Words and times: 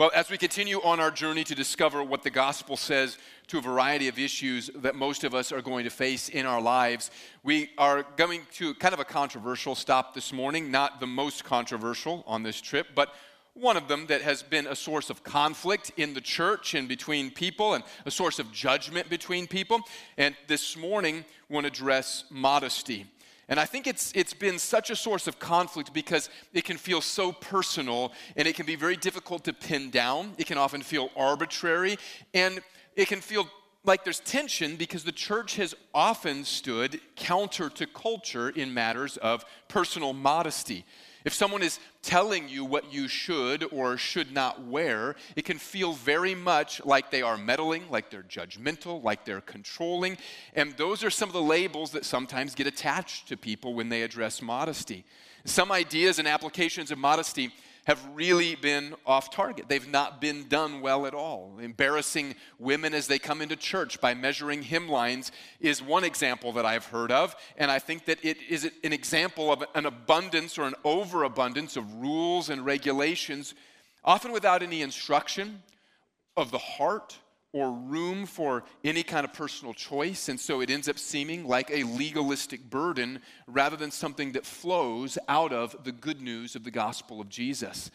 Well, 0.00 0.10
as 0.14 0.30
we 0.30 0.38
continue 0.38 0.80
on 0.80 0.98
our 0.98 1.10
journey 1.10 1.44
to 1.44 1.54
discover 1.54 2.02
what 2.02 2.22
the 2.22 2.30
gospel 2.30 2.78
says 2.78 3.18
to 3.48 3.58
a 3.58 3.60
variety 3.60 4.08
of 4.08 4.18
issues 4.18 4.70
that 4.76 4.94
most 4.94 5.24
of 5.24 5.34
us 5.34 5.52
are 5.52 5.60
going 5.60 5.84
to 5.84 5.90
face 5.90 6.30
in 6.30 6.46
our 6.46 6.58
lives, 6.58 7.10
we 7.42 7.68
are 7.76 8.06
going 8.16 8.46
to 8.52 8.72
kind 8.76 8.94
of 8.94 9.00
a 9.00 9.04
controversial 9.04 9.74
stop 9.74 10.14
this 10.14 10.32
morning, 10.32 10.70
not 10.70 11.00
the 11.00 11.06
most 11.06 11.44
controversial 11.44 12.24
on 12.26 12.42
this 12.42 12.62
trip, 12.62 12.86
but 12.94 13.14
one 13.52 13.76
of 13.76 13.88
them 13.88 14.06
that 14.06 14.22
has 14.22 14.42
been 14.42 14.66
a 14.68 14.74
source 14.74 15.10
of 15.10 15.22
conflict 15.22 15.92
in 15.98 16.14
the 16.14 16.22
church 16.22 16.72
and 16.72 16.88
between 16.88 17.30
people 17.30 17.74
and 17.74 17.84
a 18.06 18.10
source 18.10 18.38
of 18.38 18.50
judgment 18.52 19.10
between 19.10 19.46
people. 19.46 19.82
And 20.16 20.34
this 20.46 20.78
morning, 20.78 21.26
we 21.50 21.54
want 21.54 21.66
to 21.66 21.70
address 21.70 22.24
modesty. 22.30 23.04
And 23.50 23.58
I 23.58 23.64
think 23.66 23.88
it's, 23.88 24.12
it's 24.14 24.32
been 24.32 24.60
such 24.60 24.90
a 24.90 24.96
source 24.96 25.26
of 25.26 25.40
conflict 25.40 25.92
because 25.92 26.30
it 26.54 26.64
can 26.64 26.76
feel 26.76 27.00
so 27.00 27.32
personal 27.32 28.12
and 28.36 28.46
it 28.46 28.54
can 28.54 28.64
be 28.64 28.76
very 28.76 28.96
difficult 28.96 29.44
to 29.44 29.52
pin 29.52 29.90
down. 29.90 30.34
It 30.38 30.46
can 30.46 30.56
often 30.56 30.82
feel 30.82 31.10
arbitrary 31.16 31.98
and 32.32 32.60
it 32.94 33.08
can 33.08 33.20
feel 33.20 33.48
like 33.84 34.04
there's 34.04 34.20
tension 34.20 34.76
because 34.76 35.02
the 35.02 35.10
church 35.10 35.56
has 35.56 35.74
often 35.92 36.44
stood 36.44 37.00
counter 37.16 37.68
to 37.70 37.88
culture 37.88 38.50
in 38.50 38.72
matters 38.72 39.16
of 39.16 39.44
personal 39.66 40.12
modesty. 40.12 40.84
If 41.24 41.34
someone 41.34 41.62
is 41.62 41.78
telling 42.02 42.48
you 42.48 42.64
what 42.64 42.92
you 42.92 43.08
should 43.08 43.64
or 43.72 43.96
should 43.96 44.32
not 44.32 44.64
wear, 44.66 45.16
it 45.36 45.44
can 45.44 45.58
feel 45.58 45.92
very 45.92 46.34
much 46.34 46.84
like 46.84 47.10
they 47.10 47.22
are 47.22 47.36
meddling, 47.36 47.84
like 47.90 48.10
they're 48.10 48.22
judgmental, 48.22 49.02
like 49.02 49.24
they're 49.24 49.40
controlling. 49.40 50.16
And 50.54 50.76
those 50.76 51.04
are 51.04 51.10
some 51.10 51.28
of 51.28 51.34
the 51.34 51.42
labels 51.42 51.90
that 51.92 52.04
sometimes 52.04 52.54
get 52.54 52.66
attached 52.66 53.28
to 53.28 53.36
people 53.36 53.74
when 53.74 53.88
they 53.88 54.02
address 54.02 54.40
modesty. 54.40 55.04
Some 55.44 55.70
ideas 55.72 56.18
and 56.18 56.28
applications 56.28 56.90
of 56.90 56.98
modesty 56.98 57.52
have 57.84 58.04
really 58.14 58.54
been 58.54 58.94
off 59.06 59.30
target. 59.30 59.66
They've 59.68 59.88
not 59.88 60.20
been 60.20 60.48
done 60.48 60.80
well 60.80 61.06
at 61.06 61.14
all. 61.14 61.58
Embarrassing 61.60 62.34
women 62.58 62.94
as 62.94 63.06
they 63.06 63.18
come 63.18 63.40
into 63.42 63.56
church 63.56 64.00
by 64.00 64.14
measuring 64.14 64.62
hemlines 64.62 65.30
is 65.60 65.82
one 65.82 66.04
example 66.04 66.52
that 66.52 66.66
I've 66.66 66.86
heard 66.86 67.10
of, 67.10 67.34
and 67.56 67.70
I 67.70 67.78
think 67.78 68.04
that 68.04 68.24
it 68.24 68.38
is 68.48 68.70
an 68.84 68.92
example 68.92 69.52
of 69.52 69.64
an 69.74 69.86
abundance 69.86 70.58
or 70.58 70.64
an 70.64 70.74
overabundance 70.84 71.76
of 71.76 71.94
rules 71.94 72.50
and 72.50 72.64
regulations, 72.64 73.54
often 74.04 74.32
without 74.32 74.62
any 74.62 74.82
instruction 74.82 75.62
of 76.36 76.50
the 76.50 76.58
heart 76.58 77.18
or 77.52 77.72
room 77.72 78.26
for 78.26 78.62
any 78.84 79.02
kind 79.02 79.24
of 79.24 79.32
personal 79.32 79.74
choice, 79.74 80.28
and 80.28 80.38
so 80.38 80.60
it 80.60 80.70
ends 80.70 80.88
up 80.88 80.98
seeming 80.98 81.46
like 81.46 81.70
a 81.70 81.82
legalistic 81.82 82.70
burden 82.70 83.20
rather 83.46 83.76
than 83.76 83.90
something 83.90 84.32
that 84.32 84.46
flows 84.46 85.18
out 85.28 85.52
of 85.52 85.84
the 85.84 85.92
good 85.92 86.20
news 86.20 86.54
of 86.54 86.62
the 86.62 86.70
gospel 86.70 87.20
of 87.20 87.28
Jesus. 87.28 87.90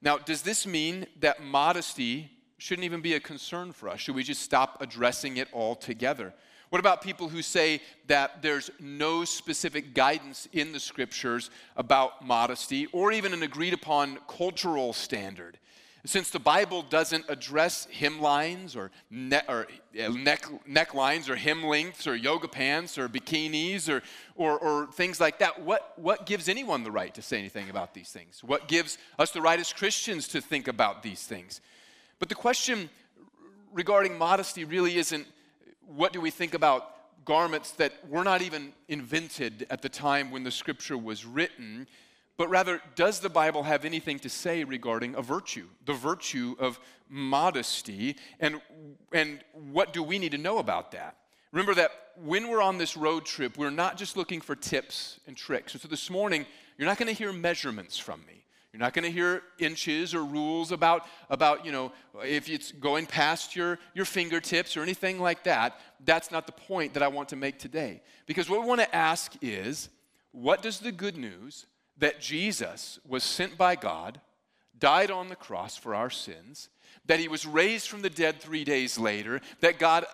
Now, 0.00 0.18
does 0.18 0.42
this 0.42 0.66
mean 0.66 1.06
that 1.20 1.42
modesty 1.42 2.30
shouldn't 2.58 2.84
even 2.84 3.00
be 3.00 3.14
a 3.14 3.20
concern 3.20 3.72
for 3.72 3.88
us? 3.88 4.00
Should 4.00 4.14
we 4.14 4.22
just 4.22 4.42
stop 4.42 4.80
addressing 4.80 5.36
it 5.36 5.48
altogether? 5.52 6.32
What 6.70 6.78
about 6.78 7.02
people 7.02 7.28
who 7.28 7.42
say 7.42 7.82
that 8.06 8.40
there's 8.40 8.70
no 8.80 9.24
specific 9.24 9.94
guidance 9.94 10.48
in 10.52 10.72
the 10.72 10.80
scriptures 10.80 11.50
about 11.76 12.24
modesty 12.24 12.86
or 12.86 13.12
even 13.12 13.34
an 13.34 13.42
agreed 13.42 13.74
upon 13.74 14.18
cultural 14.26 14.92
standard? 14.92 15.58
Since 16.04 16.30
the 16.30 16.40
Bible 16.40 16.82
doesn't 16.82 17.26
address 17.28 17.86
hemlines 17.96 18.76
or, 18.76 18.90
ne- 19.08 19.42
or 19.48 19.68
neck, 19.94 20.44
necklines 20.68 21.28
or 21.28 21.36
hem 21.36 21.62
lengths 21.64 22.08
or 22.08 22.16
yoga 22.16 22.48
pants 22.48 22.98
or 22.98 23.08
bikinis 23.08 23.88
or, 23.88 24.02
or, 24.34 24.58
or 24.58 24.86
things 24.90 25.20
like 25.20 25.38
that, 25.38 25.62
what, 25.62 25.92
what 25.96 26.26
gives 26.26 26.48
anyone 26.48 26.82
the 26.82 26.90
right 26.90 27.14
to 27.14 27.22
say 27.22 27.38
anything 27.38 27.70
about 27.70 27.94
these 27.94 28.10
things? 28.10 28.42
What 28.42 28.66
gives 28.66 28.98
us 29.16 29.30
the 29.30 29.40
right 29.40 29.60
as 29.60 29.72
Christians 29.72 30.26
to 30.28 30.40
think 30.40 30.66
about 30.66 31.04
these 31.04 31.22
things? 31.22 31.60
But 32.18 32.28
the 32.28 32.34
question 32.34 32.90
regarding 33.72 34.18
modesty 34.18 34.64
really 34.64 34.96
isn't 34.96 35.26
what 35.86 36.12
do 36.12 36.20
we 36.20 36.30
think 36.30 36.54
about 36.54 37.24
garments 37.24 37.70
that 37.72 37.92
were 38.08 38.24
not 38.24 38.42
even 38.42 38.72
invented 38.88 39.68
at 39.70 39.82
the 39.82 39.88
time 39.88 40.32
when 40.32 40.42
the 40.42 40.50
scripture 40.50 40.98
was 40.98 41.24
written 41.24 41.86
but 42.36 42.48
rather, 42.48 42.80
does 42.94 43.20
the 43.20 43.28
Bible 43.28 43.62
have 43.62 43.84
anything 43.84 44.18
to 44.20 44.28
say 44.28 44.64
regarding 44.64 45.14
a 45.14 45.22
virtue, 45.22 45.66
the 45.84 45.92
virtue 45.92 46.56
of 46.58 46.80
modesty, 47.08 48.16
and, 48.40 48.60
and 49.12 49.40
what 49.52 49.92
do 49.92 50.02
we 50.02 50.18
need 50.18 50.32
to 50.32 50.38
know 50.38 50.58
about 50.58 50.92
that? 50.92 51.16
Remember 51.52 51.74
that 51.74 51.90
when 52.16 52.48
we're 52.48 52.62
on 52.62 52.78
this 52.78 52.96
road 52.96 53.26
trip, 53.26 53.58
we're 53.58 53.70
not 53.70 53.96
just 53.96 54.16
looking 54.16 54.40
for 54.40 54.56
tips 54.56 55.20
and 55.26 55.36
tricks. 55.36 55.74
And 55.74 55.82
So 55.82 55.88
this 55.88 56.08
morning, 56.08 56.46
you're 56.78 56.88
not 56.88 56.98
going 56.98 57.08
to 57.08 57.14
hear 57.14 57.32
measurements 57.32 57.98
from 57.98 58.20
me. 58.26 58.44
You're 58.72 58.80
not 58.80 58.94
going 58.94 59.04
to 59.04 59.10
hear 59.10 59.42
inches 59.58 60.14
or 60.14 60.24
rules 60.24 60.72
about, 60.72 61.06
about, 61.28 61.66
you 61.66 61.72
know, 61.72 61.92
if 62.24 62.48
it's 62.48 62.72
going 62.72 63.04
past 63.04 63.54
your, 63.54 63.78
your 63.92 64.06
fingertips 64.06 64.78
or 64.78 64.82
anything 64.82 65.20
like 65.20 65.44
that. 65.44 65.78
That's 66.02 66.30
not 66.30 66.46
the 66.46 66.52
point 66.52 66.94
that 66.94 67.02
I 67.02 67.08
want 67.08 67.28
to 67.30 67.36
make 67.36 67.58
today. 67.58 68.00
Because 68.24 68.48
what 68.48 68.62
we 68.62 68.66
want 68.66 68.80
to 68.80 68.94
ask 68.94 69.34
is, 69.42 69.90
what 70.30 70.62
does 70.62 70.80
the 70.80 70.90
good 70.90 71.18
news 71.18 71.66
that 71.98 72.20
Jesus 72.20 72.98
was 73.06 73.22
sent 73.22 73.56
by 73.56 73.76
God, 73.76 74.20
died 74.78 75.10
on 75.10 75.28
the 75.28 75.36
cross 75.36 75.76
for 75.76 75.94
our 75.94 76.10
sins, 76.10 76.68
that 77.06 77.20
he 77.20 77.28
was 77.28 77.46
raised 77.46 77.88
from 77.88 78.02
the 78.02 78.10
dead 78.10 78.40
three 78.40 78.64
days 78.64 78.98
later, 78.98 79.40
that 79.60 79.78
God 79.78 80.06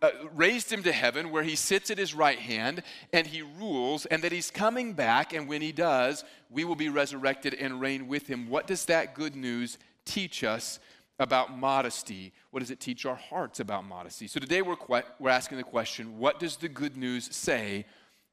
uh, 0.00 0.10
raised 0.34 0.72
him 0.72 0.82
to 0.82 0.92
heaven 0.92 1.30
where 1.30 1.42
he 1.42 1.54
sits 1.54 1.90
at 1.90 1.98
his 1.98 2.14
right 2.14 2.38
hand 2.38 2.82
and 3.12 3.26
he 3.26 3.42
rules, 3.42 4.06
and 4.06 4.22
that 4.22 4.32
he's 4.32 4.50
coming 4.50 4.92
back, 4.92 5.32
and 5.32 5.48
when 5.48 5.60
he 5.60 5.72
does, 5.72 6.24
we 6.50 6.64
will 6.64 6.76
be 6.76 6.88
resurrected 6.88 7.54
and 7.54 7.80
reign 7.80 8.08
with 8.08 8.26
him. 8.26 8.48
What 8.48 8.66
does 8.66 8.86
that 8.86 9.14
good 9.14 9.36
news 9.36 9.78
teach 10.04 10.44
us? 10.44 10.78
About 11.18 11.56
modesty. 11.56 12.34
What 12.50 12.60
does 12.60 12.70
it 12.70 12.78
teach 12.78 13.06
our 13.06 13.14
hearts 13.14 13.58
about 13.58 13.86
modesty? 13.86 14.26
So 14.26 14.38
today 14.38 14.60
we're, 14.60 14.76
que- 14.76 15.08
we're 15.18 15.30
asking 15.30 15.56
the 15.56 15.64
question 15.64 16.18
what 16.18 16.38
does 16.38 16.56
the 16.56 16.68
good 16.68 16.94
news 16.94 17.34
say 17.34 17.86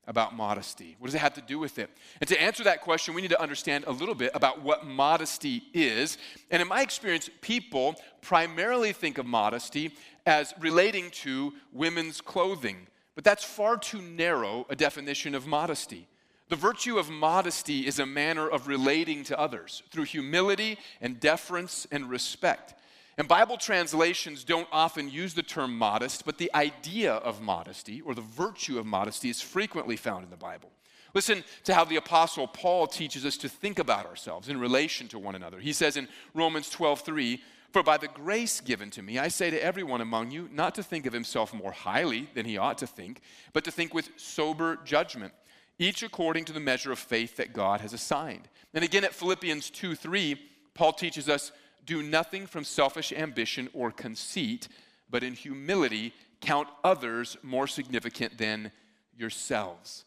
about 0.08 0.36
modesty? 0.36 0.96
What 1.00 1.08
does 1.08 1.16
it 1.16 1.20
have 1.20 1.34
to 1.36 1.42
do 1.42 1.60
with 1.60 1.80
it? 1.80 1.90
And 2.20 2.28
to 2.28 2.42
answer 2.42 2.64
that 2.66 2.82
question, 2.82 3.14
we 3.14 3.22
need 3.22 3.30
to 3.30 3.42
understand 3.42 3.86
a 3.88 3.92
little 3.92 4.16
bit 4.16 4.32
about 4.34 4.62
what 4.62 4.86
modesty 4.86 5.64
is. 5.74 6.18
And 6.52 6.62
in 6.62 6.68
my 6.68 6.82
experience, 6.82 7.30
people 7.42 7.96
primarily 8.22 8.94
think 8.94 9.18
of 9.18 9.26
modesty 9.26 9.96
as 10.26 10.54
relating 10.60 11.10
to 11.12 11.54
women's 11.72 12.22
clothing. 12.22 12.88
But 13.16 13.24
that's 13.24 13.44
far 13.44 13.78
too 13.78 14.02
narrow 14.02 14.66
a 14.70 14.76
definition 14.76 15.36
of 15.36 15.46
modesty. 15.46 16.08
The 16.50 16.56
virtue 16.56 16.98
of 16.98 17.10
modesty 17.10 17.88
is 17.88 18.00
a 18.00 18.06
manner 18.06 18.48
of 18.48 18.68
relating 18.68 19.24
to 19.26 19.40
others 19.40 19.84
through 19.92 20.04
humility 20.04 20.78
and 21.02 21.20
deference 21.20 21.88
and 21.92 22.10
respect. 22.10 22.76
And 23.18 23.28
Bible 23.28 23.58
translations 23.58 24.44
don't 24.44 24.68
often 24.72 25.10
use 25.10 25.34
the 25.34 25.44
term 25.44 25.78
modest, 25.78 26.26
but 26.26 26.40
the 26.40 26.52
idea 26.56 27.14
of 27.14 27.42
modesty 27.42 28.02
or 28.02 28.16
the 28.16 28.22
virtue 28.22 28.80
of 28.80 28.86
modesty 28.86 29.30
is 29.30 29.42
frequently 29.42 29.96
found 29.98 30.24
in 30.24 30.32
the 30.32 30.38
Bible. 30.38 30.72
Listen 31.14 31.44
to 31.64 31.76
how 31.76 31.86
the 31.86 31.98
Apostle 31.98 32.48
Paul 32.48 32.88
teaches 32.88 33.24
us 33.24 33.38
to 33.38 33.50
think 33.50 33.78
about 33.78 34.08
ourselves 34.08 34.50
in 34.50 34.60
relation 34.60 35.08
to 35.10 35.20
one 35.20 35.36
another. 35.36 35.60
He 35.60 35.74
says 35.74 35.96
in 35.96 36.08
Romans 36.34 36.72
12 36.72 37.02
3, 37.02 37.44
For 37.72 37.84
by 37.84 37.98
the 37.98 38.08
grace 38.08 38.60
given 38.60 38.90
to 38.92 39.04
me, 39.04 39.20
I 39.20 39.28
say 39.28 39.52
to 39.52 39.64
everyone 39.64 40.02
among 40.02 40.32
you, 40.32 40.50
not 40.52 40.74
to 40.76 40.84
think 40.84 41.06
of 41.06 41.14
himself 41.14 41.54
more 41.54 41.72
highly 41.72 42.30
than 42.34 42.48
he 42.48 42.58
ought 42.58 42.80
to 42.80 42.88
think, 42.88 43.22
but 43.54 43.64
to 43.66 43.72
think 43.72 43.94
with 43.94 44.10
sober 44.16 44.80
judgment, 44.84 45.34
each 45.78 46.02
according 46.02 46.46
to 46.46 46.54
the 46.54 46.60
measure 46.60 46.92
of 46.92 46.98
faith 46.98 47.38
that 47.38 47.54
God 47.54 47.82
has 47.82 47.94
assigned. 47.94 48.48
And 48.74 48.84
again 48.84 49.04
at 49.04 49.14
Philippians 49.14 49.70
2 49.70 49.94
3, 49.94 50.36
Paul 50.74 50.94
teaches 50.94 51.30
us 51.30 51.52
do 51.86 52.02
nothing 52.02 52.46
from 52.46 52.64
selfish 52.64 53.12
ambition 53.12 53.70
or 53.74 53.92
conceit, 53.92 54.68
but 55.10 55.24
in 55.24 55.34
humility 55.34 56.14
count 56.42 56.68
others 56.84 57.38
more 57.44 57.68
significant 57.68 58.38
than 58.38 58.72
yourselves. 59.18 60.06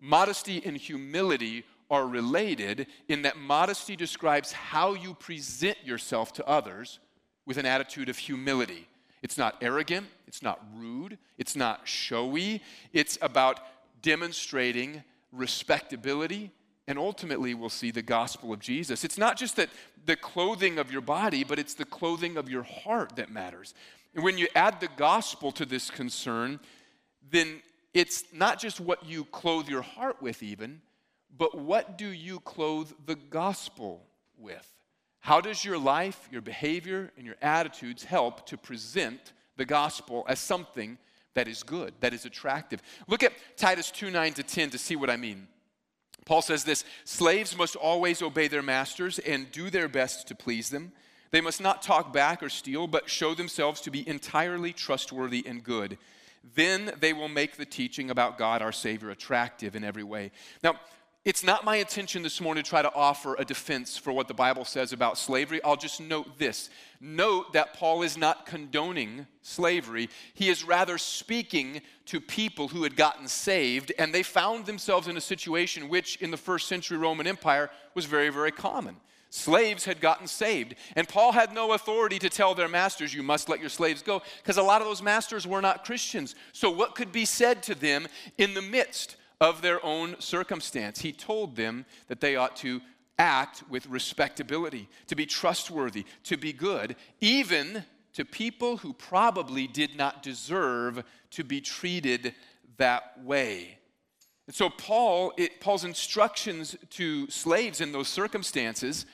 Modesty 0.00 0.62
and 0.64 0.76
humility 0.76 1.64
are 1.90 2.06
related 2.06 2.86
in 3.08 3.22
that 3.22 3.36
modesty 3.36 3.96
describes 3.96 4.52
how 4.52 4.94
you 4.94 5.14
present 5.14 5.76
yourself 5.84 6.32
to 6.34 6.46
others 6.46 7.00
with 7.46 7.58
an 7.58 7.66
attitude 7.66 8.08
of 8.08 8.16
humility. 8.16 8.86
It's 9.22 9.36
not 9.36 9.56
arrogant, 9.60 10.06
it's 10.26 10.42
not 10.42 10.64
rude, 10.74 11.18
it's 11.36 11.56
not 11.56 11.80
showy, 11.84 12.62
it's 12.92 13.18
about 13.20 13.60
demonstrating 14.02 15.02
respectability 15.32 16.50
and 16.90 16.98
ultimately 16.98 17.54
we'll 17.54 17.68
see 17.68 17.92
the 17.92 18.02
gospel 18.02 18.52
of 18.52 18.58
Jesus. 18.58 19.04
It's 19.04 19.16
not 19.16 19.36
just 19.36 19.54
that 19.54 19.70
the 20.06 20.16
clothing 20.16 20.76
of 20.76 20.90
your 20.90 21.00
body, 21.00 21.44
but 21.44 21.56
it's 21.56 21.74
the 21.74 21.84
clothing 21.84 22.36
of 22.36 22.50
your 22.50 22.64
heart 22.64 23.14
that 23.14 23.30
matters. 23.30 23.74
And 24.12 24.24
when 24.24 24.36
you 24.36 24.48
add 24.56 24.80
the 24.80 24.88
gospel 24.96 25.52
to 25.52 25.64
this 25.64 25.88
concern, 25.88 26.58
then 27.30 27.62
it's 27.94 28.24
not 28.32 28.58
just 28.58 28.80
what 28.80 29.06
you 29.06 29.24
clothe 29.26 29.68
your 29.68 29.82
heart 29.82 30.20
with, 30.20 30.42
even, 30.42 30.80
but 31.38 31.56
what 31.56 31.96
do 31.96 32.08
you 32.08 32.40
clothe 32.40 32.90
the 33.06 33.14
gospel 33.14 34.04
with? 34.36 34.68
How 35.20 35.40
does 35.40 35.64
your 35.64 35.78
life, 35.78 36.28
your 36.32 36.42
behavior, 36.42 37.12
and 37.16 37.24
your 37.24 37.36
attitudes 37.40 38.02
help 38.02 38.46
to 38.46 38.58
present 38.58 39.32
the 39.56 39.64
gospel 39.64 40.24
as 40.28 40.40
something 40.40 40.98
that 41.34 41.46
is 41.46 41.62
good, 41.62 41.94
that 42.00 42.12
is 42.12 42.24
attractive? 42.24 42.82
Look 43.06 43.22
at 43.22 43.32
Titus 43.56 43.92
2 43.92 44.10
9 44.10 44.32
to 44.32 44.42
10 44.42 44.70
to 44.70 44.78
see 44.78 44.96
what 44.96 45.08
I 45.08 45.16
mean. 45.16 45.46
Paul 46.30 46.42
says 46.42 46.62
this 46.62 46.84
Slaves 47.04 47.58
must 47.58 47.74
always 47.74 48.22
obey 48.22 48.46
their 48.46 48.62
masters 48.62 49.18
and 49.18 49.50
do 49.50 49.68
their 49.68 49.88
best 49.88 50.28
to 50.28 50.36
please 50.36 50.70
them. 50.70 50.92
They 51.32 51.40
must 51.40 51.60
not 51.60 51.82
talk 51.82 52.12
back 52.12 52.40
or 52.40 52.48
steal, 52.48 52.86
but 52.86 53.10
show 53.10 53.34
themselves 53.34 53.80
to 53.80 53.90
be 53.90 54.08
entirely 54.08 54.72
trustworthy 54.72 55.44
and 55.44 55.64
good. 55.64 55.98
Then 56.54 56.92
they 57.00 57.12
will 57.12 57.26
make 57.26 57.56
the 57.56 57.66
teaching 57.66 58.10
about 58.10 58.38
God 58.38 58.62
our 58.62 58.70
Savior 58.70 59.10
attractive 59.10 59.74
in 59.74 59.82
every 59.82 60.04
way. 60.04 60.30
Now, 60.62 60.76
it's 61.22 61.44
not 61.44 61.66
my 61.66 61.76
intention 61.76 62.22
this 62.22 62.40
morning 62.40 62.64
to 62.64 62.68
try 62.68 62.80
to 62.80 62.94
offer 62.94 63.36
a 63.38 63.44
defense 63.44 63.98
for 63.98 64.10
what 64.10 64.26
the 64.26 64.32
Bible 64.32 64.64
says 64.64 64.94
about 64.94 65.18
slavery. 65.18 65.62
I'll 65.62 65.76
just 65.76 66.00
note 66.00 66.38
this. 66.38 66.70
Note 66.98 67.52
that 67.52 67.74
Paul 67.74 68.02
is 68.02 68.16
not 68.16 68.46
condoning 68.46 69.26
slavery. 69.42 70.08
He 70.32 70.48
is 70.48 70.64
rather 70.64 70.96
speaking 70.96 71.82
to 72.06 72.22
people 72.22 72.68
who 72.68 72.84
had 72.84 72.96
gotten 72.96 73.28
saved 73.28 73.92
and 73.98 74.14
they 74.14 74.22
found 74.22 74.64
themselves 74.64 75.08
in 75.08 75.16
a 75.18 75.20
situation 75.20 75.90
which, 75.90 76.16
in 76.16 76.30
the 76.30 76.38
first 76.38 76.68
century 76.68 76.96
Roman 76.96 77.26
Empire, 77.26 77.70
was 77.94 78.06
very, 78.06 78.30
very 78.30 78.50
common. 78.50 78.96
Slaves 79.28 79.84
had 79.84 80.00
gotten 80.00 80.26
saved, 80.26 80.74
and 80.96 81.06
Paul 81.06 81.32
had 81.32 81.52
no 81.52 81.72
authority 81.72 82.18
to 82.18 82.28
tell 82.28 82.54
their 82.54 82.66
masters, 82.66 83.14
You 83.14 83.22
must 83.22 83.48
let 83.48 83.60
your 83.60 83.68
slaves 83.68 84.02
go, 84.02 84.22
because 84.38 84.56
a 84.56 84.62
lot 84.62 84.80
of 84.80 84.88
those 84.88 85.02
masters 85.02 85.46
were 85.46 85.60
not 85.60 85.84
Christians. 85.84 86.34
So, 86.52 86.68
what 86.68 86.96
could 86.96 87.12
be 87.12 87.24
said 87.24 87.62
to 87.64 87.76
them 87.76 88.08
in 88.38 88.54
the 88.54 88.62
midst 88.62 89.14
of 89.40 89.62
their 89.62 89.84
own 89.84 90.16
circumstance. 90.20 91.00
He 91.00 91.12
told 91.12 91.56
them 91.56 91.86
that 92.08 92.20
they 92.20 92.36
ought 92.36 92.56
to 92.56 92.80
act 93.18 93.62
with 93.68 93.86
respectability, 93.86 94.88
to 95.06 95.14
be 95.14 95.26
trustworthy, 95.26 96.04
to 96.24 96.36
be 96.36 96.52
good, 96.52 96.96
even 97.20 97.84
to 98.14 98.24
people 98.24 98.78
who 98.78 98.92
probably 98.92 99.66
did 99.66 99.96
not 99.96 100.22
deserve 100.22 101.04
to 101.30 101.44
be 101.44 101.60
treated 101.60 102.34
that 102.76 103.22
way. 103.22 103.78
And 104.46 104.54
so 104.56 104.68
Paul, 104.68 105.32
it, 105.36 105.60
Paul's 105.60 105.84
instructions 105.84 106.76
to 106.90 107.30
slaves 107.30 107.80
in 107.80 107.92
those 107.92 108.08
circumstances 108.08 109.06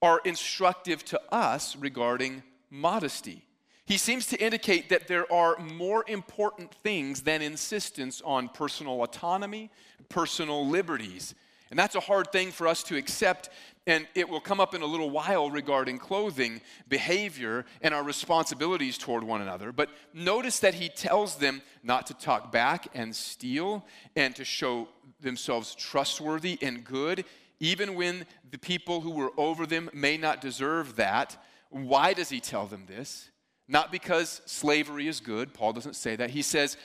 are 0.00 0.20
instructive 0.24 1.04
to 1.06 1.20
us 1.32 1.76
regarding 1.76 2.42
modesty. 2.70 3.43
He 3.86 3.98
seems 3.98 4.26
to 4.28 4.40
indicate 4.40 4.88
that 4.88 5.08
there 5.08 5.30
are 5.30 5.58
more 5.58 6.04
important 6.08 6.74
things 6.74 7.22
than 7.22 7.42
insistence 7.42 8.22
on 8.24 8.48
personal 8.48 9.02
autonomy, 9.02 9.70
personal 10.08 10.66
liberties. 10.66 11.34
And 11.70 11.78
that's 11.78 11.94
a 11.94 12.00
hard 12.00 12.30
thing 12.32 12.50
for 12.50 12.66
us 12.66 12.82
to 12.84 12.96
accept, 12.96 13.50
and 13.86 14.06
it 14.14 14.28
will 14.28 14.40
come 14.40 14.60
up 14.60 14.74
in 14.74 14.80
a 14.82 14.86
little 14.86 15.10
while 15.10 15.50
regarding 15.50 15.98
clothing, 15.98 16.62
behavior, 16.88 17.66
and 17.82 17.92
our 17.92 18.02
responsibilities 18.02 18.96
toward 18.96 19.22
one 19.24 19.42
another. 19.42 19.72
But 19.72 19.90
notice 20.14 20.60
that 20.60 20.74
he 20.74 20.88
tells 20.88 21.36
them 21.36 21.60
not 21.82 22.06
to 22.06 22.14
talk 22.14 22.52
back 22.52 22.86
and 22.94 23.14
steal 23.14 23.84
and 24.16 24.34
to 24.36 24.44
show 24.44 24.88
themselves 25.20 25.74
trustworthy 25.74 26.58
and 26.62 26.84
good, 26.84 27.24
even 27.60 27.96
when 27.96 28.24
the 28.50 28.58
people 28.58 29.00
who 29.00 29.10
were 29.10 29.32
over 29.36 29.66
them 29.66 29.90
may 29.92 30.16
not 30.16 30.40
deserve 30.40 30.96
that. 30.96 31.36
Why 31.70 32.14
does 32.14 32.30
he 32.30 32.40
tell 32.40 32.66
them 32.66 32.84
this? 32.86 33.30
Not 33.66 33.90
because 33.90 34.42
slavery 34.44 35.08
is 35.08 35.20
good, 35.20 35.54
Paul 35.54 35.72
doesn't 35.72 35.96
say 35.96 36.16
that. 36.16 36.30
He 36.30 36.42
says, 36.42 36.76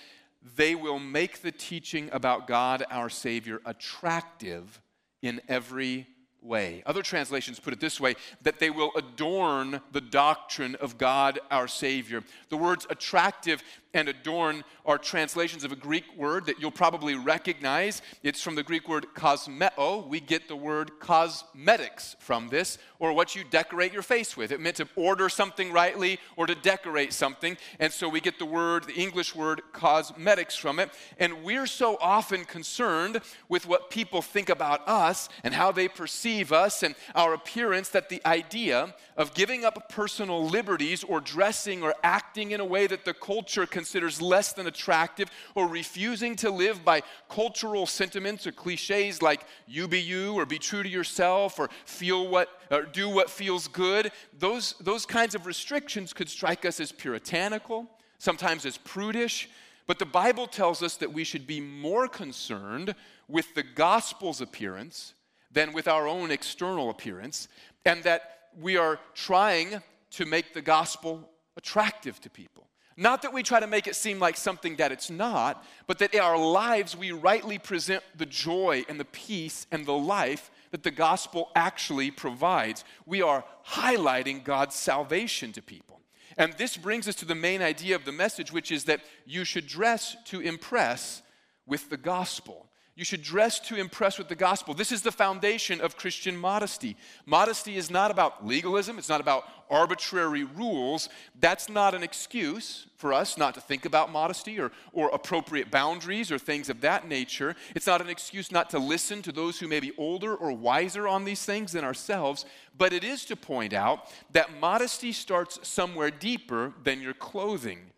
they 0.56 0.76
will 0.76 1.00
make 1.00 1.42
the 1.42 1.52
teaching 1.52 2.10
about 2.12 2.48
God 2.48 2.84
our 2.90 3.10
Savior 3.10 3.62
attractive 3.66 4.82
in 5.22 5.42
every 5.50 6.08
way. 6.42 6.84
Other 6.86 7.02
translations 7.02 7.60
put 7.60 7.74
it 7.74 7.80
this 7.80 8.00
way 8.00 8.16
that 8.44 8.60
they 8.60 8.70
will 8.70 8.92
adorn 8.96 9.82
the 9.92 10.02
doctrine 10.02 10.76
of 10.76 10.98
God 10.98 11.40
our 11.52 11.68
Savior. 11.68 12.24
The 12.50 12.58
words 12.58 12.88
attractive 12.90 13.62
and 13.94 14.08
adorn 14.08 14.64
are 14.86 15.00
translations 15.00 15.64
of 15.64 15.72
a 15.72 15.76
Greek 15.76 16.04
word 16.16 16.46
that 16.46 16.60
you'll 16.60 16.70
probably 16.70 17.16
recognize. 17.16 18.04
It's 18.22 18.42
from 18.42 18.54
the 18.54 18.62
Greek 18.62 18.88
word 18.88 19.08
kosmeo. 19.16 20.08
We 20.08 20.20
get 20.20 20.48
the 20.48 20.56
word 20.56 21.00
cosmetics 21.00 22.16
from 22.20 22.50
this, 22.50 22.78
or 23.00 23.14
what 23.14 23.36
you 23.36 23.44
decorate 23.44 23.92
your 23.92 24.04
face 24.04 24.38
with. 24.38 24.52
It 24.52 24.60
meant 24.60 24.76
to 24.76 24.88
order 24.96 25.28
something 25.28 25.72
rightly 25.72 26.20
or 26.36 26.46
to 26.46 26.54
decorate 26.54 27.14
something. 27.14 27.58
And 27.80 27.92
so 27.92 28.08
we 28.08 28.22
get 28.22 28.38
the 28.38 28.46
word, 28.46 28.84
the 28.84 28.94
English 28.94 29.34
word 29.36 29.62
cosmetics 29.74 30.56
from 30.56 30.78
it. 30.80 30.92
And 31.18 31.44
we're 31.44 31.66
so 31.66 31.98
often 32.00 32.46
concerned 32.46 33.22
with 33.48 33.68
what 33.68 33.90
people 33.90 34.22
think 34.22 34.50
about 34.50 34.88
us 34.88 35.30
and 35.44 35.54
how 35.54 35.72
they 35.72 35.88
perceive 35.88 36.29
us 36.30 36.84
and 36.84 36.96
our 37.16 37.34
appearance 37.34 37.90
that 37.90 38.10
the 38.10 38.22
idea 38.26 38.94
of 39.18 39.34
giving 39.34 39.66
up 39.66 39.90
personal 39.90 40.46
liberties 40.46 41.04
or 41.04 41.20
dressing 41.20 41.84
or 41.84 41.94
acting 42.04 42.52
in 42.52 42.60
a 42.60 42.66
way 42.66 42.88
that 42.88 43.06
the 43.06 43.14
culture 43.14 43.66
considers 43.66 44.22
less 44.22 44.54
than 44.54 44.68
attractive 44.68 45.30
or 45.56 45.68
refusing 45.68 46.36
to 46.36 46.50
live 46.50 46.86
by 46.86 47.02
cultural 47.30 47.86
sentiments 47.86 48.46
or 48.46 48.52
cliches 48.52 49.22
like 49.22 49.42
you 49.68 49.88
be 49.88 50.00
you 50.02 50.34
or 50.34 50.46
be 50.46 50.60
true 50.60 50.84
to 50.84 50.90
yourself 50.90 51.60
or 51.60 51.70
feel 51.86 52.28
what 52.28 52.50
or 52.72 52.84
do 52.84 53.10
what 53.10 53.30
feels 53.30 53.68
good 53.68 54.12
those 54.38 54.76
those 54.80 55.06
kinds 55.06 55.36
of 55.36 55.46
restrictions 55.46 56.14
could 56.14 56.30
strike 56.30 56.66
us 56.66 56.80
as 56.80 56.92
puritanical 56.92 57.88
sometimes 58.20 58.66
as 58.66 58.78
prudish. 58.78 59.50
But 59.88 59.98
the 59.98 60.06
bible 60.06 60.46
tells 60.46 60.84
us 60.84 60.98
that 60.98 61.12
we 61.12 61.24
should 61.24 61.48
be 61.48 61.60
more 61.60 62.08
concerned 62.08 62.94
with 63.28 63.56
the 63.56 63.64
gospel's 63.64 64.42
appearance 64.42 65.16
than 65.52 65.74
with 65.74 65.88
our 65.88 66.08
own 66.08 66.32
external 66.32 66.90
appearance 66.90 67.48
and 67.86 68.04
that 68.04 68.50
we 68.60 68.78
are 68.78 69.00
trying 69.14 69.82
to 70.12 70.26
make 70.26 70.54
the 70.54 70.62
gospel 70.62 71.30
attractive 71.58 72.20
to 72.22 72.30
people. 72.30 72.68
Not 72.98 73.22
that 73.22 73.34
we 73.34 73.44
try 73.44 73.62
to 73.62 73.68
make 73.68 73.88
it 73.88 73.96
seem 73.96 74.20
like 74.20 74.36
something 74.36 74.76
that 74.76 74.92
it's 74.92 75.10
not, 75.10 75.64
but 75.88 76.00
that 76.00 76.14
in 76.14 76.20
our 76.20 76.38
lives 76.38 76.98
we 76.98 77.14
rightly 77.14 77.58
present 77.58 78.04
the 78.18 78.26
joy 78.26 78.84
and 78.90 79.00
the 79.00 79.06
peace 79.06 79.66
and 79.72 79.86
the 79.86 79.94
life 79.94 80.52
that 80.72 80.84
the 80.84 80.92
gospel 80.92 81.50
actually 81.56 82.12
provides. 82.12 82.84
We 83.06 83.22
are 83.22 83.46
highlighting 83.66 84.44
God's 84.44 84.76
salvation 84.76 85.54
to 85.54 85.62
people. 85.62 86.02
And 86.38 86.54
this 86.54 86.78
brings 86.78 87.08
us 87.08 87.16
to 87.16 87.26
the 87.26 87.36
main 87.36 87.62
idea 87.62 87.96
of 87.96 88.06
the 88.06 88.12
message, 88.12 88.52
which 88.52 88.72
is 88.72 88.84
that 88.86 89.02
you 89.26 89.46
should 89.46 89.68
dress 89.68 90.18
to 90.26 90.42
impress 90.42 91.22
with 91.66 91.90
the 91.90 91.98
gospel. 91.98 92.69
You 93.00 93.06
should 93.06 93.24
dress 93.24 93.62
to 93.62 93.78
impress 93.78 94.18
with 94.18 94.28
the 94.28 94.36
gospel. 94.36 94.74
This 94.74 94.92
is 94.92 95.04
the 95.04 95.12
foundation 95.14 95.80
of 95.80 95.96
Christian 95.96 96.36
modesty. 96.36 96.98
Modesty 97.26 97.78
is 97.78 97.90
not 97.90 98.12
about 98.12 98.46
legalism, 98.46 99.00
it's 99.00 99.08
not 99.08 99.22
about 99.22 99.46
arbitrary 99.70 100.44
rules. 100.44 101.08
That's 101.40 101.70
not 101.70 101.96
an 101.96 102.04
excuse 102.04 102.88
for 102.98 103.14
us 103.14 103.38
not 103.38 103.54
to 103.54 103.62
think 103.62 103.86
about 103.86 104.12
modesty 104.12 104.60
or, 104.60 104.74
or 104.92 105.08
appropriate 105.12 105.72
boundaries 105.72 106.30
or 106.30 106.38
things 106.38 106.70
of 106.70 106.82
that 106.82 107.08
nature. 107.08 107.56
It's 107.74 107.88
not 107.88 108.02
an 108.02 108.10
excuse 108.10 108.52
not 108.52 108.70
to 108.72 108.80
listen 108.80 109.22
to 109.22 109.32
those 109.32 109.58
who 109.58 109.70
may 109.70 109.80
be 109.80 109.94
older 109.98 110.36
or 110.36 110.52
wiser 110.52 111.08
on 111.08 111.24
these 111.24 111.46
things 111.46 111.72
than 111.72 111.86
ourselves. 111.86 112.44
But 112.78 112.92
it 112.92 113.06
is 113.06 113.24
to 113.26 113.38
point 113.38 113.72
out 113.72 114.12
that 114.34 114.60
modesty 114.60 115.14
starts 115.14 115.66
somewhere 115.66 116.12
deeper 116.12 116.74
than 116.84 117.00
your 117.00 117.14
clothing. 117.14 117.92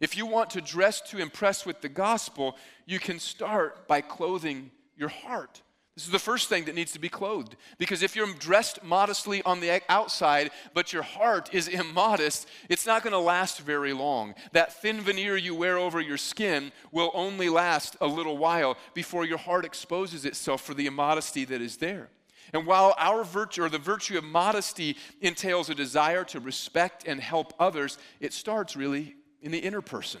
If 0.00 0.16
you 0.16 0.26
want 0.26 0.50
to 0.50 0.60
dress 0.60 1.00
to 1.10 1.18
impress 1.18 1.66
with 1.66 1.80
the 1.80 1.88
gospel, 1.88 2.56
you 2.86 2.98
can 2.98 3.18
start 3.18 3.88
by 3.88 4.00
clothing 4.00 4.70
your 4.96 5.08
heart. 5.08 5.62
This 5.98 6.06
is 6.06 6.12
the 6.12 6.20
first 6.20 6.48
thing 6.48 6.66
that 6.66 6.76
needs 6.76 6.92
to 6.92 7.00
be 7.00 7.08
clothed. 7.08 7.56
Because 7.76 8.04
if 8.04 8.14
you're 8.14 8.32
dressed 8.34 8.84
modestly 8.84 9.42
on 9.42 9.58
the 9.58 9.82
outside, 9.88 10.52
but 10.72 10.92
your 10.92 11.02
heart 11.02 11.52
is 11.52 11.66
immodest, 11.66 12.46
it's 12.68 12.86
not 12.86 13.02
going 13.02 13.14
to 13.14 13.18
last 13.18 13.58
very 13.58 13.92
long. 13.92 14.36
That 14.52 14.80
thin 14.80 15.00
veneer 15.00 15.36
you 15.36 15.56
wear 15.56 15.76
over 15.76 16.00
your 16.00 16.16
skin 16.16 16.70
will 16.92 17.10
only 17.14 17.48
last 17.48 17.96
a 18.00 18.06
little 18.06 18.38
while 18.38 18.76
before 18.94 19.24
your 19.24 19.38
heart 19.38 19.64
exposes 19.64 20.24
itself 20.24 20.60
for 20.60 20.72
the 20.72 20.86
immodesty 20.86 21.44
that 21.46 21.60
is 21.60 21.78
there. 21.78 22.10
And 22.52 22.64
while 22.64 22.94
our 22.96 23.24
virtue 23.24 23.64
or 23.64 23.68
the 23.68 23.78
virtue 23.78 24.16
of 24.18 24.22
modesty 24.22 24.96
entails 25.20 25.68
a 25.68 25.74
desire 25.74 26.22
to 26.26 26.38
respect 26.38 27.08
and 27.08 27.20
help 27.20 27.54
others, 27.58 27.98
it 28.20 28.32
starts 28.32 28.76
really 28.76 29.16
in 29.42 29.52
the 29.52 29.58
inner 29.58 29.80
person. 29.80 30.20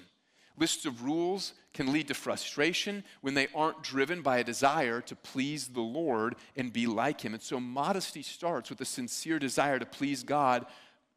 Lists 0.58 0.86
of 0.86 1.04
rules 1.04 1.52
can 1.72 1.92
lead 1.92 2.08
to 2.08 2.14
frustration 2.14 3.04
when 3.20 3.34
they 3.34 3.46
aren't 3.54 3.82
driven 3.82 4.22
by 4.22 4.38
a 4.38 4.44
desire 4.44 5.00
to 5.02 5.14
please 5.14 5.68
the 5.68 5.80
Lord 5.80 6.34
and 6.56 6.72
be 6.72 6.86
like 6.86 7.20
Him. 7.20 7.32
And 7.32 7.42
so 7.42 7.60
modesty 7.60 8.22
starts 8.22 8.68
with 8.68 8.80
a 8.80 8.84
sincere 8.84 9.38
desire 9.38 9.78
to 9.78 9.86
please 9.86 10.24
God 10.24 10.66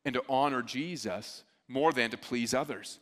and 0.05 0.13
to 0.13 0.23
honor 0.29 0.61
Jesus 0.61 1.43
more 1.67 1.91
than 1.91 2.11
to 2.11 2.17
please 2.17 2.53
others. 2.53 2.99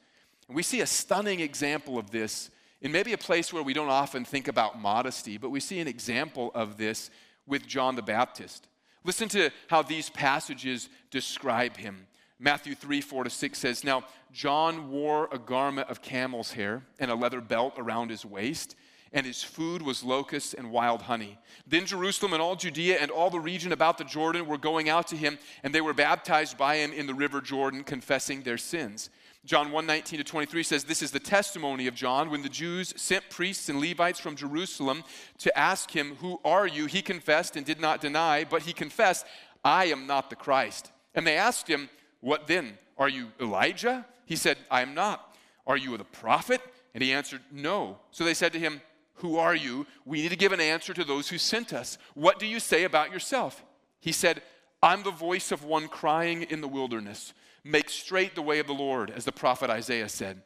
And 0.47 0.55
we 0.55 0.63
see 0.63 0.81
a 0.81 0.87
stunning 0.87 1.41
example 1.41 1.97
of 1.97 2.11
this 2.11 2.49
in 2.81 2.91
maybe 2.91 3.11
a 3.13 3.17
place 3.17 3.51
where 3.51 3.63
we 3.63 3.73
don't 3.73 3.89
often 3.89 4.23
think 4.23 4.47
about 4.47 4.79
modesty, 4.79 5.37
but 5.37 5.49
we 5.49 5.59
see 5.59 5.79
an 5.79 5.87
example 5.87 6.51
of 6.55 6.77
this 6.77 7.09
with 7.45 7.67
John 7.67 7.95
the 7.95 8.01
Baptist. 8.01 8.67
Listen 9.03 9.27
to 9.29 9.49
how 9.67 9.81
these 9.81 10.09
passages 10.09 10.89
describe 11.11 11.75
him. 11.77 12.07
Matthew 12.39 12.73
3 12.73 13.01
4 13.01 13.25
to 13.25 13.29
6 13.29 13.59
says, 13.59 13.83
Now 13.83 14.03
John 14.31 14.89
wore 14.89 15.27
a 15.31 15.37
garment 15.37 15.89
of 15.89 16.01
camel's 16.01 16.53
hair 16.53 16.83
and 16.97 17.11
a 17.11 17.15
leather 17.15 17.41
belt 17.41 17.73
around 17.77 18.09
his 18.09 18.25
waist, 18.25 18.75
and 19.11 19.25
his 19.25 19.43
food 19.43 19.81
was 19.81 20.03
locusts 20.03 20.53
and 20.53 20.71
wild 20.71 21.01
honey. 21.03 21.37
Then 21.67 21.85
Jerusalem 21.85 22.33
and 22.33 22.41
all 22.41 22.55
Judea 22.55 22.99
and 23.01 23.11
all 23.11 23.29
the 23.29 23.39
region 23.39 23.73
about 23.73 23.97
the 23.97 24.03
Jordan 24.05 24.47
were 24.47 24.57
going 24.57 24.87
out 24.87 25.07
to 25.07 25.17
him, 25.17 25.37
and 25.63 25.75
they 25.75 25.81
were 25.81 25.93
baptized 25.93 26.57
by 26.57 26.77
him 26.77 26.93
in 26.93 27.07
the 27.07 27.13
river 27.13 27.41
Jordan, 27.41 27.83
confessing 27.83 28.43
their 28.43 28.57
sins. 28.57 29.09
John 29.45 29.71
1 29.71 29.85
19 29.85 30.19
to 30.19 30.23
23 30.23 30.63
says, 30.63 30.83
This 30.83 31.01
is 31.01 31.11
the 31.11 31.19
testimony 31.19 31.87
of 31.87 31.95
John. 31.95 32.29
When 32.29 32.41
the 32.41 32.49
Jews 32.49 32.93
sent 32.95 33.29
priests 33.29 33.67
and 33.67 33.81
Levites 33.81 34.19
from 34.19 34.35
Jerusalem 34.35 35.03
to 35.39 35.57
ask 35.57 35.91
him, 35.91 36.15
Who 36.17 36.39
are 36.45 36.67
you? 36.67 36.85
He 36.85 37.01
confessed 37.01 37.55
and 37.57 37.65
did 37.65 37.81
not 37.81 37.99
deny, 37.99 38.45
but 38.45 38.63
he 38.63 38.73
confessed, 38.73 39.25
I 39.63 39.85
am 39.85 40.07
not 40.07 40.29
the 40.29 40.35
Christ. 40.35 40.91
And 41.15 41.25
they 41.25 41.35
asked 41.35 41.67
him, 41.67 41.89
What 42.21 42.47
then? 42.47 42.77
Are 42.97 43.09
you 43.09 43.31
Elijah? 43.39 44.05
He 44.25 44.35
said, 44.35 44.57
I 44.69 44.81
am 44.81 44.93
not. 44.93 45.35
Are 45.65 45.77
you 45.77 45.95
the 45.97 46.03
prophet? 46.03 46.61
And 46.93 47.03
he 47.03 47.13
answered, 47.13 47.41
No. 47.51 47.97
So 48.11 48.23
they 48.23 48.33
said 48.33 48.53
to 48.53 48.59
him, 48.59 48.81
Who 49.15 49.37
are 49.37 49.55
you? 49.55 49.85
We 50.05 50.21
need 50.21 50.29
to 50.29 50.35
give 50.35 50.51
an 50.51 50.61
answer 50.61 50.93
to 50.93 51.03
those 51.03 51.29
who 51.29 51.37
sent 51.37 51.73
us. 51.73 51.97
What 52.13 52.39
do 52.39 52.45
you 52.45 52.59
say 52.59 52.83
about 52.83 53.11
yourself? 53.11 53.63
He 53.99 54.11
said, 54.11 54.41
I'm 54.81 55.03
the 55.03 55.11
voice 55.11 55.51
of 55.51 55.63
one 55.63 55.87
crying 55.87 56.43
in 56.43 56.61
the 56.61 56.67
wilderness. 56.67 57.33
Make 57.63 57.89
straight 57.89 58.35
the 58.35 58.41
way 58.41 58.59
of 58.59 58.67
the 58.67 58.73
Lord, 58.73 59.11
as 59.11 59.25
the 59.25 59.31
prophet 59.31 59.69
Isaiah 59.69 60.09
said. 60.09 60.41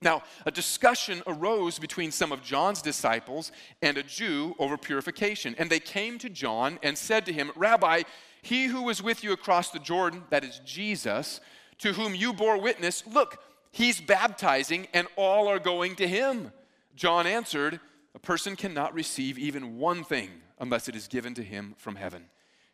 Now, 0.00 0.22
a 0.46 0.50
discussion 0.50 1.22
arose 1.26 1.78
between 1.78 2.12
some 2.12 2.30
of 2.30 2.42
John's 2.42 2.82
disciples 2.82 3.50
and 3.82 3.98
a 3.98 4.02
Jew 4.02 4.54
over 4.58 4.78
purification. 4.78 5.56
And 5.58 5.68
they 5.68 5.80
came 5.80 6.18
to 6.18 6.28
John 6.28 6.78
and 6.82 6.96
said 6.96 7.26
to 7.26 7.32
him, 7.32 7.50
Rabbi, 7.56 8.02
he 8.42 8.66
who 8.66 8.82
was 8.82 9.02
with 9.02 9.24
you 9.24 9.32
across 9.32 9.70
the 9.70 9.78
Jordan, 9.78 10.24
that 10.30 10.44
is 10.44 10.60
Jesus, 10.64 11.40
to 11.78 11.92
whom 11.92 12.14
you 12.14 12.32
bore 12.32 12.60
witness, 12.60 13.06
look, 13.06 13.42
he's 13.70 14.00
baptizing 14.00 14.86
and 14.92 15.06
all 15.16 15.48
are 15.48 15.58
going 15.58 15.96
to 15.96 16.08
him. 16.08 16.52
John 16.94 17.26
answered, 17.26 17.80
A 18.14 18.18
person 18.18 18.56
cannot 18.56 18.94
receive 18.94 19.38
even 19.38 19.78
one 19.78 20.04
thing 20.04 20.30
unless 20.58 20.88
it 20.88 20.96
is 20.96 21.08
given 21.08 21.34
to 21.34 21.42
him 21.42 21.74
from 21.78 21.96
heaven. 21.96 22.26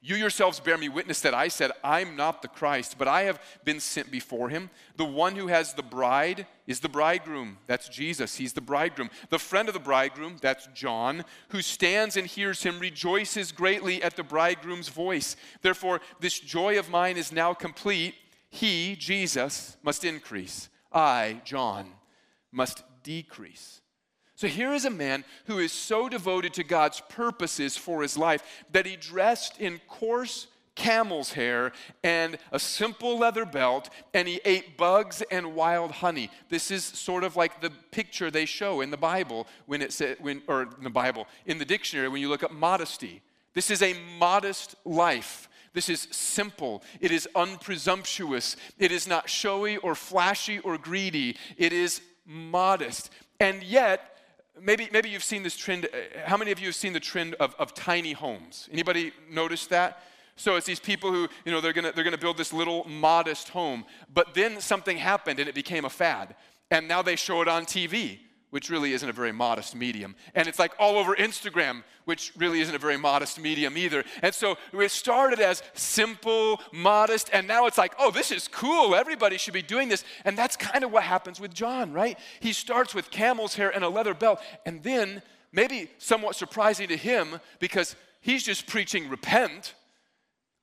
You 0.07 0.17
yourselves 0.17 0.61
bear 0.61 0.77
me 0.77 0.91
witness 0.91 1.23
that 1.23 1.33
I 1.33 1.49
said, 1.49 1.71
I'm 1.83 2.15
not 2.15 2.43
the 2.43 2.49
Christ, 2.49 2.97
but 2.99 3.09
I 3.09 3.23
have 3.23 3.41
been 3.65 3.81
sent 3.81 4.11
before 4.11 4.51
him. 4.51 4.69
The 4.99 5.05
one 5.07 5.35
who 5.35 5.47
has 5.47 5.73
the 5.73 5.83
bride 5.83 6.47
is 6.67 6.81
the 6.81 6.91
bridegroom. 6.91 7.57
That's 7.67 7.89
Jesus. 7.89 8.37
He's 8.37 8.53
the 8.53 8.61
bridegroom. 8.61 9.09
The 9.31 9.39
friend 9.39 9.67
of 9.67 9.73
the 9.73 9.81
bridegroom, 9.81 10.37
that's 10.43 10.69
John, 10.75 11.25
who 11.49 11.63
stands 11.63 12.19
and 12.19 12.27
hears 12.27 12.63
him, 12.63 12.81
rejoices 12.81 13.51
greatly 13.51 14.03
at 14.03 14.15
the 14.15 14.23
bridegroom's 14.23 14.91
voice. 14.91 15.37
Therefore, 15.63 16.03
this 16.21 16.39
joy 16.39 16.79
of 16.79 16.91
mine 16.91 17.17
is 17.17 17.33
now 17.33 17.55
complete. 17.55 18.15
He, 18.51 18.97
Jesus, 18.97 19.79
must 19.83 20.05
increase. 20.05 20.69
I, 20.93 21.41
John, 21.47 21.91
must 22.53 22.83
decrease. 23.03 23.81
So 24.37 24.49
here 24.49 24.73
is 24.73 24.85
a 24.85 24.91
man 24.91 25.25
who 25.47 25.59
is 25.59 25.73
so 25.73 26.09
devoted 26.09 26.55
to 26.55 26.65
God's 26.65 27.01
purposes 27.09 27.77
for 27.77 28.03
his 28.03 28.19
life 28.19 28.43
that 28.73 28.87
he 28.87 28.97
dressed 28.97 29.61
in 29.61 29.81
coarse 29.89 30.49
camel's 30.75 31.33
hair 31.33 31.73
and 32.03 32.37
a 32.51 32.59
simple 32.59 33.19
leather 33.19 33.45
belt, 33.45 33.91
and 34.13 34.27
he 34.27 34.41
ate 34.45 34.77
bugs 34.77 35.23
and 35.31 35.55
wild 35.55 35.93
honey. 35.93 36.31
This 36.49 36.71
is 36.71 36.85
sort 36.85 37.23
of 37.23 37.37
like 37.37 37.61
the 37.61 37.71
picture 37.91 38.31
they 38.31 38.45
show 38.45 38.81
in 38.81 38.91
the 38.91 38.97
Bible 38.97 39.47
when 39.67 39.83
it 39.83 39.93
said, 39.93 40.17
when, 40.21 40.43
or 40.49 40.63
in 40.63 40.83
the 40.83 40.91
Bible, 40.91 41.27
in 41.47 41.59
the 41.59 41.65
dictionary 41.65 42.09
when 42.09 42.21
you 42.21 42.29
look 42.29 42.43
up 42.43 42.53
modesty. 42.53 43.23
This 43.55 43.71
is 43.71 43.83
a 43.83 43.95
modest 44.19 44.75
life. 44.85 45.49
This 45.75 45.89
is 45.89 46.09
simple. 46.11 46.83
It 47.01 47.11
is 47.11 47.29
unpresumptuous. 47.35 48.57
It 48.79 48.91
is 48.91 49.07
not 49.07 49.29
showy 49.29 49.77
or 49.77 49.95
flashy 49.95 50.59
or 50.61 50.77
greedy. 50.77 51.37
It 51.57 51.73
is 51.73 52.01
modest. 52.27 53.11
And 53.41 53.63
yet, 53.63 54.14
maybe, 54.61 54.89
maybe 54.93 55.09
you've 55.09 55.25
seen 55.25 55.43
this 55.43 55.57
trend. 55.57 55.87
Uh, 55.87 55.99
how 56.27 56.37
many 56.37 56.53
of 56.53 56.59
you 56.59 56.67
have 56.67 56.75
seen 56.75 56.93
the 56.93 57.01
trend 57.01 57.35
of, 57.35 57.55
of 57.59 57.75
tiny 57.75 58.13
homes? 58.13 58.69
Anybody 58.73 59.13
notice 59.31 59.67
that? 59.67 60.03
So 60.37 60.57
it's 60.57 60.67
these 60.67 60.81
people 60.81 61.13
who, 61.13 61.29
you 61.45 61.53
know, 61.53 61.61
they're 61.61 61.73
gonna, 61.73 61.93
they're 61.93 62.05
gonna 62.05 62.19
build 62.19 62.37
this 62.37 62.53
little 62.53 62.85
modest 62.89 63.51
home. 63.51 63.85
But 64.13 64.35
then 64.35 64.61
something 64.61 64.97
happened 64.97 65.39
and 65.39 65.49
it 65.49 65.55
became 65.55 65.85
a 65.85 65.91
fad. 65.91 66.35
And 66.71 66.89
now 66.89 67.03
they 67.03 67.17
show 67.17 67.41
it 67.43 67.49
on 67.49 67.67
TV 67.67 68.19
which 68.55 68.71
really 68.71 68.93
isn't 68.93 69.09
a 69.09 69.13
very 69.13 69.33
modest 69.33 69.75
medium. 69.75 70.15
And 70.37 70.47
it's 70.47 70.61
like 70.61 70.75
all 70.79 70.97
over 70.97 71.17
Instagram, 71.17 71.83
which 72.05 72.31
really 72.37 72.61
isn't 72.61 72.73
a 72.73 72.79
very 72.79 72.97
modest 72.97 73.41
medium 73.41 73.77
either. 73.77 74.05
And 74.23 74.33
so 74.33 74.57
it 74.73 74.93
started 74.93 75.41
as 75.41 75.61
simple, 75.73 76.61
modest, 76.73 77.31
and 77.33 77.49
now 77.49 77.67
it's 77.67 77.79
like, 77.79 77.95
oh, 77.99 78.13
this 78.13 78.31
is 78.31 78.47
cool. 78.47 78.95
Everybody 78.95 79.39
should 79.39 79.55
be 79.55 79.61
doing 79.61 79.89
this. 79.89 80.05
And 80.25 80.39
that's 80.39 80.57
kind 80.57 80.85
of 80.85 80.93
what 80.93 81.03
happens 81.03 81.41
with 81.41 81.53
John, 81.53 81.93
right? 81.93 82.17
He 82.39 82.53
starts 82.53 82.95
with 82.95 83.11
camel's 83.11 83.57
hair 83.57 83.75
and 83.75 83.83
a 83.83 83.89
leather 83.89 84.15
belt, 84.15 84.39
and 84.65 84.85
then, 84.85 85.21
maybe 85.51 85.91
somewhat 85.99 86.37
surprising 86.37 86.87
to 86.87 86.97
him, 86.97 87.41
because 87.59 87.97
he's 88.21 88.45
just 88.45 88.69
preaching 88.69 89.09
repent 89.09 89.75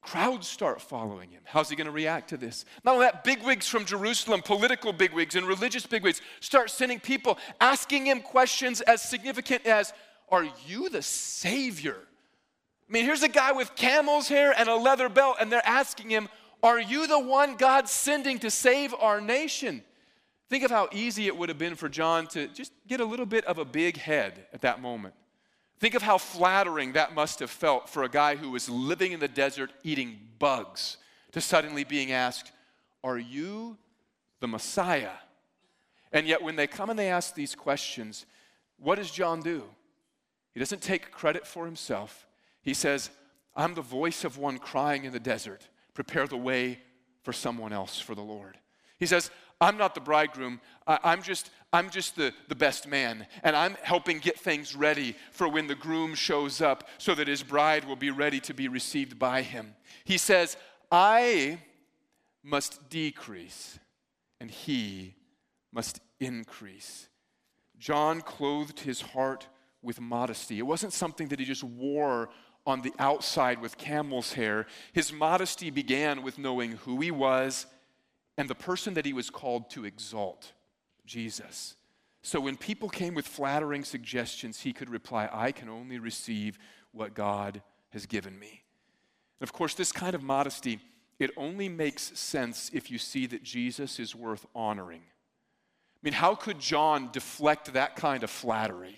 Crowds 0.02 0.48
start 0.48 0.82
following 0.82 1.30
him. 1.30 1.44
How's 1.46 1.70
he 1.70 1.76
going 1.76 1.86
to 1.86 1.92
react 1.92 2.30
to 2.30 2.38
this? 2.38 2.66
Not 2.84 2.96
only 2.96 3.06
that, 3.06 3.24
bigwigs 3.24 3.68
from 3.68 3.86
Jerusalem, 3.86 4.42
political 4.42 4.92
bigwigs 4.92 5.36
and 5.36 5.46
religious 5.46 5.86
bigwigs, 5.86 6.22
start 6.40 6.72
sending 6.72 7.00
people 7.00 7.38
asking 7.60 8.08
him 8.08 8.22
questions 8.22 8.82
as 8.82 9.04
significant 9.04 9.68
as, 9.68 9.94
Are 10.30 10.48
you 10.66 10.90
the 10.90 11.04
Savior? 11.04 11.98
I 12.90 12.92
mean, 12.92 13.06
here's 13.06 13.22
a 13.22 13.30
guy 13.30 13.52
with 13.52 13.76
camel's 13.76 14.28
hair 14.28 14.54
and 14.58 14.68
a 14.68 14.76
leather 14.76 15.08
belt, 15.08 15.38
and 15.40 15.52
they're 15.52 15.66
asking 15.66 16.10
him, 16.10 16.30
Are 16.64 16.80
you 16.80 17.06
the 17.06 17.20
one 17.20 17.56
God's 17.56 17.92
sending 17.92 18.40
to 18.40 18.50
save 18.50 18.96
our 18.96 19.22
nation? 19.22 19.84
Think 20.50 20.64
of 20.64 20.72
how 20.72 20.90
easy 20.92 21.28
it 21.28 21.38
would 21.38 21.48
have 21.48 21.60
been 21.60 21.76
for 21.76 21.88
John 21.88 22.26
to 22.30 22.48
just 22.48 22.74
get 22.88 23.00
a 23.00 23.06
little 23.06 23.28
bit 23.28 23.46
of 23.46 23.60
a 23.60 23.66
big 23.66 23.98
head 23.98 24.48
at 24.52 24.62
that 24.62 24.82
moment. 24.82 25.14
Think 25.82 25.96
of 25.96 26.04
how 26.04 26.20
flattering 26.20 26.94
that 26.94 27.16
must 27.16 27.40
have 27.40 27.50
felt 27.50 27.90
for 27.90 28.04
a 28.04 28.10
guy 28.10 28.36
who 28.36 28.52
was 28.52 28.70
living 28.70 29.14
in 29.14 29.20
the 29.20 29.28
desert 29.28 29.74
eating 29.84 30.20
bugs 30.38 30.98
to 31.32 31.42
suddenly 31.42 31.84
being 31.84 32.12
asked, 32.12 32.52
Are 33.04 33.18
you 33.18 33.80
the 34.42 34.48
Messiah? 34.48 35.10
And 36.12 36.28
yet, 36.28 36.44
when 36.44 36.56
they 36.56 36.68
come 36.68 36.92
and 36.92 37.00
they 37.00 37.10
ask 37.10 37.34
these 37.34 37.56
questions, 37.56 38.28
what 38.78 39.00
does 39.00 39.10
John 39.10 39.42
do? 39.42 39.64
He 40.54 40.60
doesn't 40.60 40.84
take 40.84 41.10
credit 41.10 41.48
for 41.48 41.66
himself. 41.66 42.28
He 42.62 42.76
says, 42.76 43.10
I'm 43.56 43.74
the 43.74 43.82
voice 43.82 44.24
of 44.24 44.38
one 44.38 44.60
crying 44.60 45.06
in 45.06 45.14
the 45.14 45.20
desert. 45.20 45.68
Prepare 45.96 46.28
the 46.28 46.38
way 46.38 46.80
for 47.24 47.34
someone 47.34 47.74
else 47.74 48.00
for 48.00 48.14
the 48.14 48.22
Lord. 48.22 48.60
He 49.00 49.08
says, 49.08 49.32
I'm 49.62 49.78
not 49.78 49.94
the 49.94 50.02
bridegroom. 50.02 50.60
I, 50.88 51.14
am 51.14 51.22
just, 51.22 51.52
I'm 51.72 51.92
just 51.92 52.16
the, 52.16 52.34
the 52.50 52.56
best 52.56 52.88
man. 52.88 53.28
And 53.44 53.56
I'm 53.56 53.78
helping 53.84 54.18
get 54.18 54.40
things 54.40 54.76
ready 54.76 55.16
for 55.32 55.48
when 55.48 55.68
the 55.68 55.76
groom 55.76 56.16
shows 56.16 56.62
up 56.62 56.90
so 56.98 57.14
that 57.14 57.28
his 57.28 57.44
bride 57.44 57.86
will 57.86 57.96
be 57.96 58.10
ready 58.10 58.40
to 58.42 58.54
be 58.56 58.68
received 58.68 59.20
by 59.20 59.44
him. 59.44 59.76
He 60.04 60.18
says, 60.18 60.58
I 60.92 61.60
must 62.44 62.90
decrease 62.90 63.80
and 64.40 64.50
he 64.50 65.14
must 65.72 66.00
increase. 66.20 67.08
John 67.78 68.22
clothed 68.22 68.80
his 68.80 69.00
heart 69.00 69.48
with 69.84 70.02
modesty. 70.02 70.58
It 70.58 70.66
wasn't 70.66 70.94
something 70.94 71.28
that 71.28 71.40
he 71.40 71.46
just 71.46 71.64
wore 71.64 72.30
on 72.66 72.82
the 72.82 72.94
outside 73.00 73.62
with 73.62 73.78
camel's 73.78 74.34
hair. 74.34 74.66
His 74.94 75.14
modesty 75.14 75.70
began 75.70 76.24
with 76.24 76.38
knowing 76.38 76.74
who 76.74 77.00
he 77.00 77.12
was 77.12 77.68
and 78.38 78.50
the 78.50 78.56
person 78.56 78.94
that 78.96 79.06
he 79.06 79.14
was 79.14 79.30
called 79.30 79.70
to 79.72 79.86
exalt, 79.86 80.54
Jesus. 81.06 81.76
So 82.22 82.40
when 82.40 82.56
people 82.56 82.90
came 82.90 83.14
with 83.14 83.28
flattering 83.28 83.84
suggestions, 83.84 84.60
he 84.60 84.74
could 84.74 84.90
reply, 84.90 85.30
I 85.32 85.52
can 85.52 85.70
only 85.70 86.00
receive 86.00 86.58
what 86.92 87.14
God 87.14 87.62
has 87.90 88.06
given 88.06 88.38
me. 88.38 88.64
And 89.40 89.48
of 89.48 89.54
course, 89.54 89.74
this 89.74 89.92
kind 89.92 90.14
of 90.14 90.22
modesty, 90.22 90.80
it 91.20 91.32
only 91.36 91.68
makes 91.68 92.18
sense 92.18 92.70
if 92.74 92.92
you 92.92 92.98
see 92.98 93.26
that 93.28 93.44
Jesus 93.44 94.00
is 94.00 94.16
worth 94.16 94.46
honoring. 94.56 95.02
I 95.02 96.00
mean, 96.04 96.14
how 96.14 96.36
could 96.36 96.60
John 96.60 97.10
deflect 97.12 97.74
that 97.74 97.96
kind 97.96 98.24
of 98.24 98.30
flattery 98.30 98.98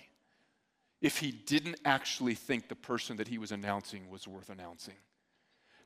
if 1.00 1.18
he 1.18 1.32
didn't 1.32 1.80
actually 1.84 2.34
think 2.34 2.68
the 2.68 2.74
person 2.74 3.16
that 3.18 3.28
he 3.28 3.38
was 3.38 3.52
announcing 3.52 4.08
was 4.08 4.28
worth 4.28 4.48
announcing? 4.48 4.94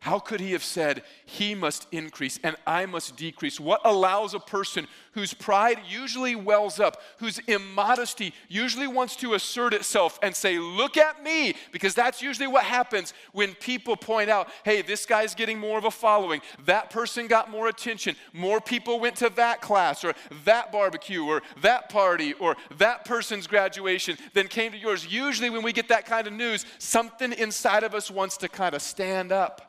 How 0.01 0.21
could 0.21 0.39
he 0.39 0.53
have 0.53 0.63
said, 0.63 1.03
He 1.25 1.57
must 1.57 1.89
increase 1.91 2.39
and 2.45 2.57
I 2.67 2.87
must 2.87 3.17
decrease? 3.17 3.59
What 3.59 3.81
allows 3.85 4.33
a 4.33 4.39
person 4.39 4.87
whose 5.13 5.35
pride 5.35 5.81
usually 5.89 6.37
wells 6.37 6.79
up, 6.79 7.03
whose 7.19 7.41
immodesty 7.41 8.33
usually 8.49 8.87
wants 8.87 9.17
to 9.17 9.35
assert 9.35 9.75
itself 9.75 10.21
and 10.23 10.37
say, 10.37 10.61
Look 10.61 10.97
at 10.97 11.25
me? 11.25 11.55
Because 11.73 11.95
that's 11.95 12.23
usually 12.23 12.47
what 12.47 12.63
happens 12.63 13.13
when 13.33 13.55
people 13.57 13.97
point 13.97 14.31
out, 14.31 14.49
Hey, 14.65 14.83
this 14.83 15.05
guy's 15.05 15.35
getting 15.35 15.59
more 15.59 15.79
of 15.79 15.85
a 15.85 15.91
following. 15.91 16.43
That 16.65 16.91
person 16.91 17.27
got 17.27 17.51
more 17.51 17.67
attention. 17.67 18.15
More 18.33 18.61
people 18.61 19.01
went 19.01 19.17
to 19.17 19.31
that 19.31 19.61
class 19.61 20.05
or 20.05 20.15
that 20.45 20.71
barbecue 20.71 21.25
or 21.25 21.43
that 21.63 21.89
party 21.89 22.35
or 22.35 22.57
that 22.77 23.05
person's 23.05 23.49
graduation 23.49 24.17
than 24.33 24.47
came 24.47 24.71
to 24.71 24.79
yours. 24.79 25.05
Usually, 25.13 25.51
when 25.51 25.65
we 25.65 25.73
get 25.73 25.89
that 25.89 26.07
kind 26.07 26.29
of 26.29 26.33
news, 26.33 26.67
something 26.79 27.33
inside 27.33 27.83
of 27.83 27.97
us 27.97 28.13
wants 28.13 28.37
to 28.37 28.49
kind 28.49 28.77
of 28.77 28.81
stand 28.81 29.33
up 29.33 29.68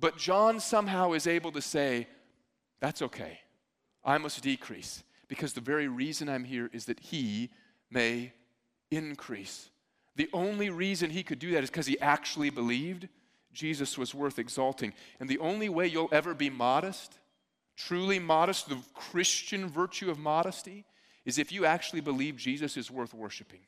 but 0.00 0.16
John 0.16 0.60
somehow 0.60 1.12
is 1.12 1.26
able 1.26 1.52
to 1.52 1.62
say, 1.62 2.06
That's 2.80 3.02
okay. 3.02 3.40
I 4.04 4.18
must 4.18 4.42
decrease 4.42 5.02
because 5.28 5.52
the 5.52 5.60
very 5.60 5.88
reason 5.88 6.28
I'm 6.28 6.44
here 6.44 6.70
is 6.72 6.86
that 6.86 7.00
he 7.00 7.50
may 7.90 8.32
increase. 8.90 9.70
The 10.16 10.30
only 10.32 10.70
reason 10.70 11.10
he 11.10 11.22
could 11.22 11.38
do 11.38 11.52
that 11.52 11.62
is 11.62 11.70
because 11.70 11.86
he 11.86 12.00
actually 12.00 12.50
believed 12.50 13.08
Jesus 13.52 13.98
was 13.98 14.14
worth 14.14 14.38
exalting. 14.38 14.94
And 15.20 15.28
the 15.28 15.38
only 15.38 15.68
way 15.68 15.86
you'll 15.86 16.08
ever 16.12 16.34
be 16.34 16.50
modest, 16.50 17.18
truly 17.76 18.18
modest, 18.18 18.68
the 18.68 18.78
Christian 18.94 19.68
virtue 19.68 20.10
of 20.10 20.18
modesty, 20.18 20.84
is 21.24 21.38
if 21.38 21.52
you 21.52 21.66
actually 21.66 22.00
believe 22.00 22.36
Jesus 22.36 22.76
is 22.76 22.90
worth 22.90 23.14
worshiping. 23.14 23.60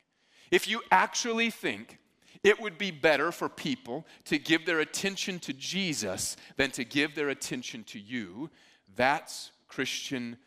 If 0.49 0.67
you 0.67 0.81
actually 0.91 1.49
think 1.51 1.99
It 2.43 2.59
would 2.59 2.77
be 2.77 2.91
better 2.91 3.31
for 3.31 3.49
people 3.49 4.05
to 4.25 4.37
give 4.37 4.65
their 4.65 4.79
attention 4.79 5.39
to 5.39 5.53
Jesus 5.53 6.37
than 6.57 6.71
to 6.71 6.83
give 6.83 7.15
their 7.15 7.29
attention 7.29 7.83
to 7.85 7.99
you. 7.99 8.49
That's 8.95 9.51
Christian 9.67 10.37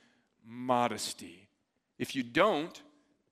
modesty. 0.45 1.49
If 1.99 2.17
you 2.17 2.23
don't, 2.23 2.83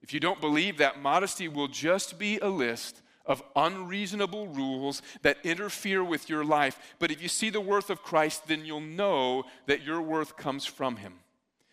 if 0.02 0.14
you 0.14 0.20
don't 0.20 0.40
believe 0.40 0.78
that, 0.78 1.00
modesty 1.00 1.48
will 1.48 1.68
just 1.68 2.18
be 2.18 2.38
a 2.38 2.48
list 2.48 3.02
of 3.24 3.42
unreasonable 3.54 4.48
rules 4.48 5.02
that 5.22 5.38
interfere 5.44 6.02
with 6.02 6.28
your 6.28 6.44
life. 6.44 6.78
But 6.98 7.10
if 7.10 7.22
you 7.22 7.28
see 7.28 7.50
the 7.50 7.60
worth 7.60 7.90
of 7.90 8.02
Christ, 8.02 8.48
then 8.48 8.64
you'll 8.64 8.80
know 8.80 9.44
that 9.66 9.82
your 9.82 10.02
worth 10.02 10.36
comes 10.36 10.64
from 10.64 10.96
Him. 10.96 11.14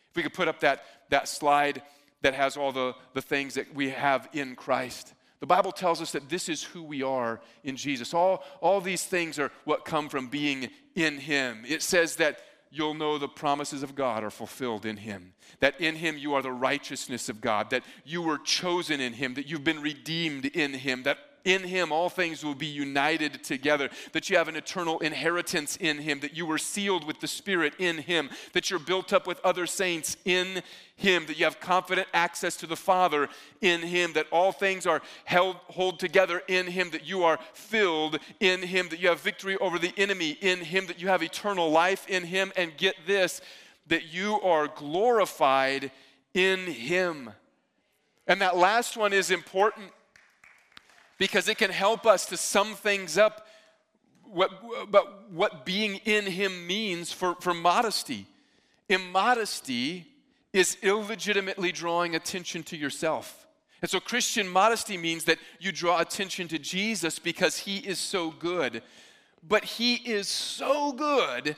If 0.10 0.16
we 0.16 0.24
could 0.24 0.34
put 0.34 0.48
up 0.48 0.60
that, 0.62 0.84
that 1.10 1.28
slide 1.28 1.82
that 2.22 2.34
has 2.34 2.58
all 2.58 2.72
the, 2.72 2.94
the 3.14 3.22
things 3.22 3.56
that 3.56 3.74
we 3.74 3.90
have 3.90 4.30
in 4.34 4.56
Christ. 4.56 5.14
The 5.40 5.48
Bible 5.48 5.72
tells 5.72 6.02
us 6.02 6.12
that 6.12 6.28
this 6.28 6.50
is 6.50 6.64
who 6.64 6.84
we 6.84 7.02
are 7.02 7.40
in 7.64 7.78
Jesus. 7.78 8.14
All, 8.14 8.44
all 8.60 8.82
these 8.82 9.06
things 9.06 9.40
are 9.40 9.52
what 9.64 9.86
come 9.86 10.10
from 10.10 10.28
being 10.28 10.70
in 10.96 11.18
Him. 11.18 11.64
It 11.68 11.82
says 11.82 12.18
that 12.18 12.40
you'll 12.72 12.94
know 12.94 13.18
the 13.18 13.28
promises 13.28 13.82
of 13.82 13.96
God 13.96 14.24
are 14.24 14.30
fulfilled 14.30 14.86
in 14.86 14.98
Him, 14.98 15.34
that 15.60 15.80
in 15.80 15.96
Him 15.96 16.18
you 16.18 16.34
are 16.34 16.42
the 16.42 16.52
righteousness 16.52 17.30
of 17.30 17.42
God, 17.42 17.70
that 17.70 17.84
you 18.04 18.22
were 18.22 18.38
chosen 18.38 19.00
in 19.00 19.14
Him, 19.14 19.34
that 19.36 19.48
you've 19.48 19.64
been 19.64 19.82
redeemed 19.82 20.46
in 20.46 20.74
Him, 20.74 21.04
that 21.04 21.18
in 21.46 21.64
him 21.64 21.92
all 21.92 22.10
things 22.10 22.44
will 22.44 22.56
be 22.56 22.66
united 22.66 23.44
together, 23.44 23.90
that 24.14 24.30
you 24.30 24.38
have 24.38 24.48
an 24.48 24.56
eternal 24.56 25.00
inheritance 25.00 25.76
in 25.78 25.98
him, 26.00 26.20
that 26.20 26.36
you 26.36 26.46
were 26.46 26.58
sealed 26.58 27.06
with 27.06 27.20
the 27.20 27.28
Spirit 27.28 27.74
in 27.80 27.98
him, 27.98 28.30
that 28.54 28.70
you're 28.70 28.80
built 28.80 29.14
up 29.14 29.28
with 29.28 29.40
other 29.44 29.66
saints 29.66 30.18
in 30.26 30.62
him, 30.96 31.26
that 31.26 31.38
you 31.38 31.46
have 31.46 31.60
confident 31.60 32.08
access 32.14 32.56
to 32.58 32.68
the 32.68 32.76
Father 32.76 33.30
in 33.62 33.82
him, 33.82 34.14
that 34.14 34.28
all 34.32 34.52
things 34.52 34.86
are 34.86 35.02
held 35.26 35.56
hold 35.68 36.00
together 36.00 36.42
in 36.48 36.68
him, 36.68 36.90
that 36.92 37.08
you 37.08 37.24
are 37.24 37.40
filled 37.54 38.20
in 38.40 38.62
him, 38.62 38.90
that 38.90 39.00
you 39.00 39.08
have 39.08 39.22
victory 39.22 39.58
over 39.58 39.80
the 39.80 39.94
enemy 39.98 40.38
in 40.42 40.60
him, 40.60 40.86
that 40.88 41.02
you 41.02 41.08
have 41.08 41.24
eternal 41.24 41.70
life 41.72 42.08
in 42.10 42.24
him, 42.24 42.52
and 42.56 42.78
get 42.78 42.96
this, 43.08 43.42
that 43.88 44.14
you 44.14 44.40
are 44.42 44.68
glorified 44.68 45.92
in 46.34 46.60
him. 46.66 47.32
And 48.28 48.42
that 48.42 48.58
last 48.58 48.96
one 48.96 49.12
is 49.12 49.32
important 49.32 49.92
because 51.20 51.48
it 51.48 51.60
can 51.60 51.70
help 51.70 52.08
us 52.08 52.26
to 52.28 52.38
sum 52.38 52.74
things 52.74 53.18
up 53.18 53.46
what, 54.24 54.52
about 54.82 55.32
what 55.32 55.66
being 55.66 55.98
in 56.06 56.26
Him 56.26 56.66
means 56.66 57.12
for, 57.12 57.36
for 57.36 57.54
modesty. 57.54 58.26
Immodesty 58.88 60.08
is 60.54 60.78
illegitimately 60.82 61.72
drawing 61.72 62.16
attention 62.16 62.64
to 62.64 62.78
yourself. 62.78 63.48
And 63.82 63.90
so, 63.90 64.00
Christian 64.00 64.48
modesty 64.48 64.98
means 64.98 65.26
that 65.26 65.38
you 65.60 65.72
draw 65.72 66.00
attention 66.00 66.48
to 66.50 66.60
Jesus 66.60 67.20
because 67.20 67.60
He 67.60 67.78
is 67.78 68.00
so 68.00 68.32
good. 68.32 68.82
But 69.48 69.64
He 69.64 69.96
is 69.96 70.28
so 70.28 70.92
good 70.92 71.56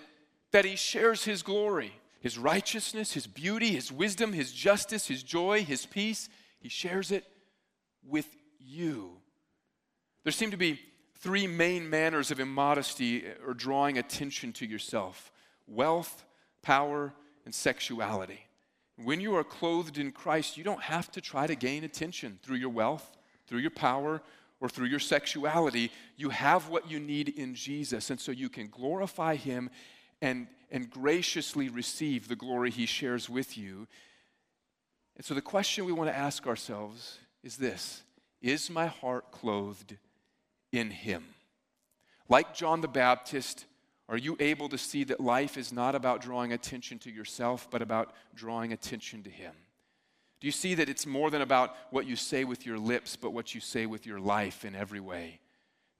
that 0.52 0.66
He 0.66 0.76
shares 0.76 1.24
His 1.24 1.42
glory, 1.42 1.94
His 2.20 2.38
righteousness, 2.38 3.14
His 3.14 3.28
beauty, 3.28 3.72
His 3.72 3.92
wisdom, 3.92 4.34
His 4.34 4.52
justice, 4.52 5.08
His 5.08 5.24
joy, 5.24 5.64
His 5.64 5.86
peace. 5.86 6.30
He 6.60 6.70
shares 6.70 7.12
it 7.12 7.26
with 8.04 8.28
you. 8.60 9.21
There 10.24 10.32
seem 10.32 10.52
to 10.52 10.58
be 10.58 10.80
three 11.16 11.48
main 11.48 11.90
manners 11.90 12.32
of 12.32 12.40
immodesty 12.40 13.26
eh, 13.26 13.34
or 13.46 13.54
drawing 13.54 13.98
attention 13.98 14.54
to 14.54 14.66
yourself 14.66 15.32
wealth, 15.68 16.26
power, 16.62 17.14
and 17.46 17.56
sexuality. 17.56 18.40
When 18.98 19.22
you 19.22 19.36
are 19.36 19.44
clothed 19.44 19.98
in 19.98 20.12
Christ, 20.12 20.58
you 20.58 20.64
don't 20.64 20.82
have 20.82 21.10
to 21.12 21.22
try 21.22 21.48
to 21.48 21.56
gain 21.56 21.84
attention 21.84 22.40
through 22.44 22.58
your 22.58 22.70
wealth, 22.70 23.18
through 23.48 23.60
your 23.60 23.72
power, 23.72 24.22
or 24.60 24.70
through 24.70 24.88
your 24.88 25.00
sexuality. 25.00 25.92
You 26.18 26.30
have 26.30 26.70
what 26.70 26.92
you 26.92 27.00
need 27.00 27.30
in 27.30 27.56
Jesus, 27.56 28.10
and 28.10 28.20
so 28.20 28.32
you 28.32 28.50
can 28.50 28.68
glorify 28.68 29.36
Him 29.36 29.70
and, 30.22 30.48
and 30.70 30.90
graciously 30.90 31.70
receive 31.70 32.28
the 32.28 32.36
glory 32.36 32.70
He 32.70 32.86
shares 32.86 33.30
with 33.30 33.58
you. 33.58 33.88
And 35.16 35.26
so 35.26 35.34
the 35.34 35.42
question 35.42 35.86
we 35.86 35.92
want 35.94 36.10
to 36.10 36.18
ask 36.18 36.46
ourselves 36.46 37.18
is 37.44 37.58
this 37.58 38.04
Is 38.42 38.70
my 38.70 38.88
heart 38.88 39.32
clothed 39.32 39.98
in 40.72 40.92
Him. 40.92 41.26
Like 42.30 42.54
John 42.54 42.82
the 42.82 42.88
Baptist, 42.88 43.66
are 44.08 44.18
you 44.18 44.36
able 44.40 44.70
to 44.70 44.78
see 44.78 45.04
that 45.06 45.20
life 45.20 45.58
is 45.58 45.72
not 45.72 45.96
about 45.96 46.22
drawing 46.22 46.54
attention 46.54 47.00
to 47.00 47.12
yourself, 47.12 47.68
but 47.70 47.82
about 47.82 48.14
drawing 48.36 48.74
attention 48.74 49.24
to 49.24 49.30
Him? 49.30 49.54
Do 50.40 50.48
you 50.48 50.52
see 50.52 50.74
that 50.76 50.90
it's 50.90 51.06
more 51.06 51.30
than 51.30 51.42
about 51.42 51.76
what 51.92 52.08
you 52.08 52.16
say 52.16 52.44
with 52.44 52.66
your 52.66 52.80
lips, 52.80 53.16
but 53.16 53.32
what 53.32 53.54
you 53.54 53.62
say 53.62 53.86
with 53.86 54.06
your 54.06 54.20
life 54.20 54.66
in 54.66 54.76
every 54.76 55.00
way? 55.00 55.40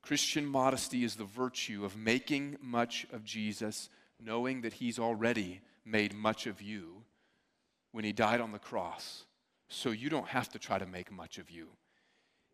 Christian 0.02 0.46
modesty 0.46 1.04
is 1.04 1.16
the 1.16 1.24
virtue 1.24 1.86
of 1.86 1.96
making 1.96 2.58
much 2.60 3.06
of 3.14 3.24
Jesus, 3.24 3.88
knowing 4.20 4.62
that 4.62 4.74
He's 4.74 4.98
already 5.00 5.62
made 5.86 6.14
much 6.14 6.48
of 6.48 6.62
you 6.62 7.04
when 7.92 8.04
He 8.04 8.12
died 8.12 8.42
on 8.42 8.52
the 8.52 8.60
cross, 8.60 9.26
so 9.70 9.92
you 9.92 10.10
don't 10.10 10.28
have 10.28 10.50
to 10.50 10.60
try 10.60 10.80
to 10.80 10.86
make 10.86 11.12
much 11.12 11.38
of 11.38 11.50
you. 11.52 11.68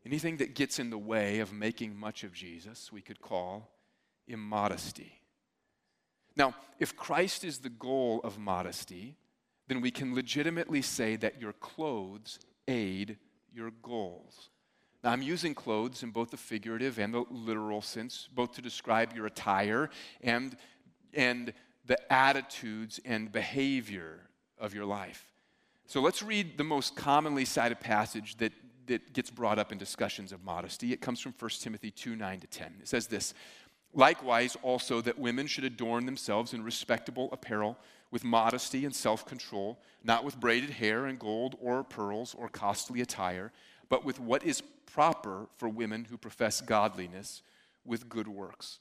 Anything 0.08 0.38
that 0.38 0.56
gets 0.56 0.80
in 0.80 0.89
the 0.89 0.98
way 0.98 1.39
of 1.39 1.52
making 1.52 2.00
much 2.00 2.24
of 2.24 2.32
Jesus, 2.32 2.93
we 2.93 3.02
could 3.02 3.20
call 3.20 3.70
immodesty. 4.26 5.12
Now, 6.38 6.56
if 6.80 6.96
Christ 6.96 7.43
is 7.43 7.58
the 7.58 7.70
goal 7.70 8.22
of 8.24 8.38
modesty, 8.38 9.17
then 9.67 9.82
we 9.82 9.91
can 9.91 10.15
legitimately 10.15 10.82
say 10.82 11.17
that 11.17 11.41
your 11.41 11.52
clothes 11.52 12.39
aid 12.70 13.17
your 13.54 13.72
goals. 13.82 14.50
Now, 15.04 15.12
I'm 15.12 15.22
using 15.22 15.54
clothes 15.54 16.04
in 16.04 16.12
both 16.12 16.32
the 16.32 16.38
figurative 16.38 17.00
and 17.00 17.13
the 17.13 17.26
literal 17.30 17.82
sense, 17.82 18.30
both 18.34 18.54
to 18.54 18.62
describe 18.62 19.13
your 19.13 19.26
attire 19.26 19.89
and, 20.22 20.56
and 21.13 21.52
the 21.86 21.98
attitudes 22.13 23.02
and 23.04 23.30
behavior 23.30 24.22
of 24.58 24.74
your 24.74 24.86
life. 24.86 25.34
So 25.86 26.00
let's 26.00 26.24
read 26.24 26.58
the 26.58 26.63
most 26.63 26.96
commonly 26.96 27.43
cited 27.43 27.82
passage 27.82 28.38
that 28.38 28.54
that 28.88 29.13
gets 29.13 29.30
brought 29.30 29.60
up 29.60 29.71
in 29.71 29.78
discussions 29.78 30.32
of 30.32 30.43
modesty. 30.43 30.93
It 30.93 31.02
comes 31.02 31.19
from 31.19 31.34
1 31.38 31.52
Timothy 31.62 31.91
2 31.91 32.15
9 32.15 32.39
to 32.39 32.47
10. 32.47 32.76
It 32.82 32.88
says 32.88 33.08
this 33.08 33.34
Likewise, 33.93 34.58
also, 34.62 35.02
that 35.02 35.17
women 35.17 35.47
should 35.47 35.63
adorn 35.63 36.06
themselves 36.06 36.54
in 36.54 36.63
respectable 36.63 37.30
apparel 37.32 37.78
with 38.12 38.23
modesty 38.23 38.86
and 38.86 38.95
self 38.95 39.26
control, 39.26 39.80
not 40.04 40.23
with 40.23 40.39
braided 40.39 40.69
hair 40.71 41.06
and 41.06 41.19
gold 41.19 41.56
or 41.62 41.84
pearls 41.84 42.36
or 42.38 42.50
costly 42.50 43.02
attire, 43.02 43.52
but 43.89 44.06
with 44.06 44.19
what 44.19 44.43
is 44.43 44.62
proper 44.86 45.47
for 45.58 45.69
women 45.69 46.06
who 46.06 46.17
profess 46.17 46.62
godliness 46.62 47.41
with 47.86 48.10
good 48.10 48.28
works. 48.28 48.80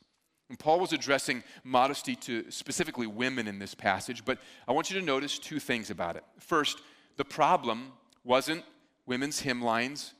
And 0.49 0.59
Paul 0.59 0.81
was 0.81 0.93
addressing 0.93 1.43
modesty 1.65 2.15
to 2.17 2.51
specifically 2.51 3.07
women 3.07 3.49
in 3.49 3.59
this 3.59 3.75
passage, 3.75 4.25
but 4.25 4.39
I 4.69 4.73
want 4.73 4.91
you 4.91 5.01
to 5.01 5.05
notice 5.05 5.39
two 5.39 5.59
things 5.59 5.91
about 5.91 6.17
it. 6.17 6.25
First, 6.39 6.81
the 7.17 7.25
problem 7.25 7.93
wasn't 8.23 8.65
women's 9.07 9.43
hemlines, 9.43 10.13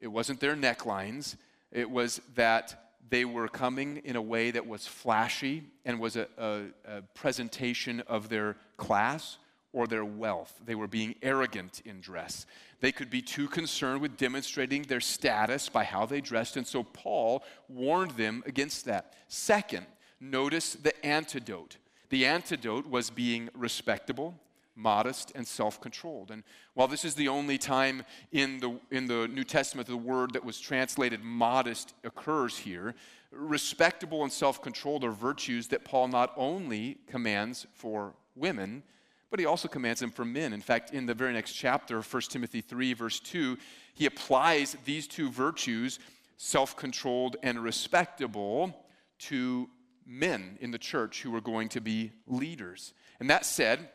it 0.00 0.08
wasn't 0.08 0.40
their 0.40 0.56
necklines, 0.56 1.36
it 1.70 1.88
was 1.88 2.20
that 2.34 2.82
they 3.08 3.24
were 3.24 3.48
coming 3.48 3.98
in 4.04 4.16
a 4.16 4.22
way 4.22 4.50
that 4.50 4.66
was 4.66 4.86
flashy 4.86 5.62
and 5.84 6.00
was 6.00 6.16
a, 6.16 6.26
a, 6.38 6.62
a, 6.86 7.02
presentation 7.14 8.00
of 8.06 8.28
their 8.28 8.56
class 8.76 9.38
or 9.72 9.86
their 9.86 10.04
wealth. 10.04 10.60
They 10.64 10.74
were 10.74 10.86
being 10.86 11.14
arrogant 11.22 11.82
in 11.84 12.00
dress. 12.00 12.46
They 12.80 12.92
could 12.92 13.10
be 13.10 13.22
too 13.22 13.48
concerned 13.48 14.00
with 14.00 14.16
demonstrating 14.16 14.82
their 14.82 15.00
status 15.00 15.68
by 15.68 15.84
how 15.84 16.06
they 16.06 16.20
dressed, 16.20 16.56
and 16.56 16.66
so 16.66 16.82
Paul 16.82 17.44
warned 17.68 18.12
them 18.12 18.42
against 18.46 18.84
that. 18.86 19.14
Second, 19.28 19.86
notice 20.20 20.74
the 20.74 21.04
antidote. 21.04 21.76
The 22.10 22.26
antidote 22.26 22.86
was 22.86 23.10
being 23.10 23.48
respectable 23.54 24.34
modest 24.74 25.32
and 25.34 25.46
self-controlled. 25.46 26.30
And 26.30 26.42
while 26.74 26.88
this 26.88 27.04
is 27.04 27.14
the 27.14 27.28
only 27.28 27.58
time 27.58 28.04
in 28.30 28.60
the 28.60 28.78
in 28.90 29.06
the 29.06 29.28
new 29.28 29.44
testament 29.44 29.86
the 29.88 29.96
word 29.96 30.32
that 30.32 30.44
was 30.44 30.58
translated 30.58 31.22
modest 31.22 31.94
occurs 32.04 32.56
here 32.56 32.94
respectable 33.30 34.22
and 34.22 34.32
self-controlled 34.32 35.04
are 35.04 35.10
virtues 35.10 35.68
that 35.68 35.84
paul 35.84 36.08
not 36.08 36.32
only 36.36 36.98
commands 37.06 37.66
for 37.74 38.14
women 38.34 38.82
but 39.30 39.40
he 39.40 39.46
also 39.46 39.66
commands 39.66 40.00
them 40.00 40.10
for 40.10 40.26
men. 40.26 40.52
In 40.52 40.60
fact 40.60 40.92
in 40.92 41.06
the 41.06 41.14
very 41.14 41.32
next 41.32 41.52
chapter 41.52 42.00
1 42.00 42.22
timothy 42.22 42.60
3 42.60 42.94
verse 42.94 43.20
2 43.20 43.58
he 43.94 44.06
applies 44.06 44.76
these 44.84 45.06
two 45.06 45.30
virtues 45.30 45.98
self-controlled 46.38 47.36
and 47.42 47.62
respectable 47.62 48.74
to 49.18 49.68
men 50.06 50.58
in 50.60 50.70
the 50.70 50.78
church 50.78 51.22
who 51.22 51.34
are 51.34 51.40
going 51.40 51.68
to 51.68 51.80
be 51.80 52.10
leaders. 52.26 52.92
And 53.20 53.30
that 53.30 53.46
said 53.46 53.90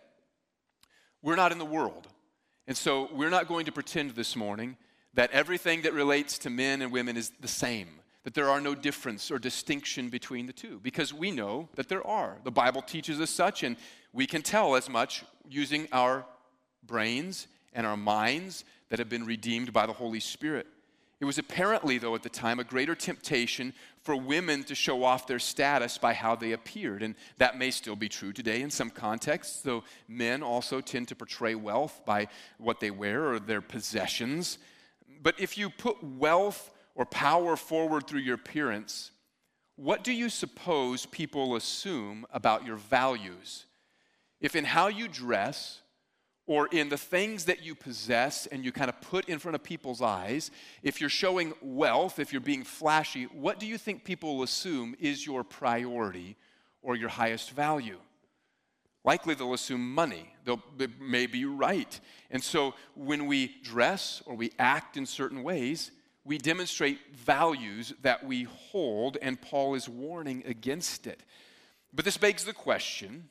we're 1.22 1.36
not 1.36 1.52
in 1.52 1.58
the 1.58 1.66
world. 1.66 2.08
And 2.68 2.76
so 2.76 3.10
we're 3.14 3.30
not 3.30 3.48
going 3.48 3.66
to 3.66 3.72
pretend 3.72 4.12
this 4.12 4.36
morning 4.36 4.78
that 5.14 5.32
everything 5.32 5.82
that 5.84 5.94
relates 5.94 6.38
to 6.40 6.50
men 6.50 6.82
and 6.82 6.92
women 6.92 7.18
is 7.18 7.32
the 7.40 7.48
same, 7.48 7.88
that 8.24 8.34
there 8.34 8.50
are 8.50 8.62
no 8.62 8.76
difference 8.76 9.32
or 9.32 9.40
distinction 9.40 10.10
between 10.10 10.46
the 10.46 10.54
two, 10.54 10.80
because 10.84 11.14
we 11.14 11.32
know 11.32 11.70
that 11.76 11.88
there 11.88 12.06
are. 12.06 12.38
The 12.44 12.52
Bible 12.52 12.82
teaches 12.82 13.20
us 13.20 13.30
such, 13.30 13.64
and 13.64 13.78
we 14.14 14.28
can 14.28 14.42
tell 14.42 14.76
as 14.76 14.90
much 14.90 15.24
using 15.50 15.88
our 15.92 16.26
brains 16.86 17.48
and 17.74 17.88
our 17.88 17.98
minds 17.98 18.66
that 18.90 19.00
have 19.00 19.10
been 19.10 19.26
redeemed 19.26 19.74
by 19.74 19.86
the 19.86 19.94
Holy 19.94 20.20
Spirit. 20.20 20.68
It 21.20 21.26
was 21.26 21.40
apparently, 21.40 21.98
though, 21.98 22.14
at 22.14 22.22
the 22.22 22.30
time, 22.30 22.60
a 22.60 22.64
greater 22.64 22.94
temptation 22.94 23.74
for 24.04 24.16
women 24.16 24.64
to 24.66 24.76
show 24.76 25.04
off 25.04 25.26
their 25.26 25.40
status 25.40 25.98
by 25.98 26.14
how 26.14 26.36
they 26.36 26.52
appeared. 26.52 27.02
And 27.02 27.16
that 27.38 27.58
may 27.58 27.72
still 27.72 27.96
be 27.96 28.08
true 28.08 28.32
today 28.32 28.62
in 28.62 28.70
some 28.70 28.92
contexts, 28.92 29.62
though 29.62 29.84
men 30.08 30.44
also 30.44 30.80
tend 30.80 31.08
to 31.08 31.16
portray 31.16 31.56
wealth 31.56 32.02
by 32.06 32.28
what 32.60 32.80
they 32.80 32.92
wear 32.92 33.32
or 33.32 33.40
their 33.40 33.62
possessions. 33.62 34.60
But 35.22 35.40
if 35.40 35.58
you 35.58 35.72
put 35.72 36.04
wealth 36.04 36.72
or 36.94 37.06
power 37.06 37.56
forward 37.56 38.06
through 38.06 38.20
your 38.20 38.36
appearance, 38.36 39.10
what 39.76 40.04
do 40.04 40.12
you 40.12 40.30
suppose 40.30 41.08
people 41.08 41.56
assume 41.56 42.28
about 42.32 42.66
your 42.66 42.78
values? 42.78 43.66
If 44.40 44.56
in 44.56 44.66
how 44.66 44.88
you 44.88 45.08
dress, 45.08 45.82
or 46.48 46.68
in 46.68 46.88
the 46.88 46.98
things 46.98 47.46
that 47.46 47.62
you 47.62 47.76
possess 47.76 48.48
and 48.48 48.64
you 48.64 48.72
kind 48.72 48.90
of 48.90 49.00
put 49.02 49.28
in 49.28 49.38
front 49.38 49.56
of 49.56 49.64
people's 49.64 50.02
eyes, 50.02 50.50
if 50.82 51.02
you're 51.02 51.10
showing 51.10 51.54
wealth, 51.62 52.20
if 52.20 52.32
you're 52.32 52.40
being 52.40 52.64
flashy, 52.64 53.26
what 53.26 53.60
do 53.60 53.68
you 53.68 53.78
think 53.78 54.06
people 54.06 54.38
will 54.38 54.44
assume 54.44 54.96
is 55.00 55.26
your 55.26 55.44
priority 55.44 56.38
or 56.82 56.96
your 56.96 57.10
highest 57.10 57.52
value? 57.52 58.00
Likely 59.04 59.36
they'll 59.36 59.54
assume 59.54 59.94
money. 59.94 60.34
They'll, 60.46 60.64
they 60.78 60.88
may 61.00 61.28
be 61.28 61.44
right. 61.44 62.00
And 62.32 62.42
so 62.42 62.74
when 62.96 63.26
we 63.26 63.56
dress 63.62 64.24
or 64.26 64.36
we 64.36 64.52
act 64.58 64.96
in 64.96 65.06
certain 65.06 65.44
ways, 65.44 65.92
we 66.24 66.38
demonstrate 66.38 67.00
values 67.14 67.94
that 68.02 68.26
we 68.26 68.44
hold, 68.44 69.18
and 69.22 69.42
Paul 69.42 69.76
is 69.76 69.88
warning 69.88 70.44
against 70.46 71.08
it. 71.08 71.24
But 71.94 72.04
this 72.04 72.18
begs 72.18 72.44
the 72.44 72.54
question 72.54 73.30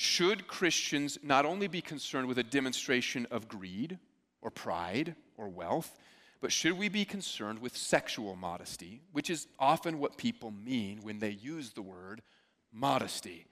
should 0.00 0.46
Christians 0.46 1.18
not 1.24 1.44
only 1.44 1.66
be 1.66 1.80
concerned 1.80 2.28
with 2.28 2.38
a 2.38 2.44
demonstration 2.44 3.26
of 3.32 3.48
greed 3.48 3.98
or 4.42 4.48
pride 4.48 5.16
or 5.36 5.48
wealth, 5.48 5.98
but 6.40 6.52
should 6.52 6.78
we 6.78 6.88
be 6.88 7.04
concerned 7.04 7.58
with 7.58 7.76
sexual 7.76 8.36
modesty, 8.36 9.00
which 9.10 9.28
is 9.28 9.48
often 9.58 9.98
what 9.98 10.16
people 10.16 10.52
mean 10.52 11.00
when 11.02 11.18
they 11.18 11.30
use 11.30 11.70
the 11.70 11.82
word 11.82 12.22
modesty? 12.72 13.44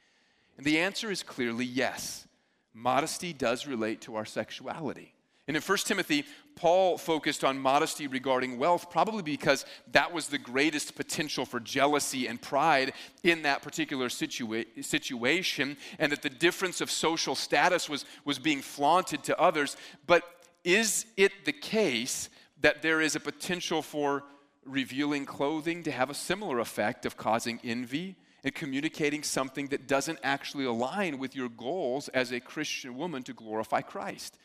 And 0.57 0.65
the 0.65 0.79
answer 0.79 1.11
is 1.11 1.25
clearly 1.25 1.65
yes. 1.65 2.29
Modesty 2.73 3.33
does 3.33 3.67
relate 3.67 4.03
to 4.03 4.15
our 4.15 4.25
sexuality. 4.25 5.16
And 5.49 5.57
in 5.57 5.63
1 5.63 5.79
Timothy, 5.79 6.25
Paul 6.57 6.99
focused 6.99 7.45
on 7.45 7.59
modesty 7.59 8.09
regarding 8.09 8.59
wealth, 8.59 8.91
probably 8.91 9.23
because 9.23 9.65
that 9.93 10.13
was 10.13 10.27
the 10.27 10.39
greatest 10.39 10.97
potential 10.97 11.45
for 11.45 11.61
jealousy 11.61 12.27
and 12.27 12.43
pride 12.43 12.95
in 13.23 13.43
that 13.43 13.63
particular 13.63 14.09
situa- 14.09 14.85
situation, 14.85 15.77
and 16.01 16.11
that 16.11 16.23
the 16.23 16.31
difference 16.31 16.81
of 16.81 16.91
social 16.91 17.37
status 17.37 17.89
was, 17.89 18.05
was 18.25 18.41
being 18.41 18.61
flaunted 18.61 19.23
to 19.25 19.41
others. 19.41 19.77
But 20.07 20.25
is 20.65 21.07
it 21.17 21.45
the 21.45 21.53
case 21.53 22.29
that 22.61 22.83
there 22.83 23.01
is 23.01 23.15
a 23.15 23.21
potential 23.21 23.83
for 23.83 24.25
revealing 24.65 25.27
clothing 25.27 25.85
to 25.85 25.93
have 25.93 26.11
a 26.11 26.15
similar 26.15 26.59
effect 26.59 27.07
of 27.07 27.17
causing 27.17 27.61
envy? 27.63 28.17
And 28.45 28.55
communicating 28.55 29.25
something 29.25 29.69
that 29.69 29.89
doesn't 29.89 30.21
actually 30.23 30.67
align 30.67 31.19
with 31.19 31.35
your 31.35 31.49
goals 31.49 32.07
as 32.11 32.31
a 32.31 32.39
Christian 32.39 32.97
woman 32.97 33.25
to 33.25 33.33
glorify 33.33 33.81
Christ. 33.81 34.39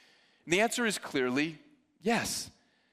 And 0.45 0.53
the 0.53 0.61
answer 0.61 0.85
is 0.85 0.97
clearly 0.97 1.59
yes. 2.01 2.49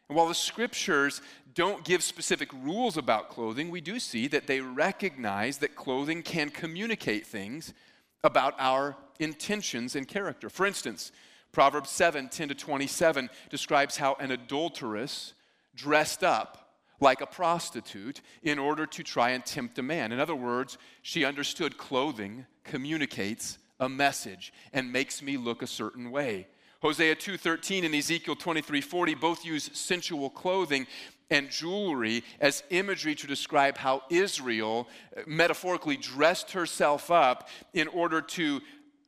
And 0.08 0.16
while 0.16 0.28
the 0.28 0.34
scriptures 0.34 1.20
don't 1.54 1.84
give 1.84 2.02
specific 2.02 2.52
rules 2.52 2.96
about 2.96 3.30
clothing, 3.30 3.70
we 3.70 3.80
do 3.80 3.98
see 3.98 4.28
that 4.28 4.46
they 4.46 4.60
recognize 4.60 5.58
that 5.58 5.74
clothing 5.74 6.22
can 6.22 6.50
communicate 6.50 7.26
things 7.26 7.74
about 8.22 8.54
our 8.58 8.96
intentions 9.18 9.96
and 9.96 10.06
character. 10.06 10.48
For 10.48 10.66
instance, 10.66 11.12
Proverbs 11.52 11.90
7 11.90 12.28
10 12.28 12.48
to 12.48 12.54
27 12.54 13.30
describes 13.50 13.96
how 13.96 14.14
an 14.20 14.30
adulteress 14.30 15.34
dressed 15.74 16.22
up 16.22 16.68
like 17.00 17.20
a 17.20 17.26
prostitute 17.26 18.20
in 18.42 18.58
order 18.58 18.84
to 18.86 19.02
try 19.02 19.30
and 19.30 19.44
tempt 19.44 19.78
a 19.78 19.82
man. 19.82 20.12
In 20.12 20.20
other 20.20 20.34
words, 20.34 20.78
she 21.02 21.24
understood 21.24 21.78
clothing 21.78 22.46
communicates 22.64 23.58
a 23.80 23.88
message 23.88 24.52
and 24.72 24.92
makes 24.92 25.22
me 25.22 25.36
look 25.36 25.62
a 25.62 25.66
certain 25.66 26.10
way. 26.10 26.48
Hosea 26.80 27.16
2:13 27.16 27.84
and 27.84 27.94
Ezekiel 27.94 28.36
23:40 28.36 29.14
both 29.14 29.44
use 29.44 29.70
sensual 29.72 30.30
clothing 30.30 30.86
and 31.30 31.50
jewelry 31.50 32.24
as 32.40 32.62
imagery 32.70 33.14
to 33.14 33.26
describe 33.26 33.76
how 33.76 34.02
Israel 34.10 34.88
uh, 35.16 35.22
metaphorically 35.26 35.96
dressed 35.96 36.52
herself 36.52 37.10
up 37.10 37.48
in 37.74 37.88
order 37.88 38.20
to 38.22 38.60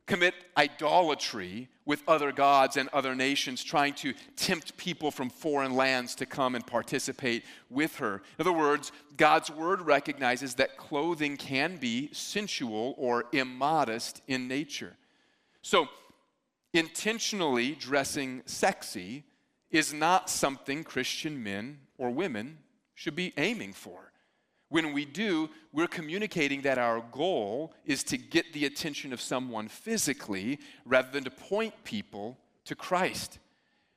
commit 0.06 0.34
idolatry 0.56 1.68
with 1.86 2.02
other 2.08 2.32
gods 2.32 2.76
and 2.76 2.88
other 2.88 3.14
nations, 3.14 3.62
trying 3.62 3.94
to 3.94 4.12
tempt 4.34 4.76
people 4.76 5.12
from 5.12 5.30
foreign 5.30 5.74
lands 5.74 6.16
to 6.16 6.26
come 6.26 6.56
and 6.56 6.66
participate 6.66 7.44
with 7.68 7.96
her. 7.96 8.14
In 8.38 8.40
other 8.40 8.52
words, 8.52 8.90
God's 9.16 9.50
word 9.50 9.82
recognizes 9.82 10.54
that 10.56 10.76
clothing 10.76 11.36
can 11.36 11.76
be 11.76 12.10
sensual 12.12 12.94
or 12.98 13.26
immodest 13.32 14.20
in 14.26 14.48
nature. 14.48 14.96
So, 15.62 15.88
intentionally 16.72 17.72
dressing 17.72 18.42
sexy 18.46 19.24
is 19.70 19.92
not 19.92 20.28
something 20.28 20.84
Christian 20.84 21.42
men 21.42 21.80
or 21.98 22.10
women 22.10 22.58
should 22.94 23.14
be 23.14 23.32
aiming 23.36 23.72
for. 23.72 24.12
When 24.68 24.92
we 24.92 25.04
do, 25.04 25.50
we're 25.72 25.88
communicating 25.88 26.62
that 26.62 26.78
our 26.78 27.00
goal 27.10 27.74
is 27.84 28.04
to 28.04 28.16
get 28.16 28.52
the 28.52 28.66
attention 28.66 29.12
of 29.12 29.20
someone 29.20 29.68
physically 29.68 30.60
rather 30.84 31.10
than 31.10 31.24
to 31.24 31.30
point 31.30 31.74
people 31.82 32.38
to 32.66 32.76
Christ. 32.76 33.38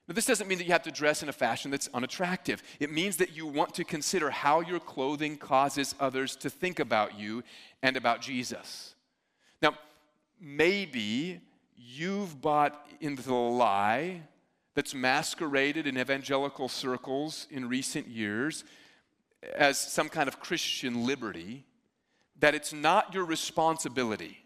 Now, 0.08 0.16
this 0.16 0.26
doesn't 0.26 0.48
mean 0.48 0.58
that 0.58 0.66
you 0.66 0.74
have 0.74 0.84
to 0.84 0.92
dress 0.92 1.24
in 1.24 1.30
a 1.30 1.34
fashion 1.34 1.72
that's 1.72 1.90
unattractive. 1.94 2.62
It 2.80 2.92
means 2.92 3.18
that 3.18 3.36
you 3.36 3.46
want 3.46 3.74
to 3.76 3.84
consider 3.84 4.32
how 4.32 4.62
your 4.62 4.80
clothing 4.80 5.38
causes 5.38 5.96
others 6.00 6.36
to 6.38 6.50
think 6.50 6.80
about 6.80 7.18
you 7.20 7.44
and 7.82 7.96
about 7.96 8.22
Jesus. 8.22 8.96
Now, 9.62 9.76
maybe 10.42 11.40
you've 11.86 12.42
bought 12.42 12.88
into 13.00 13.22
the 13.22 13.34
lie 13.34 14.22
that's 14.76 14.94
masqueraded 14.94 15.86
in 15.86 15.98
evangelical 15.98 16.68
circles 16.68 17.48
in 17.52 17.68
recent 17.68 18.08
years 18.08 18.64
as 19.56 19.78
some 19.78 20.10
kind 20.10 20.28
of 20.28 20.40
Christian 20.40 21.06
liberty, 21.06 21.66
that 22.40 22.56
it's 22.56 22.74
not 22.74 23.14
your 23.14 23.26
responsibility 23.26 24.38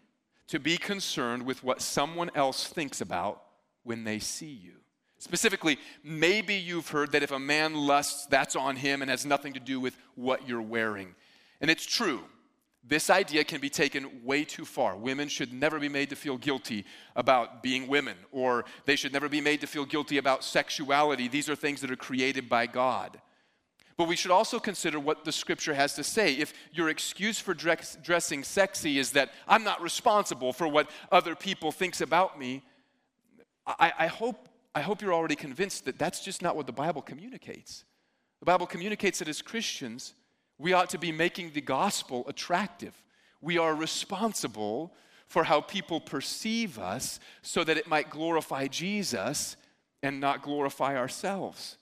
to 0.48 0.58
be 0.58 0.76
concerned 0.76 1.44
with 1.44 1.62
what 1.62 1.80
someone 1.80 2.30
else 2.34 2.66
thinks 2.66 3.00
about 3.00 3.42
when 3.84 4.04
they 4.04 4.18
see 4.18 4.46
you. 4.46 4.72
Specifically, 5.18 5.78
maybe 6.04 6.54
you've 6.54 6.88
heard 6.88 7.12
that 7.12 7.22
if 7.22 7.32
a 7.32 7.38
man 7.38 7.74
lusts, 7.74 8.26
that's 8.26 8.56
on 8.56 8.76
him 8.76 9.02
and 9.02 9.10
has 9.10 9.26
nothing 9.26 9.52
to 9.54 9.60
do 9.60 9.80
with 9.80 9.96
what 10.14 10.48
you're 10.48 10.62
wearing. 10.62 11.14
And 11.60 11.70
it's 11.70 11.84
true. 11.84 12.22
This 12.88 13.10
idea 13.10 13.44
can 13.44 13.60
be 13.60 13.68
taken 13.68 14.24
way 14.24 14.44
too 14.44 14.64
far. 14.64 14.96
Women 14.96 15.28
should 15.28 15.52
never 15.52 15.78
be 15.78 15.90
made 15.90 16.08
to 16.08 16.16
feel 16.16 16.38
guilty 16.38 16.86
about 17.14 17.62
being 17.62 17.86
women, 17.86 18.16
or 18.32 18.64
they 18.86 18.96
should 18.96 19.12
never 19.12 19.28
be 19.28 19.42
made 19.42 19.60
to 19.60 19.66
feel 19.66 19.84
guilty 19.84 20.16
about 20.16 20.42
sexuality. 20.42 21.28
These 21.28 21.50
are 21.50 21.54
things 21.54 21.82
that 21.82 21.90
are 21.90 21.96
created 21.96 22.48
by 22.48 22.66
God. 22.66 23.20
But 23.98 24.08
we 24.08 24.16
should 24.16 24.30
also 24.30 24.58
consider 24.58 24.98
what 24.98 25.24
the 25.24 25.32
scripture 25.32 25.74
has 25.74 25.94
to 25.96 26.04
say. 26.04 26.32
If 26.34 26.54
your 26.72 26.88
excuse 26.88 27.38
for 27.38 27.52
dress, 27.52 27.98
dressing 28.02 28.42
sexy 28.42 28.98
is 28.98 29.10
that 29.12 29.32
I'm 29.46 29.64
not 29.64 29.82
responsible 29.82 30.54
for 30.54 30.66
what 30.66 30.90
other 31.12 31.34
people 31.34 31.72
thinks 31.72 32.00
about 32.00 32.38
me, 32.38 32.62
I, 33.66 33.92
I, 33.98 34.06
hope, 34.06 34.48
I 34.74 34.80
hope 34.80 35.02
you're 35.02 35.12
already 35.12 35.36
convinced 35.36 35.84
that 35.84 35.98
that's 35.98 36.24
just 36.24 36.40
not 36.40 36.56
what 36.56 36.66
the 36.66 36.72
Bible 36.72 37.02
communicates. 37.02 37.84
The 38.40 38.46
Bible 38.46 38.66
communicates 38.66 39.18
that 39.18 39.28
as 39.28 39.42
Christians, 39.42 40.14
we 40.58 40.72
ought 40.72 40.90
to 40.90 40.98
be 40.98 41.12
making 41.12 41.52
the 41.52 41.60
gospel 41.60 42.24
attractive. 42.28 42.92
We 43.40 43.58
are 43.58 43.74
responsible 43.74 44.92
for 45.26 45.44
how 45.44 45.60
people 45.60 46.00
perceive 46.00 46.78
us 46.78 47.20
so 47.42 47.62
that 47.64 47.76
it 47.76 47.86
might 47.86 48.10
glorify 48.10 48.66
Jesus 48.66 49.56
and 50.02 50.20
not 50.20 50.42
glorify 50.42 50.96
ourselves. 50.96 51.76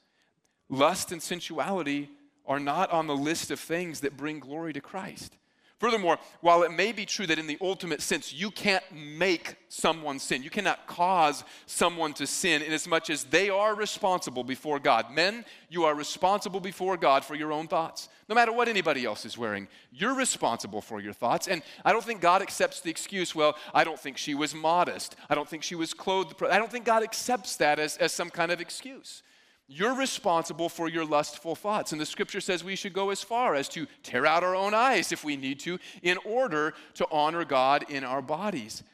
Lust 0.68 1.12
and 1.12 1.22
sensuality 1.22 2.10
are 2.44 2.60
not 2.60 2.90
on 2.90 3.06
the 3.06 3.16
list 3.16 3.50
of 3.50 3.60
things 3.60 4.00
that 4.00 4.16
bring 4.16 4.40
glory 4.40 4.72
to 4.72 4.80
Christ. 4.80 5.36
Furthermore, 5.78 6.18
while 6.40 6.62
it 6.62 6.72
may 6.72 6.90
be 6.90 7.04
true 7.04 7.26
that 7.26 7.38
in 7.38 7.46
the 7.46 7.58
ultimate 7.60 8.00
sense 8.00 8.32
you 8.32 8.50
can't 8.50 8.84
make 8.92 9.56
someone 9.68 10.18
sin, 10.18 10.42
you 10.42 10.48
cannot 10.48 10.86
cause 10.86 11.44
someone 11.66 12.14
to 12.14 12.26
sin 12.26 12.62
in 12.62 12.72
as 12.72 12.88
much 12.88 13.10
as 13.10 13.24
they 13.24 13.50
are 13.50 13.74
responsible 13.74 14.42
before 14.42 14.78
God. 14.78 15.12
Men, 15.12 15.44
you 15.68 15.84
are 15.84 15.94
responsible 15.94 16.60
before 16.60 16.96
God 16.96 17.26
for 17.26 17.34
your 17.34 17.52
own 17.52 17.68
thoughts. 17.68 18.08
No 18.26 18.34
matter 18.34 18.52
what 18.52 18.68
anybody 18.68 19.04
else 19.04 19.26
is 19.26 19.36
wearing, 19.36 19.68
you're 19.92 20.14
responsible 20.14 20.80
for 20.80 20.98
your 20.98 21.12
thoughts. 21.12 21.46
And 21.46 21.62
I 21.84 21.92
don't 21.92 22.04
think 22.04 22.22
God 22.22 22.40
accepts 22.40 22.80
the 22.80 22.90
excuse, 22.90 23.34
well, 23.34 23.56
I 23.74 23.84
don't 23.84 24.00
think 24.00 24.16
she 24.16 24.34
was 24.34 24.54
modest. 24.54 25.14
I 25.28 25.34
don't 25.34 25.48
think 25.48 25.62
she 25.62 25.74
was 25.74 25.92
clothed. 25.92 26.42
I 26.42 26.56
don't 26.56 26.72
think 26.72 26.86
God 26.86 27.02
accepts 27.02 27.56
that 27.56 27.78
as, 27.78 27.98
as 27.98 28.12
some 28.12 28.30
kind 28.30 28.50
of 28.50 28.62
excuse. 28.62 29.22
You're 29.68 29.96
responsible 29.96 30.68
for 30.68 30.88
your 30.88 31.04
lustful 31.04 31.56
thoughts. 31.56 31.92
And 31.92 32.00
the 32.00 32.06
scripture 32.06 32.40
says 32.40 32.62
we 32.62 32.76
should 32.76 32.92
go 32.92 33.10
as 33.10 33.22
far 33.22 33.54
as 33.54 33.68
to 33.70 33.86
tear 34.04 34.24
out 34.24 34.44
our 34.44 34.54
own 34.54 34.74
eyes 34.74 35.10
if 35.10 35.24
we 35.24 35.36
need 35.36 35.58
to 35.60 35.78
in 36.02 36.18
order 36.24 36.74
to 36.94 37.06
honor 37.10 37.44
God 37.44 37.84
in 37.90 38.04
our 38.04 38.22
bodies. 38.22 38.84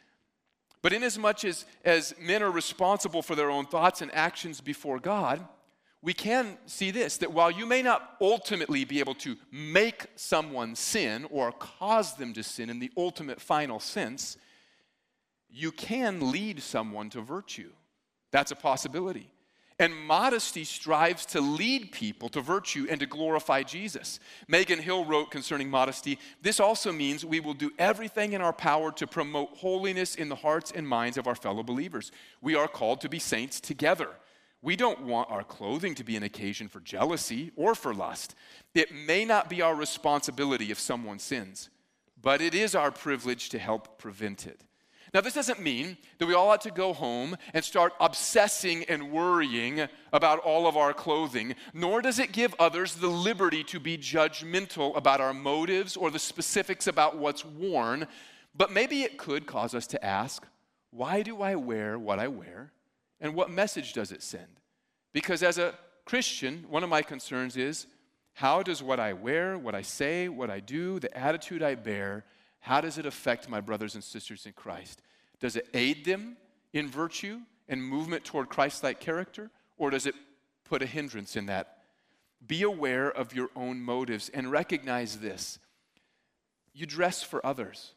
But 0.80 0.92
inasmuch 0.92 1.44
as, 1.44 1.64
as 1.85 2.14
men 2.20 2.42
are 2.42 2.50
responsible 2.50 3.22
for 3.22 3.37
their 3.37 3.50
own 3.50 3.66
thoughts 3.66 4.00
and 4.00 4.12
actions 4.14 4.61
before 4.61 4.98
God, 4.98 5.46
we 6.00 6.14
can 6.14 6.58
see 6.66 6.90
this 6.90 7.18
that 7.18 7.32
while 7.32 7.50
you 7.50 7.64
may 7.64 7.82
not 7.82 8.16
ultimately 8.20 8.85
be 8.85 8.98
able 8.98 9.14
to 9.14 9.37
make 9.52 10.06
someone 10.16 10.74
sin 10.74 11.26
or 11.30 11.52
cause 11.52 12.16
them 12.16 12.32
to 12.32 12.42
sin 12.42 12.68
in 12.68 12.80
the 12.80 12.90
ultimate 12.96 13.40
final 13.40 13.78
sense, 13.78 14.37
you 15.48 15.70
can 15.70 16.32
lead 16.32 16.61
someone 16.62 17.11
to 17.11 17.20
virtue. 17.20 17.70
That's 18.32 18.50
a 18.50 18.56
possibility. 18.56 19.32
And 19.83 19.97
modesty 19.97 20.62
strives 20.62 21.27
to 21.27 21.40
lead 21.40 21.90
people 21.90 22.29
to 22.29 22.40
virtue 22.40 22.87
and 22.88 23.01
to 23.01 23.07
glorify 23.07 23.64
Jesus. 23.64 24.21
Megan 24.47 24.79
Hill 24.79 25.05
wrote 25.05 25.33
concerning 25.33 25.68
modesty 25.68 26.21
this 26.40 26.61
also 26.61 26.92
means 26.92 27.25
we 27.25 27.40
will 27.40 27.53
do 27.53 27.73
everything 27.81 28.33
in 28.33 28.40
our 28.40 28.53
power 28.53 28.92
to 28.92 29.09
promote 29.09 29.49
holiness 29.57 30.14
in 30.14 30.29
the 30.29 30.37
hearts 30.37 30.71
and 30.71 30.87
minds 30.87 31.18
of 31.18 31.27
our 31.27 31.35
fellow 31.35 31.64
believers. 31.64 32.12
We 32.40 32.55
are 32.55 32.68
called 32.68 33.01
to 33.01 33.09
be 33.09 33.18
saints 33.18 33.61
together. 33.61 34.11
We 34.62 34.77
don't 34.77 35.03
want 35.03 35.33
our 35.33 35.42
clothing 35.42 35.97
to 35.97 36.05
be 36.05 36.14
an 36.14 36.23
occasion 36.23 36.68
for 36.68 36.79
jealousy 36.79 37.51
or 37.57 37.75
for 37.75 37.92
lust. 37.92 38.37
It 38.77 38.95
may 38.95 39.25
not 39.25 39.51
be 39.51 39.62
our 39.62 39.75
responsibility 39.75 40.71
if 40.71 40.79
someone 40.79 41.18
sins, 41.18 41.71
but 42.23 42.40
it 42.40 42.55
is 42.55 42.77
our 42.77 42.92
privilege 42.92 43.49
to 43.49 43.59
help 43.59 43.99
prevent 43.99 44.47
it. 44.47 44.62
Now, 45.14 45.20
this 45.20 45.35
doesn't 45.35 45.61
mean 45.61 45.98
that 46.18 46.27
we 46.27 46.33
all 46.33 46.48
ought 46.48 46.62
to 46.62 46.70
go 46.70 46.94
home 46.94 47.37
and 47.53 47.62
start 47.62 47.92
obsessing 48.01 48.85
and 48.85 49.12
worrying 49.12 49.87
about 50.11 50.38
all 50.38 50.66
of 50.66 50.79
our 50.79 50.94
clothing, 50.94 51.55
nor 51.75 52.01
does 52.01 52.18
it 52.18 52.33
give 52.33 52.55
others 52.59 52.94
the 52.94 53.09
liberty 53.09 53.62
to 53.64 53.79
be 53.79 53.98
judgmental 53.98 54.96
about 54.96 55.20
our 55.20 55.35
motives 55.35 55.98
or 55.98 56.11
the 56.11 56.18
specifics 56.18 56.87
about 56.87 57.18
what's 57.18 57.44
worn. 57.44 58.07
But 58.55 58.72
maybe 58.72 59.03
it 59.03 59.18
could 59.18 59.46
cause 59.46 59.75
us 59.75 59.87
to 59.88 60.03
ask, 60.03 60.46
why 60.90 61.20
do 61.22 61.42
I 61.42 61.57
wear 61.57 61.98
what 61.98 62.18
I 62.18 62.29
wear? 62.29 62.72
And 63.20 63.35
what 63.35 63.51
message 63.51 63.92
does 63.92 64.12
it 64.12 64.22
send? 64.22 64.61
Because 65.12 65.42
as 65.42 65.59
a 65.59 65.75
Christian, 66.07 66.64
one 66.70 66.83
of 66.83 66.88
my 66.88 67.03
concerns 67.03 67.59
is 67.59 67.87
how 68.33 68.62
does 68.62 68.83
what 68.83 68.98
I 68.98 69.12
wear, 69.12 69.59
what 69.59 69.75
I 69.75 69.83
say, 69.83 70.29
what 70.31 70.51
I 70.51 70.61
do, 70.61 70.98
the 70.98 71.14
attitude 71.16 71.62
I 71.62 71.75
bear, 71.75 72.25
how 72.62 72.81
does 72.81 72.96
it 72.96 73.07
affect 73.07 73.48
my 73.48 73.61
brothers 73.61 73.96
and 73.96 74.05
sisters 74.05 74.46
in 74.46 74.53
Christ? 74.53 75.03
Does 75.40 75.57
it 75.57 75.68
aid 75.75 76.05
them 76.05 76.37
in 76.72 76.88
virtue 76.88 77.40
and 77.68 77.83
movement 77.83 78.25
toward 78.25 78.48
Christ 78.48 78.85
like 78.85 79.01
character, 79.01 79.51
or 79.77 79.90
does 79.90 80.07
it 80.07 80.14
put 80.64 80.81
a 80.81 80.87
hindrance 80.87 81.35
in 81.35 81.46
that? 81.46 81.79
Be 82.46 82.62
aware 82.62 83.11
of 83.11 83.35
your 83.35 83.51
own 83.57 83.81
motives 83.81 84.31
and 84.33 84.51
recognize 84.51 85.18
this. 85.18 85.59
You 86.72 86.87
dress 86.87 87.20
for 87.20 87.44
others 87.44 87.94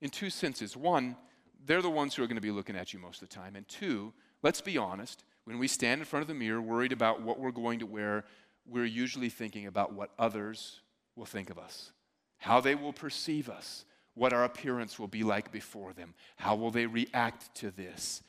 in 0.00 0.10
two 0.10 0.28
senses. 0.28 0.76
One, 0.76 1.16
they're 1.64 1.80
the 1.80 1.88
ones 1.88 2.14
who 2.16 2.24
are 2.24 2.26
going 2.26 2.34
to 2.34 2.40
be 2.42 2.50
looking 2.50 2.76
at 2.76 2.92
you 2.92 2.98
most 2.98 3.22
of 3.22 3.28
the 3.28 3.34
time. 3.34 3.54
And 3.54 3.66
two, 3.68 4.12
let's 4.42 4.60
be 4.60 4.76
honest, 4.76 5.22
when 5.44 5.60
we 5.60 5.68
stand 5.68 6.00
in 6.00 6.04
front 6.04 6.22
of 6.22 6.28
the 6.28 6.34
mirror 6.34 6.60
worried 6.60 6.92
about 6.92 7.22
what 7.22 7.38
we're 7.38 7.52
going 7.52 7.78
to 7.78 7.86
wear, 7.86 8.24
we're 8.66 8.84
usually 8.84 9.28
thinking 9.28 9.66
about 9.66 9.92
what 9.92 10.10
others 10.18 10.80
will 11.14 11.26
think 11.26 11.48
of 11.48 11.60
us, 11.60 11.92
how 12.38 12.60
they 12.60 12.74
will 12.74 12.92
perceive 12.92 13.48
us, 13.48 13.84
what 14.14 14.32
our 14.32 14.44
appearance 14.44 14.98
will 14.98 15.08
be 15.08 15.22
like 15.22 15.52
before 15.52 15.92
them. 15.92 16.14
How 16.36 16.54
will 16.54 16.70
they 16.70 16.86
react 16.86 17.54
to 17.56 17.70
this? 17.70 18.22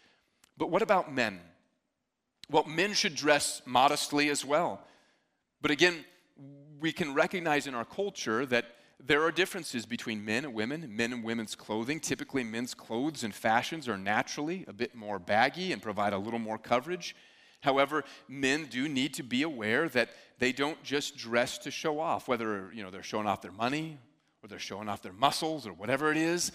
But 0.57 0.69
what 0.69 0.81
about 0.81 1.13
men? 1.13 1.39
Well, 2.49 2.65
men 2.65 2.93
should 2.93 3.15
dress 3.15 3.61
modestly 3.65 4.29
as 4.29 4.45
well. 4.45 4.81
But 5.61 5.71
again, 5.71 6.05
we 6.79 6.91
can 6.91 7.13
recognize 7.13 7.67
in 7.67 7.75
our 7.75 7.85
culture 7.85 8.45
that 8.47 8.65
there 9.03 9.23
are 9.23 9.31
differences 9.31 9.85
between 9.85 10.23
men 10.23 10.45
and 10.45 10.53
women, 10.53 10.95
men 10.95 11.13
and 11.13 11.23
women's 11.23 11.55
clothing. 11.55 11.99
Typically, 11.99 12.43
men's 12.43 12.73
clothes 12.73 13.23
and 13.23 13.33
fashions 13.33 13.87
are 13.87 13.97
naturally 13.97 14.65
a 14.67 14.73
bit 14.73 14.93
more 14.93 15.17
baggy 15.17 15.71
and 15.71 15.81
provide 15.81 16.13
a 16.13 16.17
little 16.17 16.39
more 16.39 16.57
coverage. 16.57 17.15
However, 17.61 18.03
men 18.27 18.65
do 18.65 18.87
need 18.87 19.13
to 19.15 19.23
be 19.23 19.43
aware 19.43 19.87
that 19.89 20.09
they 20.39 20.51
don't 20.51 20.81
just 20.83 21.17
dress 21.17 21.57
to 21.59 21.71
show 21.71 21.99
off, 21.99 22.27
whether 22.27 22.71
you 22.73 22.83
know 22.83 22.91
they're 22.91 23.03
showing 23.03 23.27
off 23.27 23.41
their 23.41 23.51
money, 23.51 23.97
or 24.43 24.47
they're 24.47 24.59
showing 24.59 24.89
off 24.89 25.01
their 25.01 25.13
muscles 25.13 25.67
or 25.67 25.73
whatever 25.73 26.11
it 26.11 26.17
is, 26.17 26.51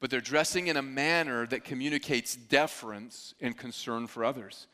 but 0.00 0.10
they're 0.10 0.20
dressing 0.20 0.66
in 0.66 0.76
a 0.76 0.82
manner 0.82 1.46
that 1.46 1.64
communicates 1.64 2.36
deference 2.36 3.34
and 3.40 3.56
concern 3.56 4.06
for 4.06 4.24
others. 4.24 4.66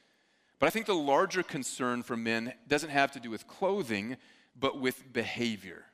But 0.58 0.66
I 0.66 0.70
think 0.70 0.86
the 0.86 0.94
larger 0.94 1.42
concern 1.42 2.02
for 2.02 2.16
men 2.16 2.52
doesn't 2.68 2.90
have 2.90 3.12
to 3.12 3.20
do 3.20 3.30
with 3.30 3.46
clothing, 3.46 4.16
but 4.58 4.80
with 4.80 5.12
behavior. 5.12 5.84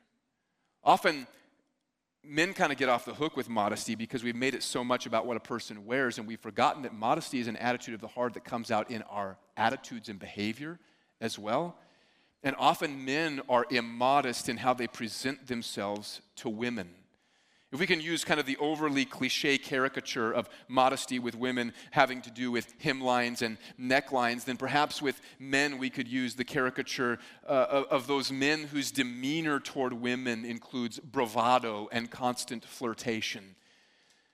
Often, 0.83 1.27
men 2.23 2.53
kind 2.53 2.71
of 2.71 2.77
get 2.77 2.89
off 2.89 3.05
the 3.05 3.13
hook 3.13 3.37
with 3.37 3.47
modesty 3.47 3.95
because 3.95 4.23
we've 4.23 4.35
made 4.35 4.53
it 4.53 4.63
so 4.63 4.83
much 4.83 5.05
about 5.05 5.25
what 5.25 5.37
a 5.37 5.41
person 5.41 5.85
wears, 5.85 6.17
and 6.17 6.27
we've 6.27 6.39
forgotten 6.39 6.81
that 6.83 6.93
modesty 6.93 7.39
is 7.39 7.47
an 7.47 7.57
attitude 7.57 7.93
of 7.93 8.01
the 8.01 8.07
heart 8.07 8.33
that 8.33 8.43
comes 8.43 8.71
out 8.71 8.91
in 8.91 9.01
our 9.03 9.37
attitudes 9.55 10.09
and 10.09 10.19
behavior 10.19 10.79
as 11.21 11.39
well. 11.39 11.77
And 12.43 12.55
often 12.59 13.03
men 13.05 13.41
are 13.49 13.65
immodest 13.69 14.47
in 14.49 14.57
how 14.57 14.73
they 14.73 14.87
present 14.87 15.47
themselves 15.47 16.21
to 16.37 16.49
women. 16.49 16.89
If 17.73 17.81
we 17.81 17.87
can 17.87 17.99
use 17.99 18.23
kind 18.23 18.39
of 18.39 18.45
the 18.45 18.55
overly 18.57 19.03
cliche 19.03 19.57
caricature 19.57 20.31
of 20.31 20.47
modesty 20.69 21.19
with 21.19 21.35
women 21.35 21.73
having 21.91 22.21
to 22.21 22.31
do 22.31 22.49
with 22.49 22.79
hemlines 22.79 23.41
and 23.41 23.57
necklines, 23.77 24.45
then 24.45 24.55
perhaps 24.55 25.01
with 25.01 25.19
men 25.37 25.77
we 25.77 25.89
could 25.89 26.07
use 26.07 26.35
the 26.35 26.45
caricature 26.45 27.19
uh, 27.45 27.65
of, 27.69 27.85
of 27.87 28.07
those 28.07 28.31
men 28.31 28.63
whose 28.63 28.89
demeanor 28.89 29.59
toward 29.59 29.91
women 29.91 30.45
includes 30.45 30.97
bravado 30.99 31.89
and 31.91 32.09
constant 32.09 32.63
flirtation. 32.63 33.55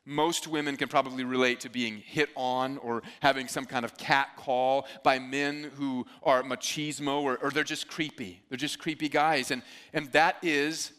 Most 0.05 0.47
women 0.47 0.75
can 0.75 0.89
probably 0.89 1.23
relate 1.23 1.61
to 1.61 1.69
being 1.69 1.97
hit 1.97 2.29
on 2.35 2.77
or 2.79 3.03
having 3.21 3.47
some 3.47 3.65
kind 3.65 3.85
of 3.85 3.97
cat 3.97 4.35
call 4.35 4.85
by 5.01 5.17
men 5.17 5.71
who 5.75 6.05
are 6.23 6.43
machismo 6.43 7.21
or, 7.21 7.37
or 7.37 7.51
they're 7.51 7.63
just 7.63 7.87
creepy. 7.87 8.41
They're 8.49 8.57
just 8.57 8.79
creepy 8.79 9.07
guys. 9.07 9.49
And, 9.49 9.61
and 9.93 10.11
that 10.11 10.37
is 10.41 10.91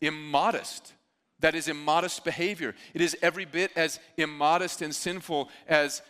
immodest. 0.00 0.94
That 1.40 1.54
is 1.54 1.68
immodest 1.68 2.24
behavior. 2.24 2.74
It 2.94 3.02
is 3.02 3.14
every 3.20 3.44
bit 3.44 3.72
as 3.76 4.00
immodest 4.16 4.80
and 4.80 4.94
sinful 4.94 5.50
as 5.68 6.00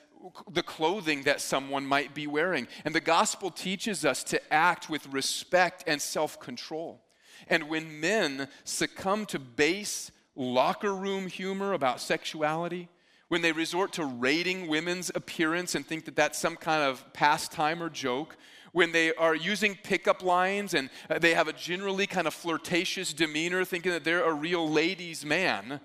the 0.51 0.63
clothing 0.63 1.25
that 1.25 1.41
someone 1.41 1.85
might 1.85 2.15
be 2.15 2.29
wearing. 2.29 2.69
And 2.85 2.95
the 2.95 3.01
gospel 3.01 3.51
teaches 3.51 4.05
us 4.05 4.23
to 4.25 4.53
act 4.53 4.89
with 4.89 5.07
respect 5.09 5.85
and 5.89 6.01
self 6.01 6.39
control. 6.39 7.03
And 7.49 7.69
when 7.69 8.01
men 8.01 8.49
succumb 8.65 9.27
to 9.27 9.39
base 9.39 10.11
locker 10.37 10.95
room 10.95 11.27
humor 11.27 11.73
about 11.73 12.01
sexuality, 12.01 12.89
when 13.29 13.43
they 13.43 13.53
resort 13.53 13.93
to 13.95 14.05
rating 14.05 14.69
women's 14.69 15.11
appearance 15.15 15.75
and 15.75 15.85
think 15.85 16.05
that 16.05 16.15
that's 16.15 16.39
some 16.39 16.55
kind 16.55 16.83
of 16.83 17.13
pastime 17.13 17.83
or 17.83 17.91
joke, 17.91 18.37
when 18.73 18.93
they 18.93 19.13
are 19.15 19.35
using 19.35 19.75
pickup 19.83 20.23
lines 20.23 20.75
and 20.75 20.91
uh, 21.09 21.19
they 21.19 21.35
have 21.35 21.49
a 21.49 21.53
generally 21.53 22.07
kind 22.07 22.27
of 22.27 22.35
flirtatious 22.35 23.13
demeanor, 23.13 23.65
thinking 23.65 23.91
that 23.91 24.05
they're 24.05 24.25
a 24.25 24.33
real 24.33 24.69
ladies' 24.69 25.25
man, 25.25 25.81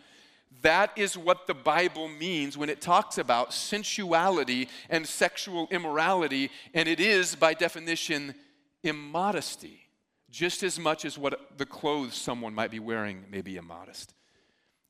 that 0.61 0.91
is 0.95 1.17
what 1.17 1.47
the 1.47 1.53
Bible 1.53 2.07
means 2.07 2.57
when 2.57 2.69
it 2.69 2.81
talks 2.81 3.17
about 3.17 3.53
sensuality 3.53 4.67
and 4.89 5.07
sexual 5.07 5.67
immorality, 5.71 6.51
and 6.73 6.87
it 6.87 6.99
is, 6.99 7.35
by 7.35 7.53
definition, 7.53 8.35
immodesty, 8.83 9.79
just 10.29 10.61
as 10.61 10.77
much 10.77 11.05
as 11.05 11.17
what 11.17 11.57
the 11.57 11.65
clothes 11.65 12.13
someone 12.13 12.53
might 12.53 12.71
be 12.71 12.79
wearing 12.79 13.23
may 13.31 13.41
be 13.41 13.55
immodest. 13.55 14.13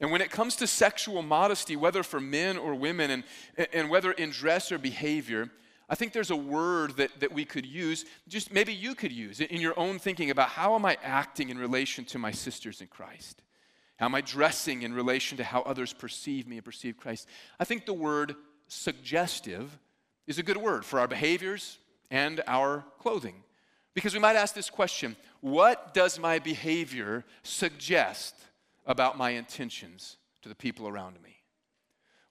And 0.01 0.11
when 0.11 0.21
it 0.21 0.31
comes 0.31 0.55
to 0.57 0.67
sexual 0.67 1.21
modesty, 1.21 1.75
whether 1.75 2.01
for 2.01 2.19
men 2.19 2.57
or 2.57 2.73
women, 2.73 3.11
and, 3.11 3.67
and 3.71 3.89
whether 3.89 4.11
in 4.11 4.31
dress 4.31 4.71
or 4.71 4.79
behavior, 4.79 5.51
I 5.87 5.95
think 5.95 6.11
there's 6.11 6.31
a 6.31 6.35
word 6.35 6.97
that, 6.97 7.19
that 7.19 7.31
we 7.31 7.45
could 7.45 7.67
use, 7.67 8.05
just 8.27 8.51
maybe 8.51 8.73
you 8.73 8.95
could 8.95 9.11
use 9.11 9.39
in 9.39 9.61
your 9.61 9.79
own 9.79 9.99
thinking 9.99 10.31
about 10.31 10.49
how 10.49 10.73
am 10.73 10.85
I 10.85 10.97
acting 11.03 11.49
in 11.49 11.57
relation 11.59 12.03
to 12.05 12.17
my 12.17 12.31
sisters 12.31 12.81
in 12.81 12.87
Christ? 12.87 13.43
How 13.97 14.05
am 14.05 14.15
I 14.15 14.21
dressing 14.21 14.81
in 14.81 14.93
relation 14.93 15.37
to 15.37 15.43
how 15.43 15.61
others 15.61 15.93
perceive 15.93 16.47
me 16.47 16.55
and 16.57 16.65
perceive 16.65 16.97
Christ? 16.97 17.27
I 17.59 17.65
think 17.65 17.85
the 17.85 17.93
word 17.93 18.35
suggestive 18.67 19.77
is 20.25 20.39
a 20.39 20.43
good 20.43 20.57
word 20.57 20.83
for 20.83 20.99
our 20.99 21.07
behaviors 21.07 21.77
and 22.09 22.41
our 22.47 22.85
clothing. 22.97 23.43
Because 23.93 24.13
we 24.15 24.19
might 24.19 24.35
ask 24.35 24.55
this 24.55 24.69
question 24.71 25.15
What 25.41 25.93
does 25.93 26.17
my 26.17 26.39
behavior 26.39 27.23
suggest 27.43 28.33
about 28.85 29.17
my 29.17 29.31
intentions 29.31 30.17
to 30.41 30.49
the 30.49 30.55
people 30.55 30.87
around 30.87 31.21
me? 31.21 31.37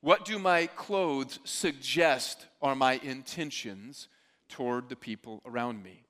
What 0.01 0.25
do 0.25 0.39
my 0.39 0.67
clothes 0.67 1.39
suggest 1.45 2.47
are 2.63 2.75
my 2.75 2.95
intentions 3.03 4.09
toward 4.49 4.89
the 4.89 4.97
people 4.97 5.43
around 5.45 5.83
me? 5.83 6.05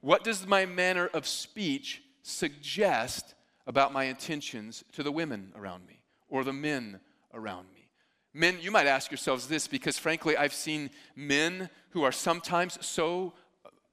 What 0.00 0.24
does 0.24 0.46
my 0.46 0.64
manner 0.64 1.08
of 1.08 1.26
speech 1.26 2.02
suggest 2.22 3.34
about 3.66 3.92
my 3.92 4.04
intentions 4.04 4.84
to 4.92 5.02
the 5.02 5.12
women 5.12 5.52
around 5.54 5.86
me 5.86 6.00
or 6.28 6.42
the 6.42 6.52
men 6.52 7.00
around 7.34 7.66
me? 7.74 7.88
Men, 8.32 8.58
you 8.60 8.70
might 8.70 8.86
ask 8.86 9.10
yourselves 9.10 9.48
this 9.48 9.66
because 9.66 9.98
frankly, 9.98 10.36
I've 10.36 10.54
seen 10.54 10.90
men 11.16 11.68
who 11.90 12.04
are 12.04 12.12
sometimes 12.12 12.78
so 12.84 13.34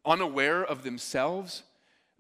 unaware 0.06 0.64
of 0.64 0.84
themselves 0.84 1.64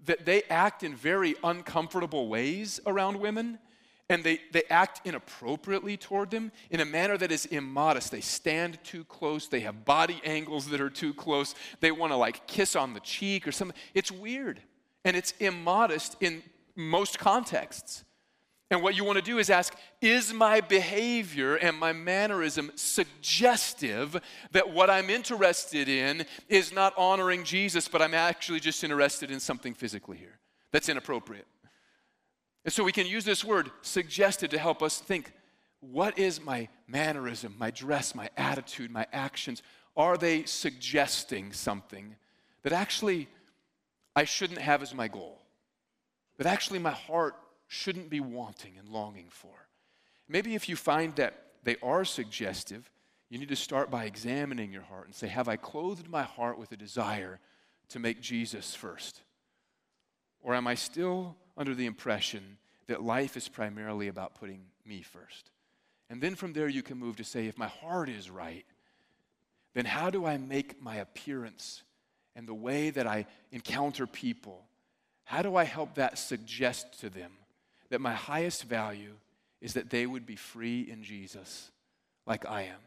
that 0.05 0.25
they 0.25 0.43
act 0.43 0.83
in 0.83 0.95
very 0.95 1.35
uncomfortable 1.43 2.27
ways 2.27 2.79
around 2.85 3.19
women. 3.19 3.59
and 4.07 4.23
they, 4.23 4.39
they 4.51 4.61
act 4.69 5.01
inappropriately 5.03 5.97
toward 5.97 6.29
them 6.29 6.51
in 6.69 6.79
a 6.79 6.85
manner 6.85 7.17
that 7.17 7.31
is 7.31 7.47
immodest. 7.47 8.11
They 8.11 8.21
stand 8.21 8.77
too 8.83 9.03
close, 9.05 9.47
they 9.47 9.61
have 9.61 9.83
body 9.83 10.21
angles 10.23 10.67
that 10.67 10.79
are 10.79 10.91
too 10.91 11.13
close, 11.13 11.55
they 11.79 11.91
want 11.91 12.11
to 12.11 12.15
like 12.15 12.45
kiss 12.45 12.75
on 12.75 12.93
the 12.93 12.99
cheek 12.99 13.47
or 13.47 13.51
something. 13.51 13.75
It's 13.95 14.11
weird 14.11 14.61
and 15.03 15.17
it's 15.17 15.33
immodest 15.39 16.17
in 16.21 16.43
most 16.75 17.17
contexts. 17.19 18.04
And 18.71 18.81
what 18.81 18.97
you 18.97 19.03
want 19.03 19.17
to 19.17 19.23
do 19.23 19.37
is 19.37 19.49
ask 19.49 19.75
Is 20.01 20.33
my 20.33 20.59
behavior 20.61 21.55
and 21.55 21.77
my 21.77 21.93
mannerism 21.93 22.71
suggestive 22.75 24.19
that 24.51 24.71
what 24.71 24.89
I'm 24.89 25.09
interested 25.09 25.87
in 25.87 26.25
is 26.49 26.73
not 26.73 26.93
honoring 26.97 27.43
Jesus, 27.43 27.87
but 27.87 28.01
I'm 28.01 28.15
actually 28.15 28.59
just 28.59 28.83
interested 28.83 29.29
in 29.29 29.39
something 29.39 29.73
physically 29.73 30.17
here 30.17 30.39
that's 30.71 30.89
inappropriate? 30.89 31.47
And 32.63 32.73
so 32.73 32.83
we 32.83 32.91
can 32.91 33.05
use 33.05 33.23
this 33.23 33.43
word 33.43 33.69
suggested 33.83 34.49
to 34.51 34.57
help 34.57 34.81
us 34.81 34.99
think 34.99 35.31
what 35.79 36.17
is 36.17 36.41
my 36.41 36.67
mannerism, 36.87 37.53
my 37.59 37.69
dress, 37.69 38.15
my 38.15 38.29
attitude, 38.35 38.89
my 38.89 39.05
actions? 39.13 39.61
Are 39.95 40.17
they 40.17 40.45
suggesting 40.45 41.53
something 41.53 42.15
that 42.63 42.73
actually 42.73 43.27
I 44.15 44.23
shouldn't 44.23 44.59
have 44.59 44.81
as 44.81 44.95
my 44.95 45.07
goal? 45.07 45.39
That 46.37 46.47
actually 46.47 46.79
my 46.79 46.91
heart 46.91 47.35
shouldn't 47.67 48.09
be 48.09 48.19
wanting 48.19 48.77
and 48.77 48.89
longing 48.89 49.27
for? 49.29 49.67
Maybe 50.27 50.55
if 50.55 50.69
you 50.69 50.75
find 50.75 51.15
that 51.15 51.33
they 51.63 51.77
are 51.81 52.05
suggestive, 52.05 52.89
you 53.29 53.39
need 53.39 53.49
to 53.49 53.55
start 53.55 53.89
by 53.89 54.05
examining 54.05 54.71
your 54.71 54.83
heart 54.83 55.05
and 55.05 55.15
say, 55.15 55.27
Have 55.27 55.47
I 55.47 55.55
clothed 55.55 56.09
my 56.09 56.23
heart 56.23 56.57
with 56.57 56.71
a 56.71 56.77
desire 56.77 57.39
to 57.89 57.99
make 57.99 58.21
Jesus 58.21 58.75
first? 58.75 59.21
Or 60.41 60.53
am 60.53 60.67
I 60.67 60.75
still 60.75 61.35
under 61.57 61.73
the 61.73 61.85
impression 61.85 62.57
that 62.87 63.03
life 63.03 63.35
is 63.35 63.47
primarily 63.47 64.07
about 64.07 64.35
putting 64.35 64.61
me 64.85 65.01
first. 65.01 65.51
And 66.09 66.21
then 66.21 66.35
from 66.35 66.53
there, 66.53 66.67
you 66.67 66.83
can 66.83 66.97
move 66.97 67.15
to 67.17 67.23
say, 67.23 67.47
if 67.47 67.57
my 67.57 67.67
heart 67.67 68.09
is 68.09 68.29
right, 68.29 68.65
then 69.73 69.85
how 69.85 70.09
do 70.09 70.25
I 70.25 70.37
make 70.37 70.81
my 70.81 70.97
appearance 70.97 71.83
and 72.35 72.47
the 72.47 72.53
way 72.53 72.91
that 72.91 73.07
I 73.07 73.25
encounter 73.51 74.05
people? 74.05 74.65
How 75.23 75.41
do 75.41 75.55
I 75.55 75.63
help 75.63 75.95
that 75.95 76.19
suggest 76.19 76.99
to 76.99 77.09
them 77.09 77.31
that 77.95 78.01
my 78.01 78.13
highest 78.13 78.63
value 78.63 79.13
is 79.61 79.71
that 79.75 79.89
they 79.89 80.05
would 80.05 80.25
be 80.25 80.35
free 80.35 80.81
in 80.81 81.01
Jesus 81.01 81.71
like 82.27 82.45
I 82.45 82.63
am? 82.63 82.81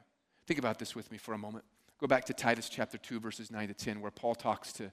Think 0.47 0.59
about 0.59 0.79
this 0.79 0.95
with 0.95 1.11
me 1.11 1.17
for 1.17 1.33
a 1.33 1.39
moment. 1.39 1.65
Go 1.99 2.07
back 2.07 2.27
to 2.27 2.35
Titus 2.35 2.69
chapter 2.69 2.99
2, 2.99 3.19
verses 3.19 3.51
9 3.51 3.69
to 3.69 3.73
10, 3.73 4.03
where 4.03 4.11
Paul 4.11 4.35
talks 4.35 4.71
to, 4.75 4.93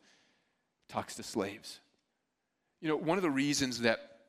talks 0.87 1.15
to 1.15 1.23
slaves. 1.23 1.81
You 2.79 2.87
know, 2.87 2.95
one 2.95 3.17
of 3.17 3.23
the 3.23 3.29
reasons 3.29 3.81
that, 3.81 4.19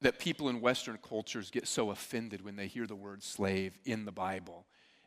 that 0.00 0.20
people 0.20 0.48
in 0.48 0.60
Western 0.60 0.96
cultures 1.02 1.50
get 1.50 1.66
so 1.66 1.90
offended 1.90 2.44
when 2.44 2.54
they 2.54 2.68
hear 2.68 2.86
the 2.86 2.94
word 2.94 3.24
slave 3.24 3.76
in 3.84 4.04
the 4.04 4.12
Bible. 4.12 4.64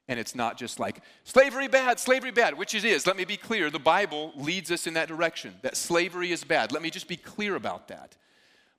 And 0.10 0.20
it's 0.20 0.36
not 0.36 0.58
just 0.58 0.82
like, 0.82 1.00
slavery 1.24 1.70
bad, 1.70 1.98
slavery 1.98 2.32
bad, 2.32 2.58
which 2.58 2.76
it 2.76 2.84
is. 2.84 3.08
Let 3.08 3.16
me 3.16 3.24
be 3.24 3.38
clear. 3.38 3.70
The 3.70 3.80
Bible 3.80 4.34
leads 4.36 4.70
us 4.70 4.86
in 4.86 4.96
that 4.96 5.08
direction, 5.08 5.54
that 5.62 5.78
slavery 5.78 6.34
is 6.34 6.44
bad. 6.44 6.74
Let 6.74 6.82
me 6.82 6.90
just 6.90 7.08
be 7.08 7.16
clear 7.16 7.56
about 7.56 7.88
that. 7.88 8.18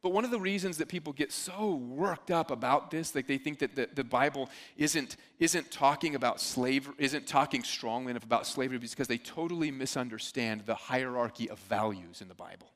But 0.07 0.13
one 0.13 0.25
of 0.25 0.31
the 0.31 0.39
reasons 0.39 0.79
that 0.79 0.87
people 0.87 1.13
get 1.13 1.33
so 1.33 1.75
worked 1.75 2.31
up 2.31 2.53
about 2.53 2.93
this, 2.93 3.13
like 3.17 3.27
they 3.27 3.39
think 3.39 3.59
that 3.59 3.75
the, 3.75 3.89
the 3.93 4.05
Bible 4.05 4.49
isn't, 4.77 5.17
isn't 5.41 5.73
talking 5.73 6.15
about 6.15 6.41
slavery, 6.41 6.95
isn't 6.99 7.27
talking 7.27 7.65
strongly 7.65 8.13
enough 8.13 8.23
about 8.23 8.47
slavery, 8.47 8.79
is 8.81 8.93
because 8.93 9.09
they 9.09 9.19
totally 9.19 9.73
misunderstand 9.73 10.61
the 10.65 10.77
hierarchy 10.77 11.51
of 11.51 11.59
values 11.59 12.21
in 12.21 12.29
the 12.29 12.37
Bible. 12.37 12.69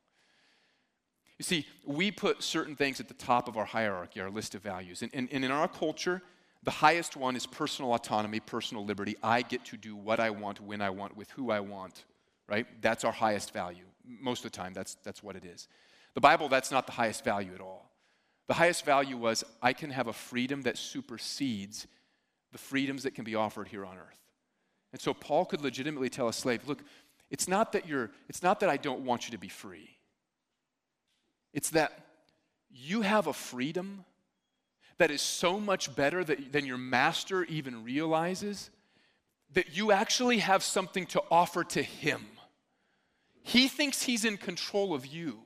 You 1.39 1.45
see, 1.45 1.69
we 1.87 2.11
put 2.11 2.43
certain 2.43 2.75
things 2.75 2.99
at 2.99 3.07
the 3.07 3.15
top 3.15 3.47
of 3.47 3.57
our 3.57 3.65
hierarchy, 3.65 4.21
our 4.21 4.29
list 4.29 4.57
of 4.57 4.63
values. 4.63 5.03
And, 5.03 5.13
and, 5.15 5.29
and 5.31 5.45
in 5.45 5.53
our 5.53 5.69
culture, 5.69 6.23
the 6.65 6.73
highest 6.73 7.17
one 7.17 7.37
is 7.37 7.47
personal 7.47 7.95
autonomy, 7.95 8.41
personal 8.41 8.85
liberty. 8.85 9.15
I 9.23 9.43
get 9.43 9.65
to 9.67 9.77
do 9.77 9.95
what 9.95 10.19
I 10.19 10.31
want, 10.31 10.61
when 10.61 10.81
I 10.81 10.91
want, 10.91 11.17
with 11.17 11.31
who 11.31 11.53
I 11.53 11.61
want, 11.61 12.07
right? 12.49 12.67
That's 12.83 13.05
our 13.05 13.13
highest 13.13 13.53
value. 13.53 13.85
Most 14.05 14.45
of 14.45 14.51
the 14.51 14.57
time, 14.59 14.73
that's, 14.73 14.97
that's 15.05 15.23
what 15.23 15.37
it 15.37 15.45
is. 15.45 15.69
The 16.15 16.21
Bible, 16.21 16.49
that's 16.49 16.71
not 16.71 16.87
the 16.87 16.93
highest 16.93 17.25
value 17.25 17.53
at 17.55 17.61
all. 17.61 17.91
The 18.49 18.55
highest 18.55 18.85
value 18.85 19.17
was 19.17 19.45
I 19.63 19.73
can 19.73 19.91
have 19.91 20.09
a 20.09 20.13
freedom 20.13 20.63
that 20.63 20.77
supersedes 20.77 21.87
the 22.53 22.59
freedoms 22.59 23.05
that 23.05 23.15
can 23.15 23.25
be 23.25 23.37
offered 23.37 23.69
here 23.69 23.87
on 23.87 23.97
earth. 23.97 24.19
And 24.93 25.01
so 25.01 25.15
Paul 25.15 25.45
could 25.45 25.61
legitimately 25.61 26.09
tell 26.09 26.29
a 26.29 26.33
slave, 26.33 26.67
look, 26.67 26.83
it's 27.31 27.47
not 27.47 27.73
that 27.73 27.87
you're 27.87 28.11
it's 28.29 28.43
not 28.43 28.61
that 28.61 28.69
I 28.69 28.77
don't 28.77 29.03
want 29.03 29.27
you 29.27 29.33
to 29.33 29.39
be 29.39 29.49
free. 29.49 29.97
It's 31.53 31.71
that 31.71 31.93
you 32.71 33.03
have 33.03 33.29
a 33.29 33.33
freedom 33.33 34.05
that 34.99 35.11
is 35.11 35.23
so 35.23 35.59
much 35.59 35.95
better 35.95 36.23
that, 36.25 36.53
than 36.53 36.67
your 36.67 36.77
master 36.77 37.45
even 37.45 37.85
realizes 37.85 38.71
that 39.55 39.77
you 39.77 39.93
actually 39.93 40.39
have 40.39 40.63
something 40.63 41.07
to 41.07 41.23
offer 41.31 41.65
to 41.65 41.83
him. 41.83 42.27
He 43.43 43.69
thinks 43.69 44.03
he's 44.03 44.25
in 44.25 44.37
control 44.37 44.95
of 44.95 45.07
you. 45.07 45.39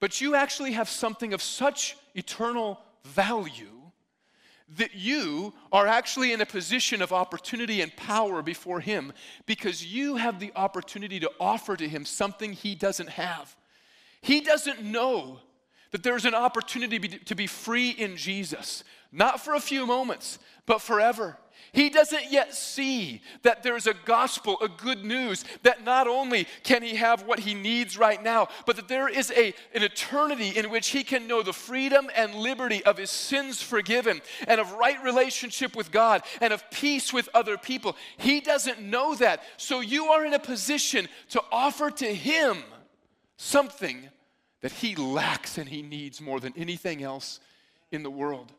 But 0.00 0.20
you 0.20 0.34
actually 0.34 0.72
have 0.72 0.88
something 0.88 1.32
of 1.32 1.42
such 1.42 1.96
eternal 2.14 2.80
value 3.04 3.70
that 4.76 4.94
you 4.94 5.52
are 5.72 5.86
actually 5.86 6.32
in 6.32 6.40
a 6.40 6.46
position 6.46 7.02
of 7.02 7.12
opportunity 7.12 7.80
and 7.80 7.94
power 7.96 8.42
before 8.42 8.80
Him 8.80 9.12
because 9.46 9.84
you 9.84 10.16
have 10.16 10.40
the 10.40 10.52
opportunity 10.56 11.20
to 11.20 11.30
offer 11.38 11.76
to 11.76 11.88
Him 11.88 12.04
something 12.04 12.52
He 12.52 12.74
doesn't 12.74 13.10
have. 13.10 13.54
He 14.20 14.40
doesn't 14.40 14.82
know 14.82 15.40
that 15.94 16.02
there's 16.02 16.24
an 16.24 16.34
opportunity 16.34 16.98
to 16.98 17.36
be 17.36 17.46
free 17.46 17.90
in 17.90 18.16
Jesus, 18.16 18.82
not 19.12 19.40
for 19.40 19.54
a 19.54 19.60
few 19.60 19.86
moments, 19.86 20.40
but 20.66 20.82
forever. 20.82 21.38
He 21.70 21.88
doesn't 21.88 22.32
yet 22.32 22.52
see 22.52 23.22
that 23.42 23.62
there's 23.62 23.86
a 23.86 23.94
gospel, 24.04 24.58
a 24.60 24.68
good 24.68 25.04
news, 25.04 25.44
that 25.62 25.84
not 25.84 26.08
only 26.08 26.48
can 26.64 26.82
he 26.82 26.96
have 26.96 27.22
what 27.22 27.38
he 27.38 27.54
needs 27.54 27.96
right 27.96 28.20
now, 28.20 28.48
but 28.66 28.74
that 28.74 28.88
there 28.88 29.08
is 29.08 29.30
a, 29.36 29.54
an 29.72 29.84
eternity 29.84 30.48
in 30.58 30.68
which 30.68 30.88
he 30.88 31.04
can 31.04 31.28
know 31.28 31.44
the 31.44 31.52
freedom 31.52 32.10
and 32.16 32.34
liberty 32.34 32.84
of 32.84 32.98
his 32.98 33.12
sins 33.12 33.62
forgiven 33.62 34.20
and 34.48 34.60
of 34.60 34.72
right 34.72 35.00
relationship 35.00 35.76
with 35.76 35.92
God 35.92 36.22
and 36.40 36.52
of 36.52 36.68
peace 36.72 37.12
with 37.12 37.28
other 37.34 37.56
people. 37.56 37.94
He 38.16 38.40
doesn't 38.40 38.82
know 38.82 39.14
that. 39.14 39.44
So 39.58 39.78
you 39.78 40.06
are 40.06 40.24
in 40.24 40.34
a 40.34 40.40
position 40.40 41.06
to 41.28 41.42
offer 41.52 41.88
to 41.92 42.12
him 42.12 42.64
something 43.36 44.08
that 44.64 44.72
he 44.72 44.96
lacks 44.96 45.58
and 45.58 45.68
he 45.68 45.82
needs 45.82 46.22
more 46.22 46.40
than 46.40 46.54
anything 46.56 47.02
else 47.02 47.38
in 47.92 48.02
the 48.02 48.10
world. 48.10 48.50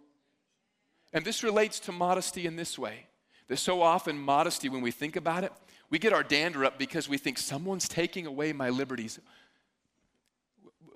And 1.12 1.26
this 1.26 1.42
relates 1.42 1.80
to 1.80 1.92
modesty 1.92 2.46
in 2.46 2.58
this 2.58 2.78
way 2.78 3.08
that 3.48 3.58
so 3.58 3.82
often, 3.82 4.16
modesty, 4.16 4.70
when 4.70 4.82
we 4.82 4.92
think 4.92 5.16
about 5.16 5.44
it, 5.44 5.52
we 5.90 5.98
get 5.98 6.14
our 6.14 6.22
dander 6.22 6.64
up 6.64 6.78
because 6.78 7.10
we 7.10 7.18
think 7.18 7.40
someone's 7.40 7.88
taking 7.88 8.28
away 8.28 8.54
my 8.54 8.70
liberties. 8.70 9.20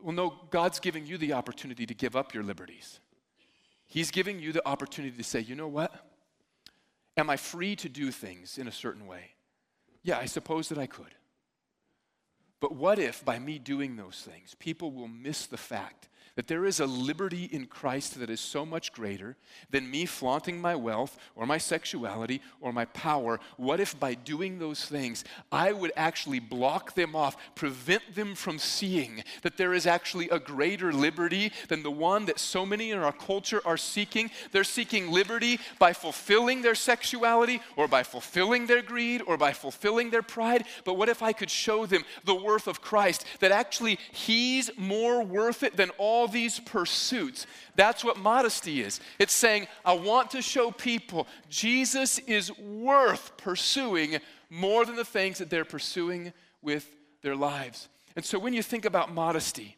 Well, 0.04 0.14
no, 0.14 0.36
God's 0.52 0.80
giving 0.80 1.08
you 1.08 1.18
the 1.18 1.34
opportunity 1.34 1.88
to 1.88 1.96
give 1.96 2.16
up 2.16 2.36
your 2.36 2.44
liberties. 2.44 3.00
He's 3.88 4.12
giving 4.12 4.40
you 4.40 4.52
the 4.52 4.68
opportunity 4.68 5.18
to 5.18 5.24
say, 5.24 5.40
you 5.40 5.56
know 5.56 5.68
what? 5.68 5.92
Am 7.18 7.32
I 7.32 7.36
free 7.38 7.76
to 7.78 7.90
do 7.90 8.12
things 8.12 8.60
in 8.60 8.68
a 8.68 8.72
certain 8.72 9.08
way? 9.08 9.32
Yeah, 10.04 10.20
I 10.20 10.26
suppose 10.26 10.70
that 10.70 10.78
I 10.78 10.86
could. 10.86 11.16
But 12.60 12.74
what 12.74 13.00
if 13.00 13.24
by 13.24 13.40
me 13.40 13.60
doing 13.60 13.96
those 13.96 14.28
things, 14.30 14.56
people 14.56 14.92
will 14.92 15.08
miss 15.08 15.46
the 15.46 15.58
fact 15.58 16.10
that 16.36 16.48
there 16.48 16.66
is 16.66 16.80
a 16.80 16.86
liberty 16.86 17.46
in 17.46 17.66
Christ 17.66 18.20
that 18.20 18.30
is 18.30 18.40
so 18.40 18.66
much 18.66 18.94
greater 18.94 19.36
than 19.70 19.90
me 19.90 20.06
flaunting 20.06 20.62
my 20.62 20.76
wealth 20.76 21.18
or 21.36 21.46
my 21.46 21.58
sexuality 21.58 22.42
or 22.62 22.72
my 22.72 22.86
power. 22.86 23.40
What 23.58 23.80
if 23.80 24.00
by 24.00 24.14
doing 24.14 24.60
those 24.60 24.86
things, 24.86 25.24
I 25.52 25.72
would 25.72 25.92
actually 25.96 26.40
block 26.40 26.96
them 26.96 27.16
off, 27.16 27.38
prevent 27.56 28.16
them 28.16 28.36
from 28.36 28.60
seeing 28.60 29.24
that 29.42 29.58
there 29.58 29.74
is 29.74 29.86
actually 29.86 30.30
a 30.30 30.40
greater 30.40 30.94
liberty 30.94 31.52
than 31.68 31.84
the 31.84 31.92
one 31.92 32.26
that 32.26 32.40
so 32.40 32.66
many 32.66 32.92
in 32.92 33.00
our 33.00 33.12
culture 33.12 33.62
are 33.66 33.78
seeking? 33.78 34.32
They're 34.52 34.64
seeking 34.64 35.12
liberty 35.12 35.60
by 35.78 35.94
fulfilling 35.94 36.62
their 36.62 36.76
sexuality 36.76 37.62
or 37.76 37.88
by 37.88 38.04
fulfilling 38.04 38.68
their 38.68 38.82
greed 38.82 39.22
or 39.26 39.38
by 39.38 39.54
fulfilling 39.54 40.10
their 40.10 40.22
pride. 40.22 40.66
But 40.86 40.96
what 40.96 41.10
if 41.10 41.22
I 41.22 41.34
could 41.34 41.50
show 41.50 41.86
them 41.86 42.04
the 42.24 42.36
worth 42.36 42.68
of 42.68 42.82
Christ, 42.82 43.26
that 43.40 43.52
actually 43.52 44.00
He's 44.12 44.70
more 44.78 45.24
worth 45.24 45.64
it 45.64 45.76
than 45.76 45.90
all 45.98 46.28
these 46.30 46.60
pursuits. 46.60 47.46
That's 47.76 48.04
what 48.04 48.18
modesty 48.18 48.82
is. 48.82 49.00
It's 49.20 49.34
saying, 49.34 49.68
I 49.84 49.94
want 49.94 50.32
to 50.32 50.42
show 50.42 50.72
people 50.72 51.28
Jesus 51.50 52.20
is 52.20 52.58
worth 52.58 53.38
pursuing 53.38 54.18
more 54.50 54.86
than 54.86 54.96
the 54.96 55.06
things 55.06 55.38
that 55.40 55.50
they're 55.50 55.66
pursuing 55.66 56.34
with 56.62 56.88
their 57.22 57.36
lives. 57.36 57.88
And 58.16 58.26
so 58.26 58.40
when 58.40 58.54
you 58.54 58.64
think 58.64 58.86
about 58.86 59.14
modesty, 59.14 59.78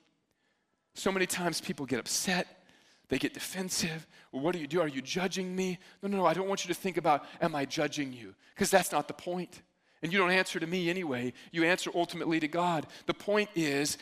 so 0.94 1.12
many 1.12 1.26
times 1.26 1.62
people 1.62 1.86
get 1.86 2.00
upset, 2.00 2.64
they 3.10 3.18
get 3.18 3.34
defensive. 3.34 4.08
Well, 4.32 4.42
what 4.42 4.54
do 4.54 4.60
you 4.60 4.68
do? 4.68 4.80
Are 4.82 4.88
you 4.88 5.02
judging 5.02 5.56
me? 5.56 5.78
No, 6.02 6.10
no, 6.10 6.18
no, 6.18 6.26
I 6.26 6.34
don't 6.34 6.48
want 6.48 6.64
you 6.64 6.74
to 6.74 6.80
think 6.80 6.98
about, 6.98 7.26
am 7.42 7.56
I 7.56 7.66
judging 7.66 8.14
you? 8.14 8.34
Because 8.56 8.72
that's 8.72 8.92
not 8.92 9.08
the 9.08 9.14
point. 9.14 9.62
And 10.02 10.12
you 10.12 10.18
don't 10.18 10.32
answer 10.32 10.60
to 10.60 10.68
me 10.68 10.90
anyway. 10.90 11.34
You 11.52 11.66
answer 11.66 11.92
ultimately 11.94 12.40
to 12.40 12.48
God. 12.48 12.88
The 13.06 13.14
point 13.14 13.50
is, 13.54 13.98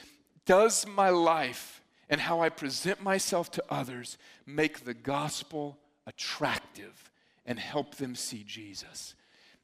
does 0.45 0.87
my 0.87 1.09
life 1.09 1.78
and 2.09 2.21
how 2.21 2.41
I 2.41 2.49
present 2.49 3.01
myself 3.01 3.51
to 3.51 3.63
others 3.69 4.17
make 4.45 4.83
the 4.83 4.93
gospel 4.93 5.77
attractive 6.07 7.11
and 7.45 7.59
help 7.59 7.95
them 7.95 8.15
see 8.15 8.43
Jesus. 8.43 9.15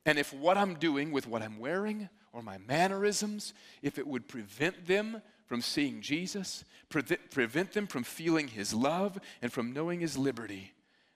And 0.06 0.20
if 0.20 0.32
what 0.34 0.58
I'm 0.58 0.76
doing 0.76 1.12
with 1.12 1.28
what 1.28 1.41
I'm 1.41 1.60
wearing 1.60 2.10
or 2.32 2.43
my 2.43 2.58
mannerisms, 2.60 3.54
if 3.82 3.98
it 3.98 4.06
would 4.06 4.28
prevent 4.28 4.86
them 4.86 5.22
from 5.48 5.62
seeing 5.62 6.02
Jesus, 6.02 6.64
pre- 6.89 7.02
prevent 7.02 7.74
them 7.74 7.88
from 7.88 8.04
feeling 8.04 8.48
his 8.48 8.74
love 8.74 9.18
and 9.41 9.52
from 9.52 9.74
knowing 9.74 10.00
his 10.00 10.18
liberty, 10.18 10.74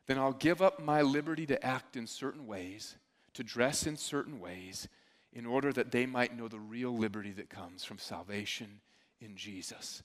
then 0.08 0.18
I'll 0.18 0.34
give 0.34 0.62
up 0.62 0.82
my 0.82 1.02
liberty 1.02 1.46
to 1.48 1.64
act 1.64 1.96
in 1.96 2.08
certain 2.08 2.48
ways, 2.48 2.96
to 3.36 3.44
dress 3.44 3.86
in 3.86 3.96
certain 3.96 4.40
ways, 4.40 4.88
in 5.34 5.46
order 5.46 5.72
that 5.74 5.92
they 5.92 6.08
might 6.08 6.36
know 6.36 6.48
the 6.48 6.60
real 6.60 6.96
liberty 6.96 7.32
that 7.34 7.50
comes 7.50 7.84
from 7.84 8.00
salvation 8.00 8.80
in 9.22 9.36
Jesus. 9.36 10.02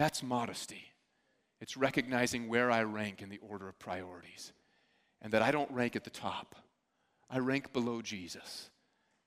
That's 0.00 0.22
modesty. 0.22 0.82
It's 1.60 1.76
recognizing 1.76 2.48
where 2.48 2.70
I 2.70 2.84
rank 2.84 3.20
in 3.20 3.28
the 3.28 3.38
order 3.46 3.68
of 3.68 3.78
priorities 3.78 4.54
and 5.20 5.30
that 5.34 5.42
I 5.42 5.50
don't 5.50 5.70
rank 5.70 5.94
at 5.94 6.04
the 6.04 6.08
top. 6.08 6.54
I 7.28 7.38
rank 7.38 7.74
below 7.74 8.00
Jesus. 8.00 8.70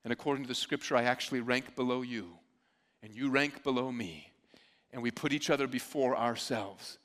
And 0.02 0.12
according 0.12 0.42
to 0.42 0.48
the 0.48 0.54
scripture, 0.56 0.96
I 0.96 1.04
actually 1.04 1.42
rank 1.42 1.76
below 1.76 2.02
you, 2.02 2.26
and 3.04 3.14
you 3.14 3.30
rank 3.30 3.62
below 3.62 3.92
me. 3.92 4.32
And 4.92 5.00
we 5.00 5.12
put 5.12 5.32
each 5.32 5.48
other 5.48 5.68
before 5.68 6.16
ourselves 6.16 6.98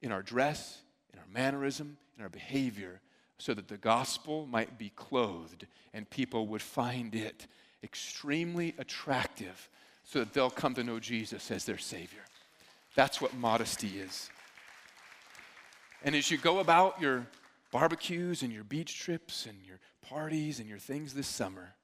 in 0.00 0.12
our 0.12 0.22
dress, 0.22 0.80
in 1.12 1.18
our 1.18 1.26
mannerism, 1.34 1.96
in 2.16 2.22
our 2.22 2.30
behavior, 2.30 3.00
so 3.38 3.54
that 3.54 3.66
the 3.66 3.76
gospel 3.76 4.46
might 4.46 4.78
be 4.78 4.90
clothed 4.90 5.66
and 5.92 6.08
people 6.10 6.46
would 6.46 6.62
find 6.62 7.16
it 7.16 7.48
extremely 7.82 8.72
attractive 8.78 9.68
so 10.04 10.20
that 10.20 10.32
they'll 10.32 10.48
come 10.48 10.74
to 10.74 10.84
know 10.84 11.00
Jesus 11.00 11.50
as 11.50 11.64
their 11.64 11.76
Savior. 11.76 12.22
That's 12.94 13.20
what 13.20 13.34
modesty 13.34 14.00
is. 14.00 14.30
And 16.02 16.14
as 16.14 16.30
you 16.30 16.38
go 16.38 16.58
about 16.58 17.00
your 17.00 17.26
barbecues 17.70 18.42
and 18.42 18.52
your 18.52 18.64
beach 18.64 18.98
trips 18.98 19.46
and 19.46 19.56
your 19.64 19.78
parties 20.02 20.58
and 20.58 20.68
your 20.68 20.78
things 20.78 21.14
this 21.14 21.28
summer, 21.28 21.74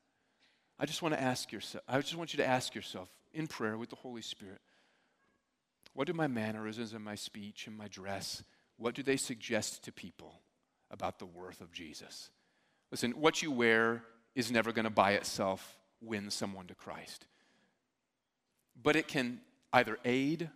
I 0.78 0.86
just 0.86 1.02
want 1.02 1.14
to 1.14 1.22
ask 1.22 1.52
yourself, 1.52 1.84
I 1.88 2.00
just 2.00 2.16
want 2.16 2.32
you 2.32 2.38
to 2.38 2.46
ask 2.46 2.74
yourself 2.74 3.08
in 3.32 3.46
prayer 3.46 3.76
with 3.76 3.90
the 3.90 3.96
Holy 3.96 4.22
Spirit, 4.22 4.60
what 5.92 6.06
do 6.06 6.12
my 6.12 6.26
mannerisms 6.26 6.92
and 6.92 7.04
my 7.04 7.14
speech 7.14 7.66
and 7.66 7.76
my 7.76 7.88
dress, 7.88 8.42
what 8.76 8.94
do 8.94 9.02
they 9.02 9.16
suggest 9.16 9.84
to 9.84 9.92
people 9.92 10.40
about 10.90 11.18
the 11.18 11.26
worth 11.26 11.60
of 11.60 11.72
Jesus? 11.72 12.30
Listen, 12.90 13.12
what 13.12 13.42
you 13.42 13.50
wear 13.50 14.02
is 14.34 14.50
never 14.50 14.72
going 14.72 14.84
to 14.84 14.90
by 14.90 15.12
itself 15.12 15.78
win 16.00 16.30
someone 16.30 16.66
to 16.66 16.74
Christ. 16.74 17.26
But 18.80 18.96
it 18.96 19.08
can 19.08 19.40
either 19.72 19.98
aid 20.04 20.50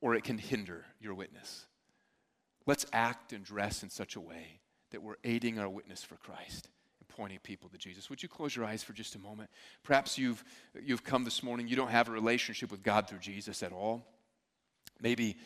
or 0.00 0.14
it 0.14 0.24
can 0.24 0.38
hinder 0.38 0.84
your 1.00 1.14
witness. 1.14 1.66
Let's 2.66 2.86
act 2.92 3.32
and 3.32 3.44
dress 3.44 3.82
in 3.82 3.90
such 3.90 4.16
a 4.16 4.20
way 4.20 4.60
that 4.90 5.02
we're 5.02 5.16
aiding 5.24 5.58
our 5.58 5.68
witness 5.68 6.02
for 6.02 6.16
Christ 6.16 6.68
and 7.00 7.08
pointing 7.08 7.38
people 7.42 7.68
to 7.70 7.78
Jesus. 7.78 8.10
Would 8.10 8.22
you 8.22 8.28
close 8.28 8.54
your 8.54 8.64
eyes 8.64 8.82
for 8.82 8.92
just 8.92 9.14
a 9.14 9.18
moment? 9.18 9.50
Perhaps 9.82 10.18
you've, 10.18 10.44
you've 10.82 11.04
come 11.04 11.24
this 11.24 11.42
morning, 11.42 11.68
you 11.68 11.76
don't 11.76 11.90
have 11.90 12.08
a 12.08 12.12
relationship 12.12 12.70
with 12.70 12.82
God 12.82 13.08
through 13.08 13.18
Jesus 13.18 13.62
at 13.62 13.72
all. 13.72 14.06
Maybe 15.00 15.36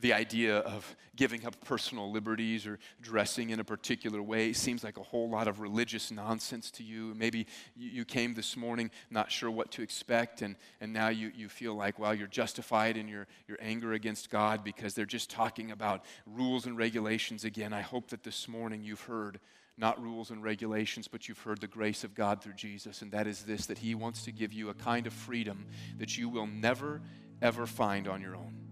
the 0.00 0.12
idea 0.12 0.58
of 0.58 0.96
giving 1.16 1.46
up 1.46 1.58
personal 1.64 2.10
liberties 2.10 2.66
or 2.66 2.78
dressing 3.00 3.50
in 3.50 3.60
a 3.60 3.64
particular 3.64 4.22
way 4.22 4.52
seems 4.52 4.84
like 4.84 4.98
a 4.98 5.02
whole 5.02 5.30
lot 5.30 5.48
of 5.48 5.60
religious 5.60 6.10
nonsense 6.10 6.70
to 6.72 6.82
you. 6.82 7.14
Maybe 7.14 7.46
you 7.76 8.04
came 8.04 8.34
this 8.34 8.56
morning 8.56 8.90
not 9.10 9.30
sure 9.30 9.50
what 9.50 9.70
to 9.72 9.82
expect, 9.82 10.42
and, 10.42 10.56
and 10.80 10.92
now 10.92 11.08
you, 11.08 11.30
you 11.34 11.48
feel 11.48 11.74
like, 11.74 11.98
well, 11.98 12.14
you're 12.14 12.26
justified 12.26 12.96
in 12.96 13.08
your, 13.08 13.26
your 13.48 13.58
anger 13.60 13.92
against 13.92 14.30
God 14.30 14.64
because 14.64 14.94
they're 14.94 15.06
just 15.06 15.30
talking 15.30 15.70
about 15.70 16.04
rules 16.26 16.66
and 16.66 16.76
regulations 16.76 17.44
again. 17.44 17.72
I 17.72 17.80
hope 17.80 18.08
that 18.08 18.24
this 18.24 18.48
morning 18.48 18.82
you've 18.82 19.02
heard 19.02 19.40
not 19.76 20.00
rules 20.02 20.30
and 20.30 20.42
regulations, 20.42 21.08
but 21.08 21.28
you've 21.28 21.40
heard 21.40 21.60
the 21.60 21.66
grace 21.66 22.04
of 22.04 22.14
God 22.14 22.42
through 22.42 22.54
Jesus, 22.54 23.02
and 23.02 23.10
that 23.12 23.26
is 23.26 23.42
this 23.42 23.66
that 23.66 23.78
He 23.78 23.94
wants 23.94 24.24
to 24.24 24.32
give 24.32 24.52
you 24.52 24.68
a 24.68 24.74
kind 24.74 25.06
of 25.06 25.12
freedom 25.12 25.66
that 25.98 26.16
you 26.16 26.28
will 26.28 26.46
never, 26.46 27.00
ever 27.42 27.66
find 27.66 28.06
on 28.06 28.20
your 28.20 28.36
own. 28.36 28.63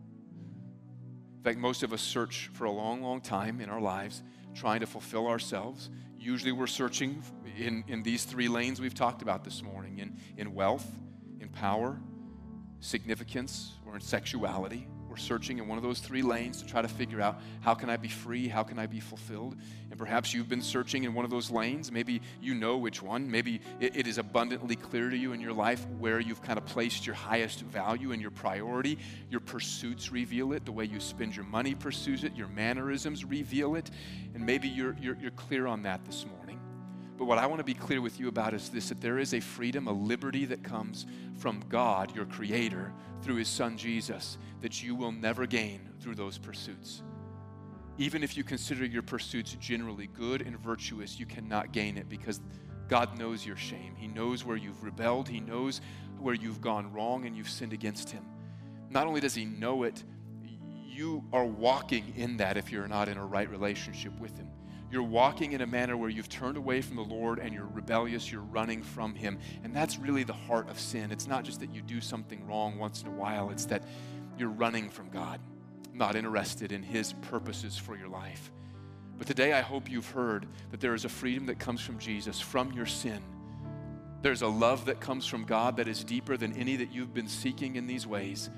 In 1.43 1.45
fact, 1.45 1.59
most 1.59 1.83
of 1.83 1.93
us 1.93 2.01
search 2.01 2.51
for 2.53 2.67
a 2.67 2.71
long, 2.71 3.03
long 3.03 3.21
time 3.21 3.61
in 3.61 3.69
our 3.69 3.81
lives 3.81 4.23
trying 4.55 4.79
to 4.79 4.87
fulfill 4.87 5.27
ourselves. 5.27 5.91
Usually 6.17 6.53
we're 6.53 6.69
searching 6.69 7.21
in, 7.59 7.83
in 7.89 8.05
these 8.05 8.23
three 8.25 8.47
lanes 8.47 8.81
we've 8.81 8.95
talked 8.95 9.23
about 9.23 9.43
this 9.43 9.61
morning 9.61 9.99
in, 9.99 10.17
in 10.37 10.55
wealth, 10.55 10.87
in 11.41 11.49
power, 11.49 11.99
significance, 12.79 13.73
or 13.85 13.97
in 13.97 14.01
sexuality. 14.01 14.87
We're 15.13 15.19
searching 15.19 15.59
in 15.59 15.69
one 15.69 15.77
of 15.77 15.85
those 15.85 15.99
three 15.99 16.23
lanes 16.23 16.63
to 16.63 16.67
try 16.67 16.81
to 16.81 16.89
figure 16.89 17.21
out 17.21 17.39
how 17.61 17.75
can 17.75 17.91
I 17.91 17.99
be 17.99 18.09
free? 18.09 18.49
How 18.49 18.63
can 18.63 18.79
I 18.79 18.87
be 18.87 18.99
fulfilled? 18.99 19.59
And 19.91 19.99
perhaps 19.99 20.33
you've 20.33 20.49
been 20.49 20.63
searching 20.63 21.05
in 21.05 21.13
one 21.13 21.27
of 21.27 21.31
those 21.31 21.51
lanes. 21.51 21.93
Maybe 21.93 22.23
you 22.41 22.55
know 22.55 22.79
which 22.79 23.03
one. 23.03 23.31
Maybe 23.31 23.61
it, 23.79 23.95
it 23.95 24.07
is 24.07 24.17
abundantly 24.17 24.75
clear 24.75 25.11
to 25.11 25.17
you 25.17 25.35
in 25.35 25.41
your 25.43 25.53
life 25.53 25.87
where 25.99 26.19
you've 26.19 26.41
kind 26.41 26.57
of 26.57 26.65
placed 26.65 27.07
your 27.07 27.15
highest 27.15 27.61
value 27.61 28.13
and 28.13 28.23
your 28.23 28.31
priority. 28.31 28.97
Your 29.29 29.41
pursuits 29.41 30.11
reveal 30.11 30.55
it. 30.55 30.65
The 30.65 30.73
way 30.73 30.87
you 30.87 30.99
spend 30.99 31.37
your 31.37 31.45
money 31.45 31.75
pursues 31.75 32.25
it. 32.25 32.35
Your 32.35 32.49
mannerisms 32.49 33.23
reveal 33.23 33.75
it. 33.75 33.91
And 34.35 34.47
maybe 34.47 34.67
you're, 34.67 34.97
you're, 34.99 35.19
you're 35.21 35.31
clear 35.33 35.67
on 35.67 35.83
that 35.83 36.07
this 36.07 36.25
morning. 36.25 36.42
But 37.23 37.29
what 37.29 37.39
I 37.39 37.47
want 37.47 37.61
to 37.61 37.65
be 37.65 37.73
clear 37.73 38.01
with 38.01 38.19
you 38.19 38.27
about 38.27 38.53
is 38.53 38.69
this 38.69 38.89
that 38.89 39.01
there 39.01 39.21
is 39.21 39.33
a 39.33 39.39
freedom, 39.39 39.87
a 39.87 39.93
liberty 39.93 40.45
that 40.47 40.65
comes 40.65 41.07
from 41.39 41.63
God, 41.69 42.13
your 42.17 42.25
Creator, 42.25 42.93
through 43.23 43.37
His 43.37 43.47
Son 43.47 43.77
Jesus, 43.77 44.39
that 44.61 44.83
you 44.83 44.97
will 44.97 45.13
never 45.13 45.47
gain 45.47 45.89
through 46.01 46.17
those 46.17 46.37
pursuits. 46.37 47.05
Even 47.97 48.25
if 48.25 48.37
you 48.37 48.43
consider 48.43 48.85
your 48.85 49.03
pursuits 49.03 49.57
generally 49.61 50.09
good 50.09 50.43
and 50.43 50.59
virtuous, 50.59 51.21
you 51.21 51.25
cannot 51.25 51.71
gain 51.71 51.97
it 51.97 52.09
because 52.09 52.41
God 52.89 53.17
knows 53.17 53.47
your 53.47 53.55
shame. 53.55 53.95
He 53.97 54.09
knows 54.09 54.45
where 54.45 54.57
you've 54.57 54.83
rebelled, 54.83 55.29
He 55.29 55.39
knows 55.39 55.81
where 56.19 56.35
you've 56.35 56.61
gone 56.61 56.93
wrong 56.93 57.25
and 57.25 57.37
you've 57.37 57.49
sinned 57.49 57.73
against 57.73 58.11
Him. 58.11 58.25
Not 58.91 59.07
only 59.07 59.21
does 59.21 59.37
He 59.37 59.45
know 59.45 59.85
it, 59.85 60.03
you 60.89 61.23
are 61.33 61.47
walking 61.47 62.15
in 62.17 62.39
that 62.39 62.57
if 62.57 62.73
you're 62.73 62.89
not 62.89 63.09
in 63.09 63.17
a 63.17 63.25
right 63.25 63.49
relationship 63.49 64.19
with 64.19 64.37
Him. 64.37 64.49
You're 64.93 65.03
walking 65.03 65.53
in 65.53 65.63
a 65.63 65.67
manner 65.67 65.97
where 65.97 66.11
you've 66.11 66.29
turned 66.29 66.59
away 66.59 66.83
from 66.83 66.97
the 66.97 67.03
Lord 67.03 67.39
and 67.39 67.55
you're 67.55 67.65
rebellious, 67.65 68.31
you're 68.31 68.43
running 68.43 68.83
from 68.83 69.15
Him. 69.15 69.39
And 69.65 69.75
that's 69.75 69.99
really 69.99 70.23
the 70.23 70.35
heart 70.35 70.69
of 70.69 70.79
sin. 70.79 71.11
It's 71.11 71.27
not 71.27 71.45
just 71.45 71.61
that 71.61 71.75
you 71.75 71.81
do 71.81 72.03
something 72.03 72.47
wrong 72.47 72.79
once 72.79 73.01
in 73.01 73.09
a 73.09 73.13
while, 73.13 73.49
it's 73.49 73.65
that 73.67 73.85
you're 74.37 74.51
running 74.51 74.91
from 74.91 75.09
God, 75.09 75.41
not 75.95 76.15
interested 76.15 76.73
in 76.73 76.83
His 76.83 77.15
purposes 77.15 77.79
for 77.79 77.97
your 77.97 78.09
life. 78.09 78.53
But 79.17 79.27
today 79.27 79.55
I 79.55 79.63
hope 79.63 79.91
you've 79.91 80.11
heard 80.11 80.47
that 80.73 80.81
there 80.81 80.93
is 80.93 81.07
a 81.07 81.09
freedom 81.09 81.47
that 81.47 81.59
comes 81.59 81.81
from 81.81 81.99
Jesus, 81.99 82.39
from 82.39 82.71
your 82.73 82.85
sin. 82.85 83.23
There's 84.21 84.43
a 84.43 84.49
love 84.49 84.85
that 84.85 85.01
comes 85.01 85.25
from 85.27 85.45
God 85.45 85.79
that 85.79 85.89
is 85.89 86.05
deeper 86.05 86.37
than 86.37 86.53
any 86.53 86.77
that 86.77 86.93
you've 86.93 87.15
been 87.15 87.29
seeking 87.29 87.77
in 87.77 87.87
these 87.87 88.07
ways. 88.07 88.51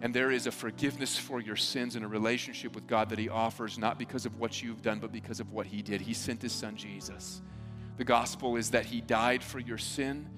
And 0.00 0.14
there 0.14 0.30
is 0.30 0.46
a 0.46 0.52
forgiveness 0.52 1.18
for 1.18 1.40
your 1.40 1.56
sins 1.56 1.96
and 1.96 2.04
a 2.04 2.08
relationship 2.08 2.74
with 2.74 2.86
God 2.86 3.10
that 3.10 3.18
He 3.18 3.28
offers, 3.28 3.78
not 3.78 3.98
because 3.98 4.26
of 4.26 4.38
what 4.38 4.62
you've 4.62 4.82
done, 4.82 5.00
but 5.00 5.12
because 5.12 5.40
of 5.40 5.52
what 5.52 5.66
He 5.66 5.82
did. 5.82 6.00
He 6.00 6.14
sent 6.14 6.42
His 6.42 6.52
Son 6.52 6.76
Jesus. 6.76 7.42
The 7.96 8.04
gospel 8.04 8.56
is 8.56 8.70
that 8.70 8.86
He 8.86 9.00
died 9.00 9.42
for 9.42 9.58
your 9.58 9.78
sin. 9.78 10.28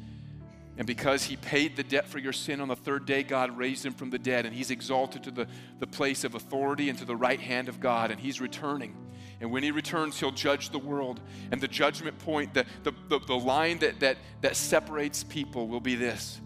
And 0.81 0.87
because 0.87 1.25
he 1.25 1.37
paid 1.37 1.77
the 1.77 1.83
debt 1.83 2.09
for 2.09 2.19
your 2.19 2.33
sin 2.33 2.59
on 2.59 2.69
the 2.69 2.75
third 2.75 3.05
day, 3.05 3.23
God 3.23 3.55
raised 3.59 3.85
him 3.85 3.93
from 3.93 4.09
the 4.09 4.19
dead, 4.19 4.47
and 4.47 4.55
he's 4.55 4.71
exalted 4.71 5.23
to 5.25 5.31
the, 5.31 5.47
the 5.79 5.87
place 5.87 6.25
of 6.25 6.35
authority 6.35 6.89
and 6.89 6.99
to 6.99 7.05
the 7.05 7.15
right 7.15 7.39
hand 7.39 7.69
of 7.69 7.81
God, 7.81 8.11
and 8.11 8.19
he's 8.19 8.41
returning. 8.41 8.97
And 9.43 9.51
when 9.51 9.63
he 9.63 9.73
returns, 9.73 10.19
he'll 10.19 10.31
judge 10.31 10.71
the 10.71 10.79
world. 10.79 11.21
And 11.51 11.61
the 11.61 11.69
judgment 11.69 12.19
point, 12.19 12.55
the, 12.55 12.65
the, 12.83 12.93
the, 13.09 13.19
the 13.19 13.35
line 13.35 13.79
that, 13.81 14.01
that, 14.01 14.17
that 14.41 14.57
separates 14.57 15.23
people 15.23 15.69
will 15.69 15.81
be 15.81 15.97
this 15.97 16.41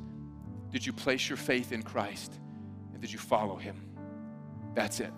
Did 0.71 0.85
you 0.85 0.93
place 0.93 1.29
your 1.29 1.39
faith 1.39 1.71
in 1.71 1.83
Christ? 1.83 2.33
Did 3.01 3.13
you 3.13 3.19
follow 3.19 3.57
him? 3.57 3.77
That's 4.75 5.01
it. 5.01 5.13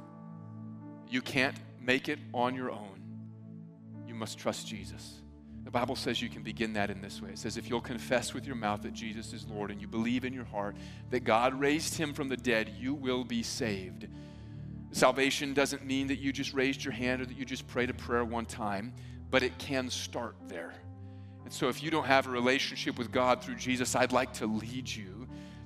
You 1.09 1.23
can't 1.23 1.57
make 1.81 2.09
it 2.09 2.19
on 2.35 2.55
your 2.55 2.71
own. 2.71 3.01
You 4.07 4.15
must 4.15 4.39
trust 4.39 4.67
Jesus. 4.67 5.23
The 5.65 5.71
Bible 5.71 5.97
says 5.97 6.23
you 6.23 6.29
can 6.29 6.43
begin 6.43 6.75
that 6.75 6.91
in 6.91 7.01
this 7.01 7.21
way. 7.21 7.31
It 7.31 7.39
says, 7.39 7.57
if 7.57 7.69
you'll 7.69 7.81
confess 7.81 8.33
with 8.33 8.47
your 8.47 8.55
mouth 8.55 8.83
that 8.83 8.93
Jesus 8.93 9.33
is 9.33 9.47
Lord 9.49 9.71
and 9.71 9.81
you 9.81 9.89
believe 9.89 10.25
in 10.25 10.33
your 10.33 10.45
heart 10.45 10.77
that 11.11 11.25
God 11.25 11.59
raised 11.59 11.97
him 11.97 12.15
from 12.15 12.29
the 12.29 12.37
dead, 12.37 12.73
you 12.79 12.95
will 12.95 13.25
be 13.25 13.43
saved. 13.43 14.07
Salvation 14.93 15.55
doesn't 15.55 15.85
mean 15.85 16.07
that 16.07 16.21
you 16.21 16.33
just 16.33 16.55
raised 16.55 16.85
your 16.85 16.93
hand 16.93 17.21
or 17.21 17.27
that 17.27 17.37
you 17.37 17.45
just 17.45 17.67
prayed 17.67 17.91
a 17.91 17.95
prayer 17.95 18.25
one 18.25 18.47
time, 18.47 18.95
but 19.31 19.43
it 19.43 19.59
can 19.59 19.91
start 19.91 20.37
there. 20.47 20.73
And 21.45 21.53
so 21.53 21.69
if 21.69 21.83
you 21.83 21.91
don't 21.91 22.07
have 22.07 22.27
a 22.27 22.31
relationship 22.31 22.97
with 22.97 23.11
God 23.11 23.43
through 23.43 23.57
Jesus, 23.57 23.95
I'd 23.95 24.13
like 24.13 24.33
to 24.35 24.47
lead 24.47 24.89
you 24.89 25.16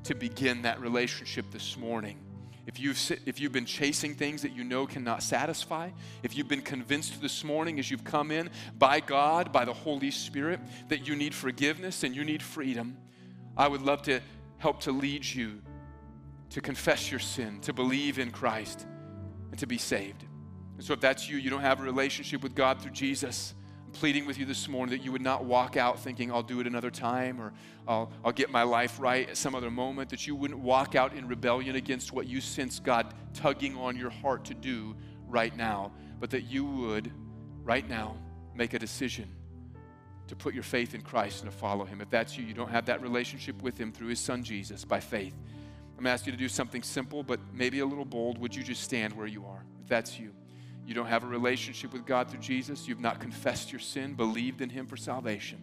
to 0.05 0.14
begin 0.14 0.62
that 0.62 0.80
relationship 0.80 1.51
this 1.51 1.76
morning. 1.76 2.18
If 2.66 2.78
you've, 2.78 3.18
if 3.26 3.40
you've 3.40 3.53
been 3.53 3.66
chasing 3.66 4.14
things 4.14 4.42
that 4.42 4.53
you 4.53 4.64
know 4.64 4.86
cannot 4.86 5.22
satisfy, 5.22 5.90
if 6.22 6.36
you've 6.36 6.48
been 6.48 6.62
convinced 6.62 7.20
this 7.20 7.42
morning 7.42 7.78
as 7.78 7.90
you've 7.90 8.05
come 8.05 8.30
in 8.30 8.51
by 8.78 9.01
God, 9.01 9.53
by 9.53 9.64
the 9.64 9.72
Holy 9.72 10.11
Spirit, 10.11 10.61
that 10.88 11.09
you 11.09 11.16
need 11.16 11.34
forgiveness 11.34 12.05
and 12.05 12.14
you 12.14 12.24
need 12.24 12.42
freedom, 12.42 12.96
I 13.57 13.66
would 13.66 13.82
love 13.82 14.03
to 14.03 14.20
help 14.59 14.80
to 14.82 14.92
lead 14.92 15.24
you 15.24 15.62
to 16.51 16.61
confess 16.61 17.11
your 17.11 17.20
sin, 17.20 17.61
to 17.61 17.72
believe 17.72 18.18
in 18.18 18.30
Christ, 18.30 18.86
and 19.51 19.59
to 19.59 19.66
be 19.66 19.78
saved. 19.78 20.24
And 20.76 20.84
so, 20.84 20.92
if 20.92 21.01
that's 21.01 21.28
you, 21.28 21.38
you 21.38 21.51
don't 21.51 21.61
have 21.61 21.80
a 21.80 21.82
relationship 21.82 22.42
with 22.42 22.55
God 22.55 22.80
through 22.80 22.92
Jesus, 22.92 23.55
I'm 23.91 23.99
pleading 23.99 24.24
with 24.24 24.38
you 24.38 24.47
this 24.47 24.68
morning 24.68 24.97
that 24.97 25.05
you 25.05 25.11
would 25.11 25.20
not 25.20 25.45
walk 25.45 25.76
out 25.76 25.99
thinking, 25.99 26.30
I'll 26.30 26.45
do 26.45 26.61
it 26.61 26.68
another 26.68 26.93
time 26.93 27.41
or 27.41 27.53
I'll, 27.88 28.12
I'll 28.24 28.30
get 28.30 28.49
my 28.49 28.62
life 28.62 29.01
right 29.01 29.28
at 29.28 29.36
some 29.36 29.53
other 29.57 29.68
moment, 29.68 30.11
that 30.11 30.28
you 30.28 30.36
wouldn't 30.36 30.61
walk 30.61 30.95
out 30.95 31.12
in 31.12 31.26
rebellion 31.26 31.74
against 31.74 32.12
what 32.12 32.28
you 32.28 32.41
sense 32.41 32.78
God 32.78 33.12
tugging 33.34 33.76
on 33.76 33.97
your 33.97 34.11
heart 34.11 34.45
to 34.45 34.55
do 34.55 34.95
right 35.26 35.57
now, 35.57 35.91
but 36.20 36.30
that 36.30 36.43
you 36.43 36.64
would, 36.64 37.11
right 37.64 37.88
now, 37.88 38.16
make 38.55 38.74
a 38.74 38.78
decision 38.78 39.28
to 40.28 40.36
put 40.36 40.55
your 40.55 40.62
faith 40.62 40.95
in 40.95 41.03
Christ 41.03 41.43
and 41.43 41.51
to 41.51 41.57
follow 41.57 41.84
Him. 41.84 42.01
If 42.01 42.11
that's 42.11 42.38
you, 42.38 42.45
you 42.45 42.55
don't 42.55 42.70
have 42.70 42.86
that 42.86 43.03
relationship 43.03 43.61
with 43.61 43.76
Him 43.76 43.91
through 43.91 44.09
His 44.09 44.20
Son 44.20 44.45
Jesus 44.45 44.84
by 44.84 45.01
faith. 45.01 45.34
I'm 45.34 45.95
going 45.95 46.05
to 46.05 46.11
ask 46.11 46.26
you 46.26 46.32
to 46.32 46.38
do 46.38 46.49
something 46.49 46.84
simple, 46.84 47.24
but 47.24 47.41
maybe 47.53 47.80
a 47.80 47.86
little 47.86 48.05
bold. 48.05 48.38
Would 48.38 48.55
you 48.55 48.62
just 48.62 48.84
stand 48.84 49.16
where 49.16 49.26
you 49.26 49.47
are? 49.47 49.64
If 49.82 49.88
that's 49.88 50.16
you, 50.16 50.32
you 50.91 50.95
don't 50.95 51.07
have 51.07 51.22
a 51.22 51.28
relationship 51.28 51.93
with 51.93 52.05
God 52.05 52.28
through 52.28 52.41
Jesus, 52.41 52.88
you've 52.88 52.99
not 52.99 53.20
confessed 53.20 53.70
your 53.70 53.78
sin, 53.78 54.14
believed 54.14 54.61
in 54.61 54.68
Him 54.68 54.88
for 54.88 54.97
salvation. 54.97 55.61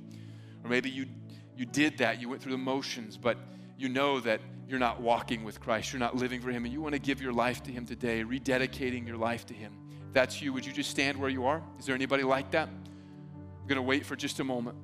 Or 0.63 0.69
maybe 0.69 0.89
you, 0.89 1.05
you 1.53 1.65
did 1.65 1.97
that, 1.97 2.21
you 2.21 2.29
went 2.29 2.41
through 2.41 2.53
the 2.53 2.57
motions, 2.57 3.17
but 3.17 3.37
you 3.77 3.89
know 3.89 4.21
that 4.21 4.39
you're 4.69 4.79
not 4.79 5.01
walking 5.01 5.43
with 5.43 5.59
Christ, 5.59 5.91
you're 5.91 5.99
not 5.99 6.15
living 6.15 6.39
for 6.39 6.49
Him, 6.49 6.63
and 6.63 6.73
you 6.73 6.79
want 6.79 6.93
to 6.93 6.99
give 6.99 7.21
your 7.21 7.33
life 7.33 7.61
to 7.63 7.73
Him 7.73 7.85
today, 7.85 8.23
rededicating 8.23 9.05
your 9.05 9.17
life 9.17 9.45
to 9.47 9.53
Him. 9.53 9.73
If 10.07 10.13
that's 10.13 10.41
you, 10.41 10.53
would 10.53 10.65
you 10.65 10.71
just 10.71 10.89
stand 10.89 11.17
where 11.17 11.29
you 11.29 11.45
are? 11.45 11.61
Is 11.77 11.85
there 11.85 11.93
anybody 11.93 12.23
like 12.23 12.51
that? 12.51 12.69
I'm 12.69 13.67
going 13.67 13.75
to 13.75 13.81
wait 13.81 14.05
for 14.05 14.15
just 14.15 14.39
a 14.39 14.45
moment. 14.45 14.77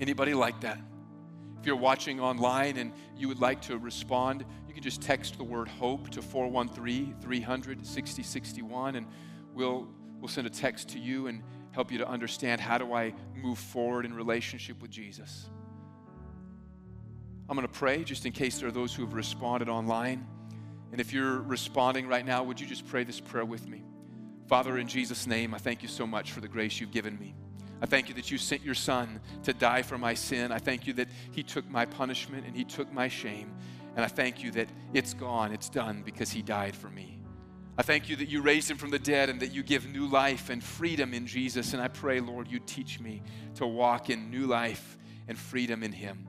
Anybody 0.00 0.34
like 0.34 0.60
that? 0.62 0.80
If 1.60 1.66
you're 1.66 1.76
watching 1.76 2.18
online 2.18 2.78
and 2.78 2.92
you 3.16 3.28
would 3.28 3.40
like 3.40 3.62
to 3.62 3.78
respond, 3.78 4.44
you 4.66 4.74
can 4.74 4.82
just 4.82 5.02
text 5.02 5.38
the 5.38 5.44
word 5.44 5.68
hope 5.68 6.10
to 6.10 6.20
413 6.20 7.14
300 7.20 7.86
6061 7.86 8.96
and 8.96 9.06
we'll, 9.56 9.88
we'll 10.20 10.28
send 10.28 10.46
a 10.46 10.50
text 10.50 10.90
to 10.90 11.00
you 11.00 11.26
and 11.26 11.42
help 11.72 11.90
you 11.90 11.98
to 11.98 12.08
understand 12.08 12.60
how 12.60 12.78
do 12.78 12.92
I 12.92 13.12
move 13.34 13.58
forward 13.58 14.04
in 14.04 14.14
relationship 14.14 14.80
with 14.80 14.90
Jesus. 14.90 15.48
I'm 17.48 17.56
going 17.56 17.66
to 17.66 17.72
pray 17.72 18.04
just 18.04 18.26
in 18.26 18.32
case 18.32 18.58
there 18.58 18.68
are 18.68 18.72
those 18.72 18.94
who 18.94 19.04
have 19.04 19.14
responded 19.14 19.68
online. 19.68 20.26
And 20.92 21.00
if 21.00 21.12
you're 21.12 21.40
responding 21.40 22.06
right 22.06 22.24
now, 22.24 22.42
would 22.44 22.60
you 22.60 22.66
just 22.66 22.86
pray 22.86 23.04
this 23.04 23.20
prayer 23.20 23.44
with 23.44 23.66
me? 23.68 23.82
Father, 24.46 24.78
in 24.78 24.86
Jesus' 24.86 25.26
name, 25.26 25.54
I 25.54 25.58
thank 25.58 25.82
you 25.82 25.88
so 25.88 26.06
much 26.06 26.32
for 26.32 26.40
the 26.40 26.48
grace 26.48 26.80
you've 26.80 26.92
given 26.92 27.18
me. 27.18 27.34
I 27.80 27.86
thank 27.86 28.08
you 28.08 28.14
that 28.14 28.30
you 28.30 28.38
sent 28.38 28.62
your 28.62 28.74
son 28.74 29.20
to 29.42 29.52
die 29.52 29.82
for 29.82 29.98
my 29.98 30.14
sin. 30.14 30.50
I 30.50 30.58
thank 30.58 30.86
you 30.86 30.92
that 30.94 31.08
he 31.32 31.42
took 31.42 31.68
my 31.68 31.84
punishment 31.84 32.46
and 32.46 32.56
he 32.56 32.64
took 32.64 32.92
my 32.92 33.08
shame. 33.08 33.54
And 33.96 34.04
I 34.04 34.08
thank 34.08 34.42
you 34.42 34.50
that 34.52 34.68
it's 34.92 35.14
gone, 35.14 35.52
it's 35.52 35.68
done 35.68 36.02
because 36.04 36.30
he 36.30 36.42
died 36.42 36.74
for 36.74 36.88
me. 36.88 37.15
I 37.78 37.82
thank 37.82 38.08
you 38.08 38.16
that 38.16 38.28
you 38.28 38.40
raised 38.40 38.70
him 38.70 38.78
from 38.78 38.90
the 38.90 38.98
dead 38.98 39.28
and 39.28 39.40
that 39.40 39.52
you 39.52 39.62
give 39.62 39.86
new 39.86 40.06
life 40.06 40.48
and 40.48 40.64
freedom 40.64 41.12
in 41.12 41.26
Jesus. 41.26 41.74
And 41.74 41.82
I 41.82 41.88
pray, 41.88 42.20
Lord, 42.20 42.48
you 42.48 42.58
teach 42.58 43.00
me 43.00 43.22
to 43.56 43.66
walk 43.66 44.08
in 44.08 44.30
new 44.30 44.46
life 44.46 44.96
and 45.28 45.36
freedom 45.36 45.82
in 45.82 45.92
him. 45.92 46.26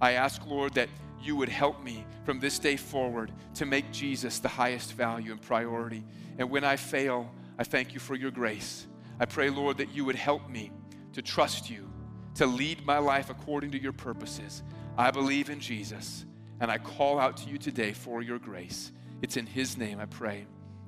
I 0.00 0.12
ask, 0.12 0.46
Lord, 0.46 0.74
that 0.74 0.88
you 1.20 1.36
would 1.36 1.50
help 1.50 1.82
me 1.82 2.06
from 2.24 2.40
this 2.40 2.58
day 2.58 2.76
forward 2.76 3.30
to 3.54 3.66
make 3.66 3.90
Jesus 3.92 4.38
the 4.38 4.48
highest 4.48 4.94
value 4.94 5.32
and 5.32 5.42
priority. 5.42 6.02
And 6.38 6.50
when 6.50 6.64
I 6.64 6.76
fail, 6.76 7.30
I 7.58 7.64
thank 7.64 7.92
you 7.92 8.00
for 8.00 8.14
your 8.14 8.30
grace. 8.30 8.86
I 9.20 9.26
pray, 9.26 9.50
Lord, 9.50 9.78
that 9.78 9.94
you 9.94 10.04
would 10.06 10.16
help 10.16 10.48
me 10.48 10.70
to 11.12 11.20
trust 11.20 11.68
you, 11.68 11.90
to 12.34 12.46
lead 12.46 12.86
my 12.86 12.98
life 12.98 13.28
according 13.28 13.70
to 13.72 13.80
your 13.80 13.92
purposes. 13.92 14.62
I 14.96 15.10
believe 15.10 15.50
in 15.50 15.60
Jesus, 15.60 16.24
and 16.60 16.70
I 16.70 16.78
call 16.78 17.18
out 17.18 17.36
to 17.38 17.50
you 17.50 17.58
today 17.58 17.92
for 17.92 18.22
your 18.22 18.38
grace. 18.38 18.92
It's 19.20 19.36
in 19.36 19.46
his 19.46 19.76
name 19.76 19.98
I 19.98 20.06
pray 20.06 20.46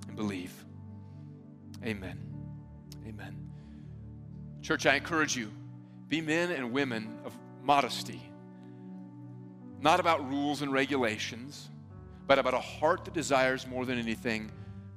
and 0.09 0.17
believe. 0.17 0.53
Amen. 1.85 2.19
Amen. 3.07 3.37
Church, 4.63 4.87
I 4.87 4.97
encourage 4.97 5.37
you 5.37 5.53
be 6.09 6.21
men 6.21 6.51
and 6.51 6.73
women 6.73 7.19
of 7.25 7.39
modesty, 7.63 8.23
not 9.81 10.01
about 10.01 10.29
rules 10.29 10.63
and 10.63 10.73
regulations, 10.73 11.71
but 12.27 12.39
about 12.39 12.55
a 12.55 12.61
heart 12.61 13.05
that 13.05 13.15
desires 13.15 13.67
more 13.67 13.85
than 13.85 13.99
anything 13.99 14.51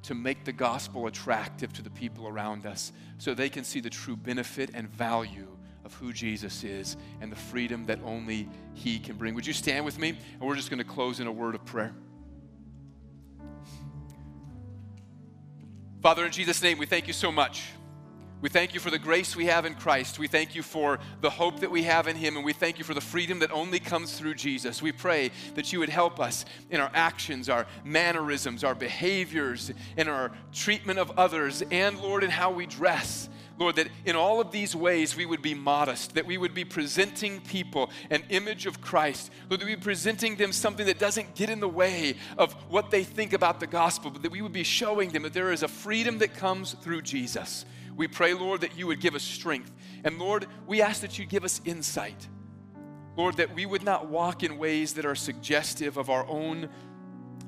to 0.03 0.15
make 0.15 0.45
the 0.45 0.51
gospel 0.51 1.07
attractive 1.07 1.71
to 1.73 1.81
the 1.81 1.89
people 1.89 2.27
around 2.27 2.65
us 2.65 2.91
so 3.17 3.33
they 3.33 3.49
can 3.49 3.63
see 3.63 3.79
the 3.79 3.89
true 3.89 4.15
benefit 4.15 4.71
and 4.73 4.89
value 4.89 5.47
of 5.85 5.93
who 5.95 6.13
Jesus 6.13 6.63
is 6.63 6.97
and 7.21 7.31
the 7.31 7.35
freedom 7.35 7.85
that 7.85 7.99
only 8.03 8.47
He 8.73 8.99
can 8.99 9.15
bring. 9.15 9.35
Would 9.35 9.45
you 9.45 9.53
stand 9.53 9.85
with 9.85 9.99
me? 9.99 10.09
And 10.09 10.41
we're 10.41 10.55
just 10.55 10.69
going 10.69 10.79
to 10.79 10.85
close 10.85 11.19
in 11.19 11.27
a 11.27 11.31
word 11.31 11.55
of 11.55 11.63
prayer. 11.65 11.93
Father, 16.01 16.25
in 16.25 16.31
Jesus' 16.31 16.61
name, 16.61 16.77
we 16.77 16.85
thank 16.85 17.07
you 17.07 17.13
so 17.13 17.31
much 17.31 17.63
we 18.41 18.49
thank 18.49 18.73
you 18.73 18.79
for 18.79 18.89
the 18.89 18.97
grace 18.97 19.35
we 19.35 19.45
have 19.45 19.65
in 19.65 19.75
Christ. 19.75 20.17
We 20.17 20.27
thank 20.27 20.55
you 20.55 20.63
for 20.63 20.97
the 21.21 21.29
hope 21.29 21.59
that 21.59 21.69
we 21.69 21.83
have 21.83 22.07
in 22.07 22.15
Him, 22.15 22.37
and 22.37 22.43
we 22.43 22.53
thank 22.53 22.79
you 22.79 22.83
for 22.83 22.95
the 22.95 23.01
freedom 23.01 23.37
that 23.39 23.51
only 23.51 23.79
comes 23.79 24.17
through 24.17 24.33
Jesus. 24.33 24.81
We 24.81 24.91
pray 24.91 25.29
that 25.53 25.71
you 25.71 25.77
would 25.77 25.89
help 25.89 26.19
us 26.19 26.45
in 26.71 26.79
our 26.79 26.89
actions, 26.95 27.49
our 27.49 27.67
mannerisms, 27.85 28.63
our 28.63 28.73
behaviors, 28.73 29.71
in 29.95 30.07
our 30.07 30.31
treatment 30.51 30.97
of 30.97 31.11
others, 31.19 31.61
and 31.69 31.99
Lord, 31.99 32.23
in 32.23 32.31
how 32.31 32.49
we 32.49 32.65
dress. 32.65 33.29
Lord, 33.61 33.75
that 33.75 33.89
in 34.05 34.15
all 34.15 34.41
of 34.41 34.51
these 34.51 34.75
ways 34.75 35.15
we 35.15 35.27
would 35.27 35.43
be 35.43 35.53
modest, 35.53 36.15
that 36.15 36.25
we 36.25 36.35
would 36.35 36.55
be 36.55 36.65
presenting 36.65 37.39
people 37.41 37.91
an 38.09 38.23
image 38.29 38.65
of 38.65 38.81
Christ. 38.81 39.29
Lord, 39.51 39.61
that 39.61 39.65
we 39.65 39.73
would 39.73 39.81
be 39.81 39.83
presenting 39.83 40.35
them 40.35 40.51
something 40.51 40.87
that 40.87 40.97
doesn't 40.97 41.35
get 41.35 41.47
in 41.51 41.59
the 41.59 41.69
way 41.69 42.15
of 42.39 42.53
what 42.71 42.89
they 42.89 43.03
think 43.03 43.33
about 43.33 43.59
the 43.59 43.67
gospel, 43.67 44.09
but 44.09 44.23
that 44.23 44.31
we 44.31 44.41
would 44.41 44.51
be 44.51 44.63
showing 44.63 45.11
them 45.11 45.21
that 45.21 45.33
there 45.33 45.51
is 45.51 45.61
a 45.61 45.67
freedom 45.67 46.17
that 46.17 46.33
comes 46.33 46.73
through 46.73 47.03
Jesus. 47.03 47.65
We 47.95 48.07
pray, 48.07 48.33
Lord, 48.33 48.61
that 48.61 48.79
you 48.79 48.87
would 48.87 48.99
give 48.99 49.13
us 49.13 49.21
strength. 49.21 49.71
And 50.03 50.17
Lord, 50.17 50.47
we 50.65 50.81
ask 50.81 51.01
that 51.01 51.19
you 51.19 51.27
give 51.27 51.43
us 51.43 51.61
insight. 51.63 52.27
Lord, 53.15 53.37
that 53.37 53.53
we 53.53 53.67
would 53.67 53.83
not 53.83 54.07
walk 54.07 54.41
in 54.41 54.57
ways 54.57 54.95
that 54.95 55.05
are 55.05 55.13
suggestive 55.13 55.97
of 55.97 56.09
our 56.09 56.25
own, 56.27 56.67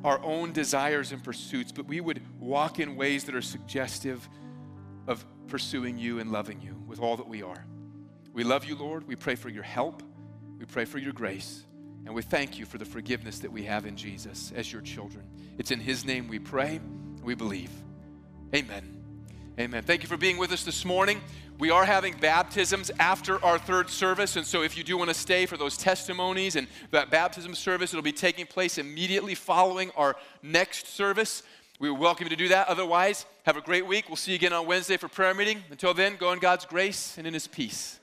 our 0.04 0.24
own 0.24 0.52
desires 0.52 1.12
and 1.12 1.24
pursuits, 1.24 1.72
but 1.72 1.88
we 1.88 2.02
would 2.02 2.22
walk 2.40 2.78
in 2.78 2.96
ways 2.96 3.24
that 3.24 3.34
are 3.34 3.42
suggestive 3.42 4.30
of 5.08 5.26
pursuing 5.48 5.98
you 5.98 6.20
and 6.20 6.32
loving 6.32 6.62
you 6.62 6.76
with 6.88 7.00
all 7.00 7.18
that 7.18 7.28
we 7.28 7.44
are. 7.44 7.66
We 8.34 8.44
love 8.44 8.66
you, 8.66 8.76
Lord. 8.76 9.08
We 9.08 9.16
pray 9.16 9.36
for 9.36 9.50
your 9.50 9.64
help. 9.64 10.02
We 10.58 10.66
pray 10.66 10.86
for 10.86 10.98
your 10.98 11.14
grace. 11.14 11.66
And 12.06 12.14
we 12.14 12.22
thank 12.22 12.58
you 12.58 12.66
for 12.66 12.78
the 12.78 12.86
forgiveness 12.86 13.40
that 13.40 13.52
we 13.52 13.64
have 13.64 13.86
in 13.86 13.96
Jesus 13.96 14.52
as 14.56 14.72
your 14.72 14.82
children. 14.82 15.26
It's 15.58 15.72
in 15.72 15.80
his 15.80 16.04
name 16.04 16.28
we 16.28 16.40
pray, 16.40 16.82
we 17.22 17.36
believe. 17.36 17.72
Amen. 18.54 19.04
Amen. 19.60 19.84
Thank 19.84 20.02
you 20.02 20.10
for 20.10 20.18
being 20.18 20.38
with 20.38 20.52
us 20.52 20.64
this 20.64 20.84
morning. 20.84 21.22
We 21.60 21.70
are 21.70 21.86
having 21.86 22.16
baptisms 22.18 22.90
after 23.00 23.44
our 23.46 23.60
third 23.60 23.90
service, 23.90 24.36
and 24.36 24.46
so 24.46 24.64
if 24.64 24.76
you 24.76 24.84
do 24.84 24.98
want 24.98 25.10
to 25.10 25.14
stay 25.14 25.46
for 25.46 25.56
those 25.56 25.78
testimonies 25.78 26.56
and 26.56 26.68
that 26.90 27.12
baptism 27.12 27.54
service, 27.54 27.94
it'll 27.94 28.02
be 28.02 28.12
taking 28.12 28.48
place 28.48 28.80
immediately 28.80 29.36
following 29.36 29.92
our 29.96 30.16
next 30.42 30.88
service. 30.88 31.44
We 31.80 31.90
welcome 31.90 32.26
you 32.26 32.30
to 32.30 32.36
do 32.36 32.50
that. 32.50 32.68
Otherwise, 32.68 33.26
have 33.46 33.58
a 33.58 33.62
great 33.62 33.86
week. 33.88 34.08
We'll 34.08 34.16
see 34.16 34.32
you 34.32 34.36
again 34.36 34.54
on 34.54 34.68
Wednesday 34.68 34.96
for 34.96 35.08
prayer 35.08 35.34
meeting. 35.34 35.64
Until 35.72 35.94
then, 35.94 36.18
go 36.18 36.32
in 36.32 36.40
God's 36.40 36.66
grace 36.66 37.18
and 37.18 37.26
in 37.26 37.34
His 37.34 37.48
peace. 37.48 38.00